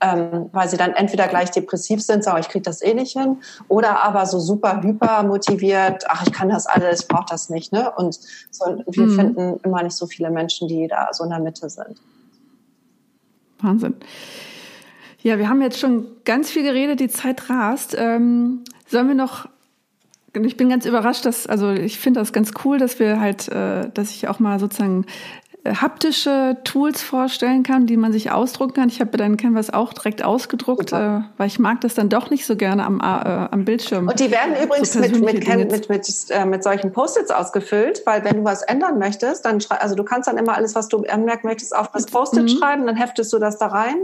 Ähm, 0.00 0.48
weil 0.52 0.68
sie 0.68 0.76
dann 0.76 0.92
entweder 0.92 1.26
gleich 1.26 1.50
depressiv 1.50 2.00
sind, 2.00 2.22
sagen, 2.22 2.38
ich 2.38 2.48
kriege 2.48 2.62
das 2.62 2.82
eh 2.82 2.94
nicht 2.94 3.18
hin, 3.18 3.38
oder 3.66 4.00
aber 4.04 4.26
so 4.26 4.38
super 4.38 4.80
hyper 4.80 5.24
motiviert, 5.24 6.04
ach, 6.06 6.24
ich 6.24 6.32
kann 6.32 6.50
das 6.50 6.66
alles, 6.66 7.00
ich 7.00 7.08
brauche 7.08 7.26
das 7.28 7.50
nicht. 7.50 7.72
Ne? 7.72 7.90
Und 7.96 8.16
so, 8.52 8.80
wir 8.86 9.06
mhm. 9.06 9.16
finden 9.16 9.60
immer 9.64 9.82
nicht 9.82 9.96
so 9.96 10.06
viele 10.06 10.30
Menschen, 10.30 10.68
die 10.68 10.86
da 10.86 11.08
so 11.10 11.24
in 11.24 11.30
der 11.30 11.40
Mitte 11.40 11.68
sind. 11.68 12.00
Wahnsinn. 13.60 13.96
Ja, 15.28 15.38
wir 15.38 15.50
haben 15.50 15.60
jetzt 15.60 15.78
schon 15.78 16.06
ganz 16.24 16.48
viel 16.48 16.62
geredet, 16.62 17.00
die 17.00 17.10
Zeit 17.10 17.50
rast. 17.50 17.94
Ähm, 17.98 18.64
sollen 18.86 19.08
wir 19.08 19.14
noch 19.14 19.46
ich 20.32 20.56
bin 20.56 20.70
ganz 20.70 20.86
überrascht, 20.86 21.26
dass, 21.26 21.46
also 21.46 21.70
ich 21.70 21.98
finde 21.98 22.20
das 22.20 22.32
ganz 22.32 22.52
cool, 22.64 22.78
dass 22.78 22.98
wir 22.98 23.20
halt, 23.20 23.48
äh, 23.48 23.90
dass 23.92 24.10
ich 24.10 24.28
auch 24.28 24.38
mal 24.38 24.58
sozusagen 24.58 25.04
äh, 25.64 25.74
haptische 25.74 26.56
Tools 26.64 27.02
vorstellen 27.02 27.62
kann, 27.62 27.86
die 27.86 27.98
man 27.98 28.12
sich 28.12 28.30
ausdrucken 28.30 28.72
kann. 28.72 28.88
Ich 28.88 29.00
habe 29.00 29.18
deinen 29.18 29.36
Canvas 29.36 29.70
auch 29.70 29.92
direkt 29.92 30.24
ausgedruckt, 30.24 30.92
äh, 30.92 31.20
weil 31.36 31.46
ich 31.46 31.58
mag 31.58 31.82
das 31.82 31.94
dann 31.94 32.08
doch 32.08 32.30
nicht 32.30 32.46
so 32.46 32.56
gerne 32.56 32.84
am, 32.84 33.00
äh, 33.00 33.02
am 33.02 33.66
Bildschirm. 33.66 34.08
Und 34.08 34.20
die 34.20 34.30
werden 34.30 34.54
übrigens 34.62 34.94
so 34.94 35.00
mit, 35.00 35.12
mit, 35.12 35.46
mit, 35.46 35.88
mit, 35.90 36.30
äh, 36.30 36.46
mit 36.46 36.62
solchen 36.62 36.90
Post-its 36.92 37.30
ausgefüllt, 37.30 38.02
weil 38.06 38.24
wenn 38.24 38.36
du 38.36 38.44
was 38.44 38.62
ändern 38.62 38.98
möchtest, 38.98 39.44
dann 39.44 39.60
schrei 39.60 39.76
also 39.76 39.94
du 39.94 40.04
kannst 40.04 40.26
dann 40.26 40.38
immer 40.38 40.54
alles, 40.54 40.74
was 40.74 40.88
du 40.88 41.04
anmerken 41.04 41.48
möchtest, 41.48 41.76
auf 41.76 41.90
das 41.92 42.06
Post-it 42.06 42.44
mhm. 42.44 42.48
schreiben, 42.48 42.86
dann 42.86 42.96
heftest 42.96 43.32
du 43.32 43.38
das 43.38 43.58
da 43.58 43.66
rein 43.66 43.96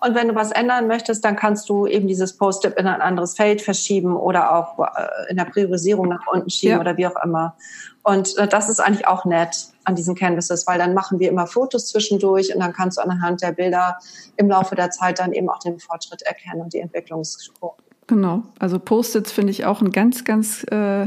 und 0.00 0.14
wenn 0.14 0.28
du 0.28 0.34
was 0.34 0.52
ändern 0.52 0.88
möchtest, 0.88 1.24
dann 1.24 1.36
kannst 1.36 1.68
du 1.68 1.86
eben 1.86 2.06
dieses 2.06 2.36
Post-it 2.36 2.74
in 2.76 2.86
ein 2.86 3.00
anderes 3.00 3.34
Feld 3.34 3.62
verschieben 3.62 4.16
oder 4.16 4.54
auch 4.54 4.78
äh, 4.78 5.30
in 5.30 5.36
der 5.36 5.46
Priorisierung 5.46 6.08
nach 6.08 6.26
unten 6.30 6.50
schieben 6.50 6.76
ja. 6.76 6.80
oder 6.80 6.96
wie 6.96 7.06
auch 7.06 7.22
immer. 7.24 7.56
Und 8.02 8.36
äh, 8.36 8.46
das 8.46 8.68
ist 8.68 8.78
eigentlich 8.78 9.06
auch 9.06 9.24
nett 9.24 9.68
an 9.84 9.94
diesen 9.94 10.14
Canvases, 10.14 10.66
weil 10.66 10.78
dann 10.78 10.92
machen 10.92 11.18
wir 11.18 11.30
immer 11.30 11.46
Fotos 11.46 11.88
zwischendurch 11.88 12.54
und 12.54 12.60
dann 12.60 12.72
kannst 12.72 12.98
du 12.98 13.02
anhand 13.02 13.42
der 13.42 13.52
Bilder 13.52 13.98
im 14.36 14.48
Laufe 14.48 14.74
der 14.74 14.90
Zeit 14.90 15.18
dann 15.18 15.32
eben 15.32 15.48
auch 15.48 15.60
den 15.60 15.78
Fortschritt 15.78 16.22
erkennen 16.22 16.60
und 16.60 16.72
die 16.74 16.80
Entwicklungskurve. 16.80 17.76
Genau, 18.06 18.42
also 18.58 18.78
Post-its 18.78 19.32
finde 19.32 19.50
ich 19.50 19.64
auch 19.64 19.80
ein 19.80 19.90
ganz, 19.90 20.24
ganz 20.24 20.62
äh, 20.70 21.06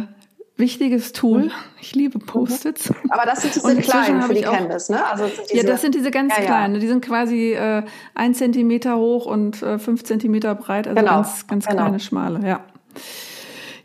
wichtiges 0.60 1.14
Tool. 1.14 1.46
Mhm. 1.46 1.52
Ich 1.82 1.96
liebe 1.96 2.20
Post-its. 2.20 2.94
Aber 3.10 3.26
das 3.26 3.42
sind 3.42 3.56
diese 3.56 3.76
kleinen 3.78 4.22
für 4.22 4.34
die 4.34 4.42
Canvas, 4.42 4.90
ne? 4.90 5.06
Also 5.06 5.26
diese, 5.50 5.58
ja, 5.58 5.64
das 5.64 5.82
sind 5.82 5.96
diese 5.96 6.12
ganz 6.12 6.36
ja, 6.38 6.44
kleinen. 6.44 6.76
Ja. 6.76 6.80
Die 6.82 6.88
sind 6.88 7.04
quasi 7.04 7.54
äh, 7.54 7.84
ein 8.14 8.34
Zentimeter 8.34 8.98
hoch 8.98 9.26
und 9.26 9.64
äh, 9.64 9.80
fünf 9.80 10.04
Zentimeter 10.04 10.54
breit. 10.56 10.88
Also 10.88 11.00
genau. 11.00 11.16
ganz, 11.16 11.48
ganz 11.48 11.66
genau. 11.66 11.84
kleine, 11.84 12.00
schmale, 12.00 12.48
ja. 12.48 12.60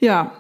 Ja, 0.00 0.32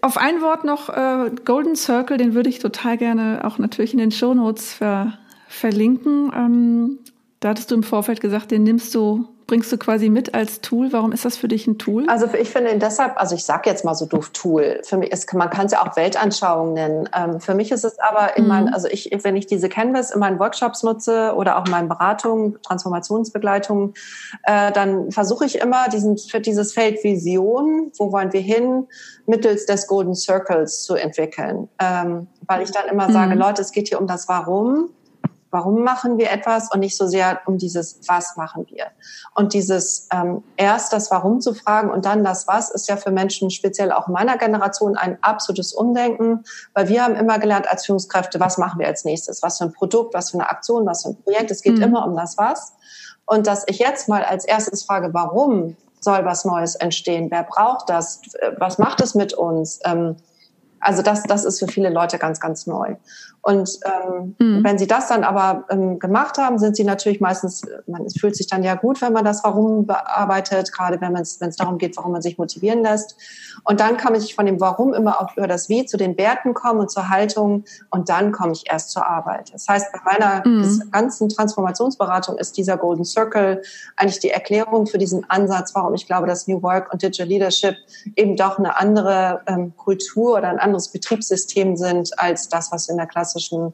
auf 0.00 0.16
ein 0.16 0.40
Wort 0.40 0.64
noch, 0.64 0.88
äh, 0.88 1.30
Golden 1.44 1.76
Circle, 1.76 2.16
den 2.16 2.34
würde 2.34 2.48
ich 2.48 2.58
total 2.58 2.96
gerne 2.96 3.42
auch 3.44 3.58
natürlich 3.58 3.92
in 3.92 3.98
den 3.98 4.10
Show 4.10 4.34
Notes 4.34 4.72
ver 4.72 5.18
verlinken. 5.46 6.32
Ähm, 6.34 6.98
da 7.40 7.50
hattest 7.50 7.70
du 7.70 7.74
im 7.74 7.82
Vorfeld 7.82 8.20
gesagt, 8.20 8.50
den 8.50 8.62
nimmst 8.62 8.94
du 8.94 9.28
bringst 9.50 9.72
du 9.72 9.78
quasi 9.78 10.10
mit 10.10 10.32
als 10.32 10.60
Tool. 10.60 10.92
Warum 10.92 11.10
ist 11.10 11.24
das 11.24 11.36
für 11.36 11.48
dich 11.48 11.66
ein 11.66 11.76
Tool? 11.76 12.08
Also 12.08 12.28
ich 12.40 12.50
finde 12.50 12.70
ihn 12.70 12.78
deshalb, 12.78 13.20
also 13.20 13.34
ich 13.34 13.44
sage 13.44 13.68
jetzt 13.68 13.84
mal 13.84 13.96
so 13.96 14.06
doof 14.06 14.30
Tool. 14.32 14.80
Für 14.84 14.96
mich 14.96 15.10
ist, 15.10 15.34
man 15.34 15.50
kann 15.50 15.66
es 15.66 15.72
ja 15.72 15.82
auch 15.82 15.96
Weltanschauung 15.96 16.74
nennen. 16.74 17.08
Ähm, 17.12 17.40
für 17.40 17.56
mich 17.56 17.72
ist 17.72 17.84
es 17.84 17.98
aber 17.98 18.36
in 18.36 18.44
mhm. 18.44 18.48
meinen, 18.48 18.68
also 18.72 18.86
ich, 18.86 19.10
wenn 19.24 19.34
ich 19.34 19.48
diese 19.48 19.68
Canvas 19.68 20.12
in 20.12 20.20
meinen 20.20 20.38
Workshops 20.38 20.84
nutze 20.84 21.34
oder 21.34 21.58
auch 21.58 21.64
in 21.64 21.72
meinen 21.72 21.88
Beratungen, 21.88 22.62
Transformationsbegleitungen, 22.62 23.94
äh, 24.44 24.70
dann 24.70 25.10
versuche 25.10 25.46
ich 25.46 25.58
immer 25.58 25.88
diesen, 25.88 26.16
für 26.16 26.38
dieses 26.38 26.72
Feld 26.72 27.02
Vision, 27.02 27.90
wo 27.98 28.12
wollen 28.12 28.32
wir 28.32 28.42
hin, 28.42 28.86
mittels 29.26 29.66
des 29.66 29.88
Golden 29.88 30.14
Circles 30.14 30.84
zu 30.84 30.94
entwickeln. 30.94 31.68
Ähm, 31.80 32.28
weil 32.46 32.62
ich 32.62 32.70
dann 32.70 32.86
immer 32.88 33.08
mhm. 33.08 33.12
sage, 33.14 33.34
Leute, 33.34 33.62
es 33.62 33.72
geht 33.72 33.88
hier 33.88 34.00
um 34.00 34.06
das 34.06 34.28
Warum 34.28 34.90
warum 35.50 35.82
machen 35.82 36.18
wir 36.18 36.30
etwas 36.30 36.72
und 36.72 36.80
nicht 36.80 36.96
so 36.96 37.06
sehr 37.06 37.40
um 37.46 37.58
dieses 37.58 38.00
was 38.06 38.36
machen 38.36 38.66
wir. 38.68 38.86
Und 39.34 39.52
dieses 39.52 40.08
ähm, 40.12 40.42
erst 40.56 40.92
das 40.92 41.10
Warum 41.10 41.40
zu 41.40 41.54
fragen 41.54 41.90
und 41.90 42.04
dann 42.04 42.24
das 42.24 42.46
Was 42.46 42.70
ist 42.70 42.88
ja 42.88 42.96
für 42.96 43.10
Menschen 43.10 43.50
speziell 43.50 43.92
auch 43.92 44.08
in 44.08 44.14
meiner 44.14 44.38
Generation 44.38 44.96
ein 44.96 45.18
absolutes 45.22 45.72
Umdenken, 45.72 46.44
weil 46.74 46.88
wir 46.88 47.04
haben 47.04 47.16
immer 47.16 47.38
gelernt 47.38 47.68
als 47.68 47.86
Führungskräfte, 47.86 48.38
was 48.40 48.58
machen 48.58 48.78
wir 48.78 48.86
als 48.86 49.04
nächstes, 49.04 49.42
was 49.42 49.58
für 49.58 49.64
ein 49.64 49.72
Produkt, 49.72 50.14
was 50.14 50.30
für 50.30 50.38
eine 50.38 50.48
Aktion, 50.48 50.86
was 50.86 51.02
für 51.02 51.10
ein 51.10 51.22
Projekt. 51.22 51.50
Es 51.50 51.62
geht 51.62 51.76
mhm. 51.76 51.82
immer 51.82 52.06
um 52.06 52.16
das 52.16 52.38
Was. 52.38 52.72
Und 53.26 53.46
dass 53.46 53.64
ich 53.66 53.78
jetzt 53.78 54.08
mal 54.08 54.24
als 54.24 54.44
erstes 54.44 54.84
frage, 54.84 55.10
warum 55.12 55.76
soll 56.00 56.24
was 56.24 56.44
Neues 56.44 56.76
entstehen? 56.76 57.30
Wer 57.30 57.42
braucht 57.42 57.90
das? 57.90 58.22
Was 58.58 58.78
macht 58.78 59.00
es 59.00 59.14
mit 59.14 59.34
uns? 59.34 59.80
Ähm, 59.84 60.16
Also 60.82 61.02
das, 61.02 61.24
das 61.24 61.44
ist 61.44 61.58
für 61.58 61.68
viele 61.68 61.90
Leute 61.90 62.16
ganz, 62.16 62.40
ganz 62.40 62.66
neu. 62.66 62.96
Und 63.42 63.70
ähm, 63.86 64.34
mhm. 64.38 64.64
wenn 64.64 64.78
sie 64.78 64.86
das 64.86 65.08
dann 65.08 65.24
aber 65.24 65.64
ähm, 65.70 65.98
gemacht 65.98 66.36
haben, 66.36 66.58
sind 66.58 66.76
sie 66.76 66.84
natürlich 66.84 67.20
meistens, 67.20 67.62
man 67.86 68.04
es 68.04 68.18
fühlt 68.18 68.36
sich 68.36 68.46
dann 68.46 68.62
ja 68.62 68.74
gut, 68.74 69.00
wenn 69.00 69.14
man 69.14 69.24
das 69.24 69.42
Warum 69.44 69.86
bearbeitet, 69.86 70.72
gerade 70.72 71.00
wenn 71.00 71.16
es 71.16 71.40
wenn 71.40 71.48
es 71.48 71.56
darum 71.56 71.78
geht, 71.78 71.96
warum 71.96 72.12
man 72.12 72.20
sich 72.20 72.36
motivieren 72.36 72.82
lässt. 72.82 73.16
Und 73.64 73.80
dann 73.80 73.96
kann 73.96 74.14
ich 74.14 74.34
von 74.34 74.44
dem 74.44 74.60
Warum 74.60 74.92
immer 74.92 75.20
auch 75.20 75.36
über 75.36 75.46
das 75.46 75.70
Wie 75.70 75.86
zu 75.86 75.96
den 75.96 76.18
Werten 76.18 76.52
kommen 76.52 76.80
und 76.80 76.90
zur 76.90 77.08
Haltung 77.08 77.64
und 77.90 78.10
dann 78.10 78.32
komme 78.32 78.52
ich 78.52 78.64
erst 78.70 78.90
zur 78.90 79.06
Arbeit. 79.06 79.52
Das 79.54 79.66
heißt, 79.66 79.86
bei 79.92 80.00
meiner 80.04 80.46
mhm. 80.46 80.90
ganzen 80.90 81.30
Transformationsberatung 81.30 82.36
ist 82.36 82.58
dieser 82.58 82.76
Golden 82.76 83.04
Circle 83.04 83.62
eigentlich 83.96 84.20
die 84.20 84.30
Erklärung 84.30 84.86
für 84.86 84.98
diesen 84.98 85.28
Ansatz, 85.30 85.74
warum 85.74 85.94
ich 85.94 86.06
glaube, 86.06 86.26
dass 86.26 86.46
New 86.46 86.62
Work 86.62 86.92
und 86.92 87.02
Digital 87.02 87.26
Leadership 87.26 87.76
eben 88.16 88.36
doch 88.36 88.58
eine 88.58 88.78
andere 88.78 89.40
ähm, 89.46 89.74
Kultur 89.76 90.36
oder 90.36 90.48
ein 90.48 90.58
anderes 90.58 90.88
Betriebssystem 90.88 91.76
sind 91.76 92.18
als 92.18 92.48
das, 92.48 92.70
was 92.70 92.88
in 92.88 92.98
der 92.98 93.06
klassischen 93.30 93.72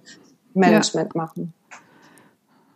Management 0.54 1.12
ja. 1.14 1.20
machen. 1.20 1.52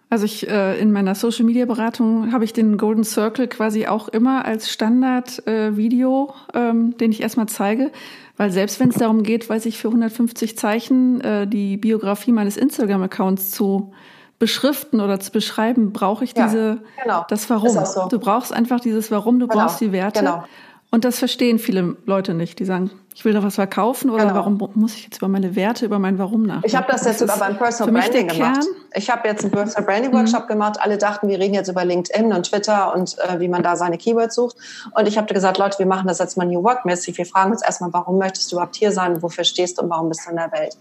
Also 0.09 0.25
ich 0.25 0.49
äh, 0.49 0.79
in 0.81 0.91
meiner 0.91 1.15
Social 1.15 1.45
Media 1.45 1.67
Beratung 1.67 2.33
habe 2.33 2.45
ich 2.45 2.53
den 2.53 2.79
Golden 2.79 3.05
Circle 3.05 3.47
quasi 3.47 3.87
auch 3.87 4.09
immer 4.09 4.45
als 4.45 4.69
Standard 4.69 5.47
äh, 5.47 5.77
Video, 5.77 6.35
ähm, 6.53 6.97
den 6.97 7.13
ich 7.13 7.23
erstmal 7.23 7.47
zeige, 7.47 7.93
weil 8.37 8.51
selbst 8.51 8.81
wenn 8.81 8.89
es 8.89 8.97
darum 8.97 9.23
geht, 9.23 9.49
weiß 9.49 9.67
ich 9.67 9.79
für 9.79 9.87
150 9.87 10.59
Zeichen 10.59 11.21
äh, 11.21 11.47
die 11.47 11.77
Biografie 11.77 12.33
meines 12.33 12.57
Instagram 12.57 13.03
Accounts 13.03 13.53
zu 13.53 13.93
beschriften 14.41 15.01
oder 15.01 15.21
zu 15.21 15.31
beschreiben, 15.31 15.93
brauche 15.93 16.25
ich 16.25 16.35
diese 16.35 16.81
ja, 16.97 17.03
genau. 17.03 17.27
das 17.29 17.49
Warum. 17.49 17.85
So. 17.85 18.09
Du 18.09 18.19
brauchst 18.19 18.53
einfach 18.53 18.81
dieses 18.81 19.13
Warum, 19.13 19.39
du 19.39 19.47
genau. 19.47 19.61
brauchst 19.63 19.81
die 19.81 19.93
Werte. 19.93 20.21
Genau. 20.21 20.45
Und 20.91 21.05
das 21.05 21.21
verstehen 21.21 21.61
viele 21.61 21.97
Leute 22.07 22.35
nicht. 22.35 22.59
Die 22.59 22.65
sagen, 22.65 22.91
ich 23.15 23.25
will 23.25 23.33
da 23.33 23.43
was 23.43 23.57
verkaufen 23.57 24.09
oder 24.09 24.25
genau. 24.25 24.35
warum 24.37 24.71
muss 24.75 24.95
ich 24.95 25.05
jetzt 25.05 25.19
über 25.19 25.29
meine 25.29 25.57
Werte, 25.57 25.85
über 25.85 25.99
mein 25.99 26.19
Warum 26.19 26.43
nachdenken? 26.43 26.67
Ich 26.67 26.77
habe 26.77 26.87
das 26.91 27.05
jetzt 27.05 27.19
sogar 27.19 27.39
beim 27.39 27.59
Personal 27.59 27.93
Branding 27.93 28.29
gemacht. 28.29 28.65
Ich 28.95 29.11
habe 29.11 29.29
jetzt 29.29 29.43
einen 29.43 29.51
Personal 29.51 29.85
Branding 29.85 30.13
Workshop 30.13 30.45
mhm. 30.45 30.49
gemacht. 30.49 30.79
Alle 30.81 30.97
dachten, 30.97 31.29
wir 31.29 31.39
reden 31.39 31.55
jetzt 31.55 31.69
über 31.69 31.85
LinkedIn 31.85 32.33
und 32.33 32.45
Twitter 32.49 32.95
und 32.95 33.19
äh, 33.19 33.41
wie 33.41 33.49
man 33.49 33.63
da 33.63 33.75
seine 33.75 33.99
Keywords 33.99 34.37
sucht. 34.37 34.57
Und 34.95 35.09
ich 35.09 35.19
habe 35.19 35.33
gesagt, 35.33 35.59
Leute, 35.59 35.79
wir 35.81 35.87
machen 35.87 36.07
das 36.07 36.19
jetzt 36.19 36.37
mal 36.37 36.47
New 36.47 36.63
Work 36.63 36.85
mäßig. 36.85 37.19
Wir 37.19 37.27
fragen 37.27 37.51
uns 37.51 37.63
erstmal, 37.63 37.93
warum 37.93 38.19
möchtest 38.19 38.51
du 38.53 38.57
überhaupt 38.57 38.77
hier 38.77 38.93
sein? 38.93 39.21
Wofür 39.23 39.45
stehst 39.45 39.79
du 39.79 39.83
und 39.83 39.91
warum 39.91 40.09
bist 40.09 40.27
du 40.27 40.31
in 40.31 40.37
der 40.37 40.53
Welt? 40.53 40.77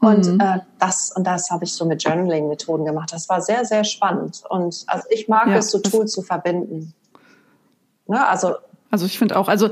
Und 0.00 0.26
mhm. 0.26 0.40
äh, 0.40 0.60
das 0.78 1.12
und 1.14 1.26
das 1.26 1.50
habe 1.50 1.64
ich 1.64 1.74
so 1.74 1.84
mit 1.84 2.02
Journaling-Methoden 2.02 2.84
gemacht. 2.84 3.12
Das 3.12 3.28
war 3.28 3.42
sehr, 3.42 3.64
sehr 3.64 3.84
spannend. 3.84 4.42
Und 4.48 4.84
also 4.86 5.06
ich 5.10 5.28
mag 5.28 5.48
ja, 5.48 5.56
es, 5.56 5.70
so 5.70 5.78
Tools 5.78 6.12
zu 6.12 6.22
verbinden. 6.22 6.94
Ne? 8.06 8.26
Also 8.26 8.54
also 8.94 9.06
ich 9.06 9.18
finde 9.18 9.36
auch, 9.36 9.48
also 9.48 9.70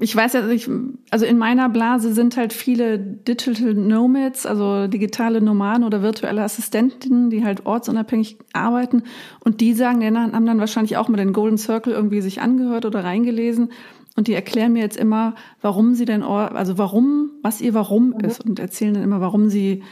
ich 0.00 0.14
weiß 0.14 0.34
ja, 0.34 0.48
ich, 0.48 0.68
also 1.10 1.26
in 1.26 1.38
meiner 1.38 1.68
Blase 1.68 2.12
sind 2.12 2.36
halt 2.36 2.52
viele 2.52 2.98
Digital 2.98 3.74
Nomads, 3.74 4.46
also 4.46 4.86
digitale 4.86 5.40
Nomaden 5.40 5.84
oder 5.84 6.02
virtuelle 6.02 6.42
Assistenten, 6.42 7.30
die 7.30 7.44
halt 7.44 7.66
ortsunabhängig 7.66 8.38
arbeiten. 8.52 9.02
Und 9.40 9.60
die 9.60 9.74
sagen, 9.74 10.00
die 10.00 10.06
haben 10.06 10.46
dann 10.46 10.60
wahrscheinlich 10.60 10.96
auch 10.96 11.08
mal 11.08 11.16
den 11.16 11.32
Golden 11.32 11.58
Circle 11.58 11.92
irgendwie 11.92 12.20
sich 12.20 12.40
angehört 12.40 12.86
oder 12.86 13.04
reingelesen. 13.04 13.70
Und 14.16 14.28
die 14.28 14.34
erklären 14.34 14.72
mir 14.72 14.82
jetzt 14.82 14.96
immer, 14.96 15.34
warum 15.62 15.94
sie 15.94 16.04
denn, 16.04 16.22
also 16.22 16.78
warum, 16.78 17.30
was 17.42 17.60
ihr 17.60 17.74
Warum 17.74 18.10
mhm. 18.10 18.20
ist 18.20 18.44
und 18.44 18.58
erzählen 18.58 18.94
dann 18.94 19.02
immer, 19.04 19.20
warum 19.20 19.48
sie 19.48 19.82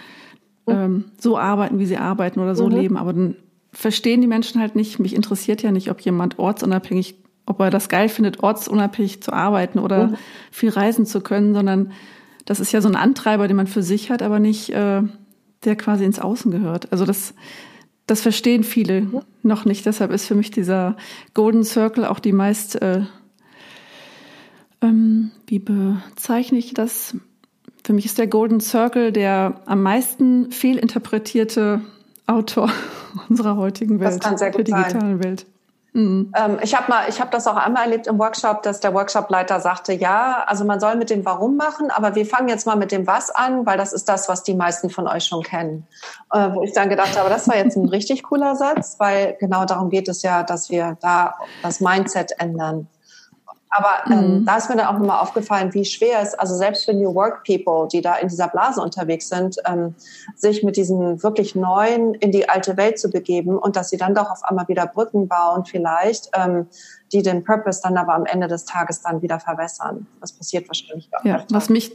mhm. 0.67 0.75
ähm, 0.75 1.05
so 1.19 1.39
arbeiten, 1.39 1.79
wie 1.79 1.87
sie 1.87 1.97
arbeiten 1.97 2.41
oder 2.41 2.55
so 2.55 2.67
mhm. 2.69 2.75
leben. 2.75 2.97
Aber 2.97 3.13
dann 3.13 3.37
verstehen 3.73 4.21
die 4.21 4.27
Menschen 4.27 4.61
halt 4.61 4.75
nicht. 4.75 4.99
Mich 4.99 5.15
interessiert 5.15 5.63
ja 5.63 5.71
nicht, 5.71 5.91
ob 5.91 6.01
jemand 6.01 6.39
ortsunabhängig 6.39 7.17
ob 7.47 7.61
er 7.61 7.71
das 7.71 7.89
geil 7.89 8.09
findet, 8.09 8.43
ortsunabhängig 8.43 9.23
zu 9.23 9.33
arbeiten 9.33 9.79
oder 9.79 10.09
mhm. 10.09 10.17
viel 10.51 10.71
reisen 10.71 11.07
zu 11.07 11.21
können, 11.21 11.55
sondern 11.55 11.93
das 12.45 12.61
ist 12.61 12.73
ja 12.73 12.81
so 12.81 12.89
ein 12.89 12.97
Antreiber, 12.97 13.49
den 13.49 13.57
man 13.57 13.67
für 13.67 13.83
sich 13.83 14.11
hat, 14.11 14.23
aber 14.23 14.39
nicht, 14.39 14.71
äh, 14.71 15.03
der 15.65 15.77
quasi 15.77 16.05
ins 16.05 16.19
Außen 16.19 16.51
gehört. 16.51 16.93
Also 16.93 17.05
das, 17.05 17.35
das 18.07 18.21
verstehen 18.21 18.65
viele 18.65 19.03
mhm. 19.03 19.23
noch 19.43 19.65
nicht. 19.65 19.87
Deshalb 19.87 20.11
ist 20.11 20.27
für 20.27 20.35
mich 20.35 20.51
dieser 20.51 20.97
Golden 21.35 21.65
Circle 21.65 22.05
auch 22.05 22.19
die 22.19 22.33
meist, 22.33 22.81
äh, 22.83 23.03
ähm, 24.83 25.31
wie 25.47 25.59
bezeichne 25.59 26.59
ich 26.59 26.75
das? 26.75 27.17
Für 27.85 27.93
mich 27.93 28.07
ist 28.07 28.19
der 28.19 28.27
Golden 28.27 28.61
Circle 28.61 29.13
der 29.13 29.61
am 29.67 29.83
meisten 29.83 30.51
fehlinterpretierte 30.51 31.81
Autor 32.27 32.71
unserer 33.29 33.57
heutigen 33.57 34.01
Welt, 34.01 34.25
der 34.25 34.51
digitalen 34.51 35.01
sein. 35.01 35.25
Welt. 35.25 35.47
Mhm. 35.97 36.31
Ähm, 36.37 36.59
ich 36.63 36.75
habe 36.75 36.91
mal, 36.91 37.09
ich 37.09 37.23
habe 37.23 37.31
das 37.31 37.47
auch 37.47 37.57
einmal 37.57 37.85
erlebt 37.85 38.07
im 38.07 38.19
Workshop, 38.19 38.63
dass 38.63 38.81
der 38.81 38.93
Workshopleiter 38.93 39.61
sagte, 39.61 39.95
ja, 39.95 40.45
also 40.47 40.67
man 40.67 40.79
soll 40.79 40.95
mit 40.97 41.09
dem 41.09 41.25
Warum 41.25 41.57
machen, 41.57 41.91
aber 41.91 42.15
wir 42.15 42.27
fangen 42.27 42.49
jetzt 42.49 42.67
mal 42.67 42.77
mit 42.77 42.93
dem 42.93 43.07
Was 43.07 43.31
an, 43.31 43.65
weil 43.65 43.79
das 43.79 43.95
ist 43.95 44.07
das, 44.07 44.29
was 44.29 44.43
die 44.43 44.53
meisten 44.53 44.91
von 44.91 45.09
euch 45.09 45.25
schon 45.25 45.43
kennen. 45.43 45.87
Äh, 46.31 46.51
wo 46.53 46.63
ich 46.63 46.75
dann 46.75 46.91
gedacht 46.91 47.19
habe, 47.19 47.31
das 47.31 47.49
war 47.49 47.57
jetzt 47.57 47.79
ein 47.79 47.89
richtig 47.89 48.25
cooler 48.25 48.57
Satz, 48.57 48.97
weil 48.99 49.39
genau 49.41 49.65
darum 49.65 49.89
geht 49.89 50.07
es 50.09 50.21
ja, 50.21 50.43
dass 50.43 50.69
wir 50.69 50.99
da 51.01 51.37
das 51.63 51.81
Mindset 51.81 52.33
ändern. 52.41 52.89
Aber 53.77 54.11
ähm, 54.11 54.39
mhm. 54.39 54.45
da 54.47 54.57
ist 54.57 54.71
mir 54.71 54.77
dann 54.77 54.87
auch 54.87 54.99
nochmal 54.99 55.21
aufgefallen, 55.21 55.75
wie 55.75 55.85
schwer 55.85 56.21
es, 56.23 56.35
also 56.35 56.57
selbst 56.57 56.87
für 56.87 56.95
New 56.95 57.15
Work 57.15 57.45
People, 57.45 57.87
die 57.93 58.01
da 58.01 58.15
in 58.17 58.29
dieser 58.29 58.49
Blase 58.49 58.81
unterwegs 58.81 59.29
sind, 59.29 59.57
ähm, 59.67 59.95
sich 60.35 60.63
mit 60.63 60.77
diesen 60.77 61.23
wirklich 61.23 61.55
neuen 61.55 62.15
in 62.15 62.33
die 62.33 62.49
alte 62.49 62.79
Welt 62.79 62.99
zu 62.99 63.11
begeben 63.11 63.59
und 63.59 63.77
dass 63.77 63.91
sie 63.91 63.99
dann 63.99 64.15
doch 64.15 64.31
auf 64.31 64.43
einmal 64.45 64.67
wieder 64.69 64.87
Brücken 64.87 65.29
bauen, 65.29 65.67
vielleicht, 65.67 66.31
ähm, 66.35 66.67
die 67.13 67.23
den 67.23 67.45
Purpose 67.45 67.81
dann 67.83 67.99
aber 67.99 68.15
am 68.15 68.25
Ende 68.25 68.49
des 68.49 68.65
Tages 68.65 69.03
dann 69.03 69.21
wieder 69.21 69.41
verwässern. 69.41 70.07
Das 70.21 70.33
passiert 70.33 70.69
wahrscheinlich 70.69 71.11
auch. 71.13 71.25
Ja, 71.25 71.45
was 71.51 71.69
mich 71.69 71.93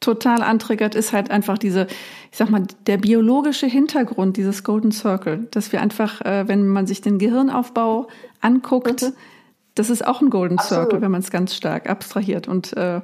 total 0.00 0.42
antriggert, 0.42 0.94
ist 0.94 1.14
halt 1.14 1.30
einfach 1.30 1.56
diese, 1.56 1.86
ich 2.30 2.36
sag 2.36 2.50
mal, 2.50 2.64
der 2.86 2.98
biologische 2.98 3.66
Hintergrund 3.66 4.36
dieses 4.36 4.62
Golden 4.62 4.92
Circle, 4.92 5.48
dass 5.52 5.72
wir 5.72 5.80
einfach, 5.80 6.20
äh, 6.20 6.46
wenn 6.46 6.68
man 6.68 6.86
sich 6.86 7.00
den 7.00 7.18
Gehirnaufbau 7.18 8.08
anguckt, 8.42 9.02
mhm 9.02 9.14
das 9.74 9.90
ist 9.90 10.06
auch 10.06 10.20
ein 10.20 10.30
Golden 10.30 10.58
Absolut. 10.58 10.84
Circle, 10.84 11.02
wenn 11.02 11.10
man 11.10 11.20
es 11.20 11.30
ganz 11.30 11.54
stark 11.54 11.88
abstrahiert. 11.88 12.48
Und 12.48 12.76
äh, 12.76 13.00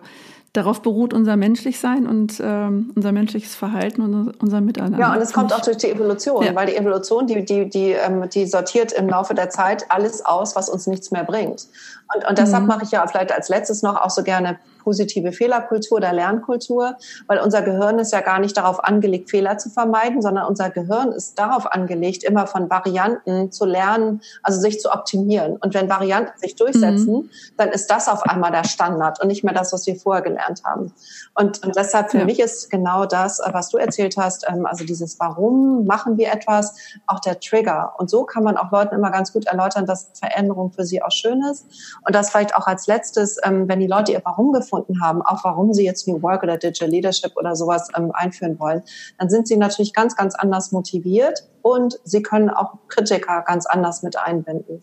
darauf 0.52 0.83
beruht 0.83 1.12
unser 1.14 1.37
Menschlichsein 1.37 2.06
und 2.06 2.40
ähm, 2.42 2.92
unser 2.94 3.12
menschliches 3.12 3.54
Verhalten 3.54 4.02
und 4.02 4.35
unser 4.40 4.61
Miteinander. 4.61 4.98
Ja, 4.98 5.12
und 5.12 5.20
es 5.20 5.33
kommt 5.33 5.52
auch 5.52 5.61
durch 5.61 5.76
die 5.76 5.90
Evolution, 5.90 6.44
ja. 6.44 6.54
weil 6.54 6.66
die 6.66 6.76
Evolution, 6.76 7.26
die, 7.26 7.44
die, 7.44 7.68
die, 7.68 7.92
ähm, 7.92 8.28
die 8.30 8.46
sortiert 8.46 8.92
im 8.92 9.09
Laufe 9.09 9.35
der 9.35 9.50
Zeit 9.50 9.87
alles 9.90 10.24
aus, 10.24 10.56
was 10.56 10.68
uns 10.68 10.87
nichts 10.87 11.11
mehr 11.11 11.24
bringt. 11.24 11.66
Und, 12.14 12.28
und 12.28 12.38
deshalb 12.38 12.62
mhm. 12.62 12.68
mache 12.68 12.85
ich 12.85 12.90
ja 12.90 13.06
vielleicht 13.06 13.33
als 13.33 13.48
letztes 13.48 13.83
noch 13.83 14.00
auch 14.00 14.11
so 14.11 14.22
gerne 14.22 14.59
positive 14.82 15.32
Fehlerkultur 15.32 15.98
oder 15.98 16.12
Lernkultur, 16.12 16.96
weil 17.26 17.38
unser 17.40 17.62
Gehirn 17.62 17.98
ist 17.98 18.12
ja 18.12 18.20
gar 18.20 18.38
nicht 18.38 18.56
darauf 18.56 18.82
angelegt, 18.82 19.30
Fehler 19.30 19.58
zu 19.58 19.70
vermeiden, 19.70 20.22
sondern 20.22 20.46
unser 20.46 20.70
Gehirn 20.70 21.12
ist 21.12 21.38
darauf 21.38 21.70
angelegt, 21.70 22.24
immer 22.24 22.46
von 22.46 22.70
Varianten 22.70 23.52
zu 23.52 23.64
lernen, 23.64 24.22
also 24.42 24.60
sich 24.60 24.80
zu 24.80 24.90
optimieren. 24.90 25.56
Und 25.56 25.74
wenn 25.74 25.88
Varianten 25.88 26.38
sich 26.38 26.56
durchsetzen, 26.56 27.12
mhm. 27.12 27.30
dann 27.56 27.68
ist 27.68 27.90
das 27.90 28.08
auf 28.08 28.22
einmal 28.22 28.50
der 28.50 28.64
Standard 28.64 29.20
und 29.20 29.28
nicht 29.28 29.44
mehr 29.44 29.54
das, 29.54 29.72
was 29.72 29.86
wir 29.86 29.96
vorher 29.96 30.22
gelernt 30.22 30.62
haben. 30.64 30.92
Und, 31.34 31.64
und 31.64 31.76
deshalb 31.76 32.10
für 32.10 32.18
ja. 32.18 32.24
mich 32.24 32.40
ist 32.40 32.70
genau 32.70 33.06
das, 33.06 33.40
was 33.52 33.68
du 33.68 33.78
erzählt 33.78 34.16
hast, 34.16 34.46
ähm, 34.48 34.66
also 34.66 34.84
dieses 34.84 35.20
Warum 35.20 35.86
machen 35.86 36.18
wir 36.18 36.32
etwas, 36.32 36.74
auch 37.06 37.20
der 37.20 37.38
Trigger. 37.40 37.94
Und 37.98 38.10
so 38.10 38.24
kann 38.24 38.42
man 38.42 38.56
auch 38.56 38.70
Leuten 38.70 38.94
immer 38.94 39.10
ganz 39.10 39.32
gut 39.32 39.46
erläutern, 39.46 39.86
dass 39.86 40.10
Veränderung 40.14 40.72
für 40.72 40.84
sie 40.84 41.02
auch 41.02 41.12
schön 41.12 41.42
ist. 41.50 41.66
Und 42.06 42.14
das 42.14 42.30
vielleicht 42.30 42.54
auch 42.54 42.66
als 42.66 42.86
letztes, 42.86 43.38
ähm, 43.44 43.68
wenn 43.68 43.80
die 43.80 43.86
Leute 43.86 44.12
ihr 44.12 44.22
Warum 44.24 44.52
gefunden 44.52 44.69
gefunden 44.70 45.02
haben, 45.02 45.22
auch 45.22 45.44
warum 45.44 45.72
sie 45.72 45.85
jetzt 45.85 46.06
New 46.06 46.22
Work 46.22 46.42
oder 46.42 46.56
Digital 46.56 46.88
Leadership 46.88 47.37
oder 47.37 47.56
sowas 47.56 47.88
ähm, 47.96 48.12
einführen 48.12 48.59
wollen, 48.59 48.83
dann 49.18 49.28
sind 49.28 49.48
sie 49.48 49.56
natürlich 49.56 49.92
ganz, 49.92 50.16
ganz 50.16 50.35
anders 50.35 50.72
motiviert 50.72 51.46
und 51.62 51.98
sie 52.04 52.22
können 52.22 52.50
auch 52.50 52.74
Kritiker 52.88 53.42
ganz 53.46 53.66
anders 53.66 54.02
mit 54.02 54.16
einbinden. 54.18 54.83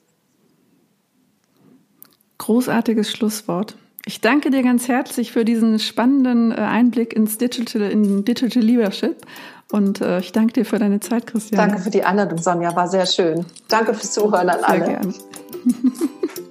Großartiges 2.38 3.12
Schlusswort. 3.12 3.78
Ich 4.06 4.21
danke 4.21 4.52
dir 4.52 4.63
ganz 4.63 4.88
herzlich 4.88 5.32
für 5.34 5.43
diesen 5.43 5.80
spannenden 5.80 6.52
äh, 6.52 6.56
Einblick 6.56 7.13
ins 7.13 7.38
Digital, 7.38 7.82
in 7.82 8.23
Digital 8.23 8.63
Leadership. 8.63 9.26
Und 9.69 10.00
äh, 10.00 10.19
ich 10.19 10.32
danke 10.32 10.54
dir 10.54 10.65
für 10.65 10.80
deine 10.80 11.02
Zeit, 11.02 11.28
Christian. 11.28 11.58
Danke 11.58 11.82
für 11.82 11.89
die 11.89 12.06
Einladung, 12.06 12.38
Sonja. 12.38 12.73
War 12.73 12.88
sehr 12.88 13.06
schön. 13.06 13.45
Danke 13.67 13.93
fürs 13.93 14.13
Zuhören 14.13 14.47
an 14.50 14.63
alle. 14.63 14.86
Sehr 14.86 14.93
gerne. 14.93 15.13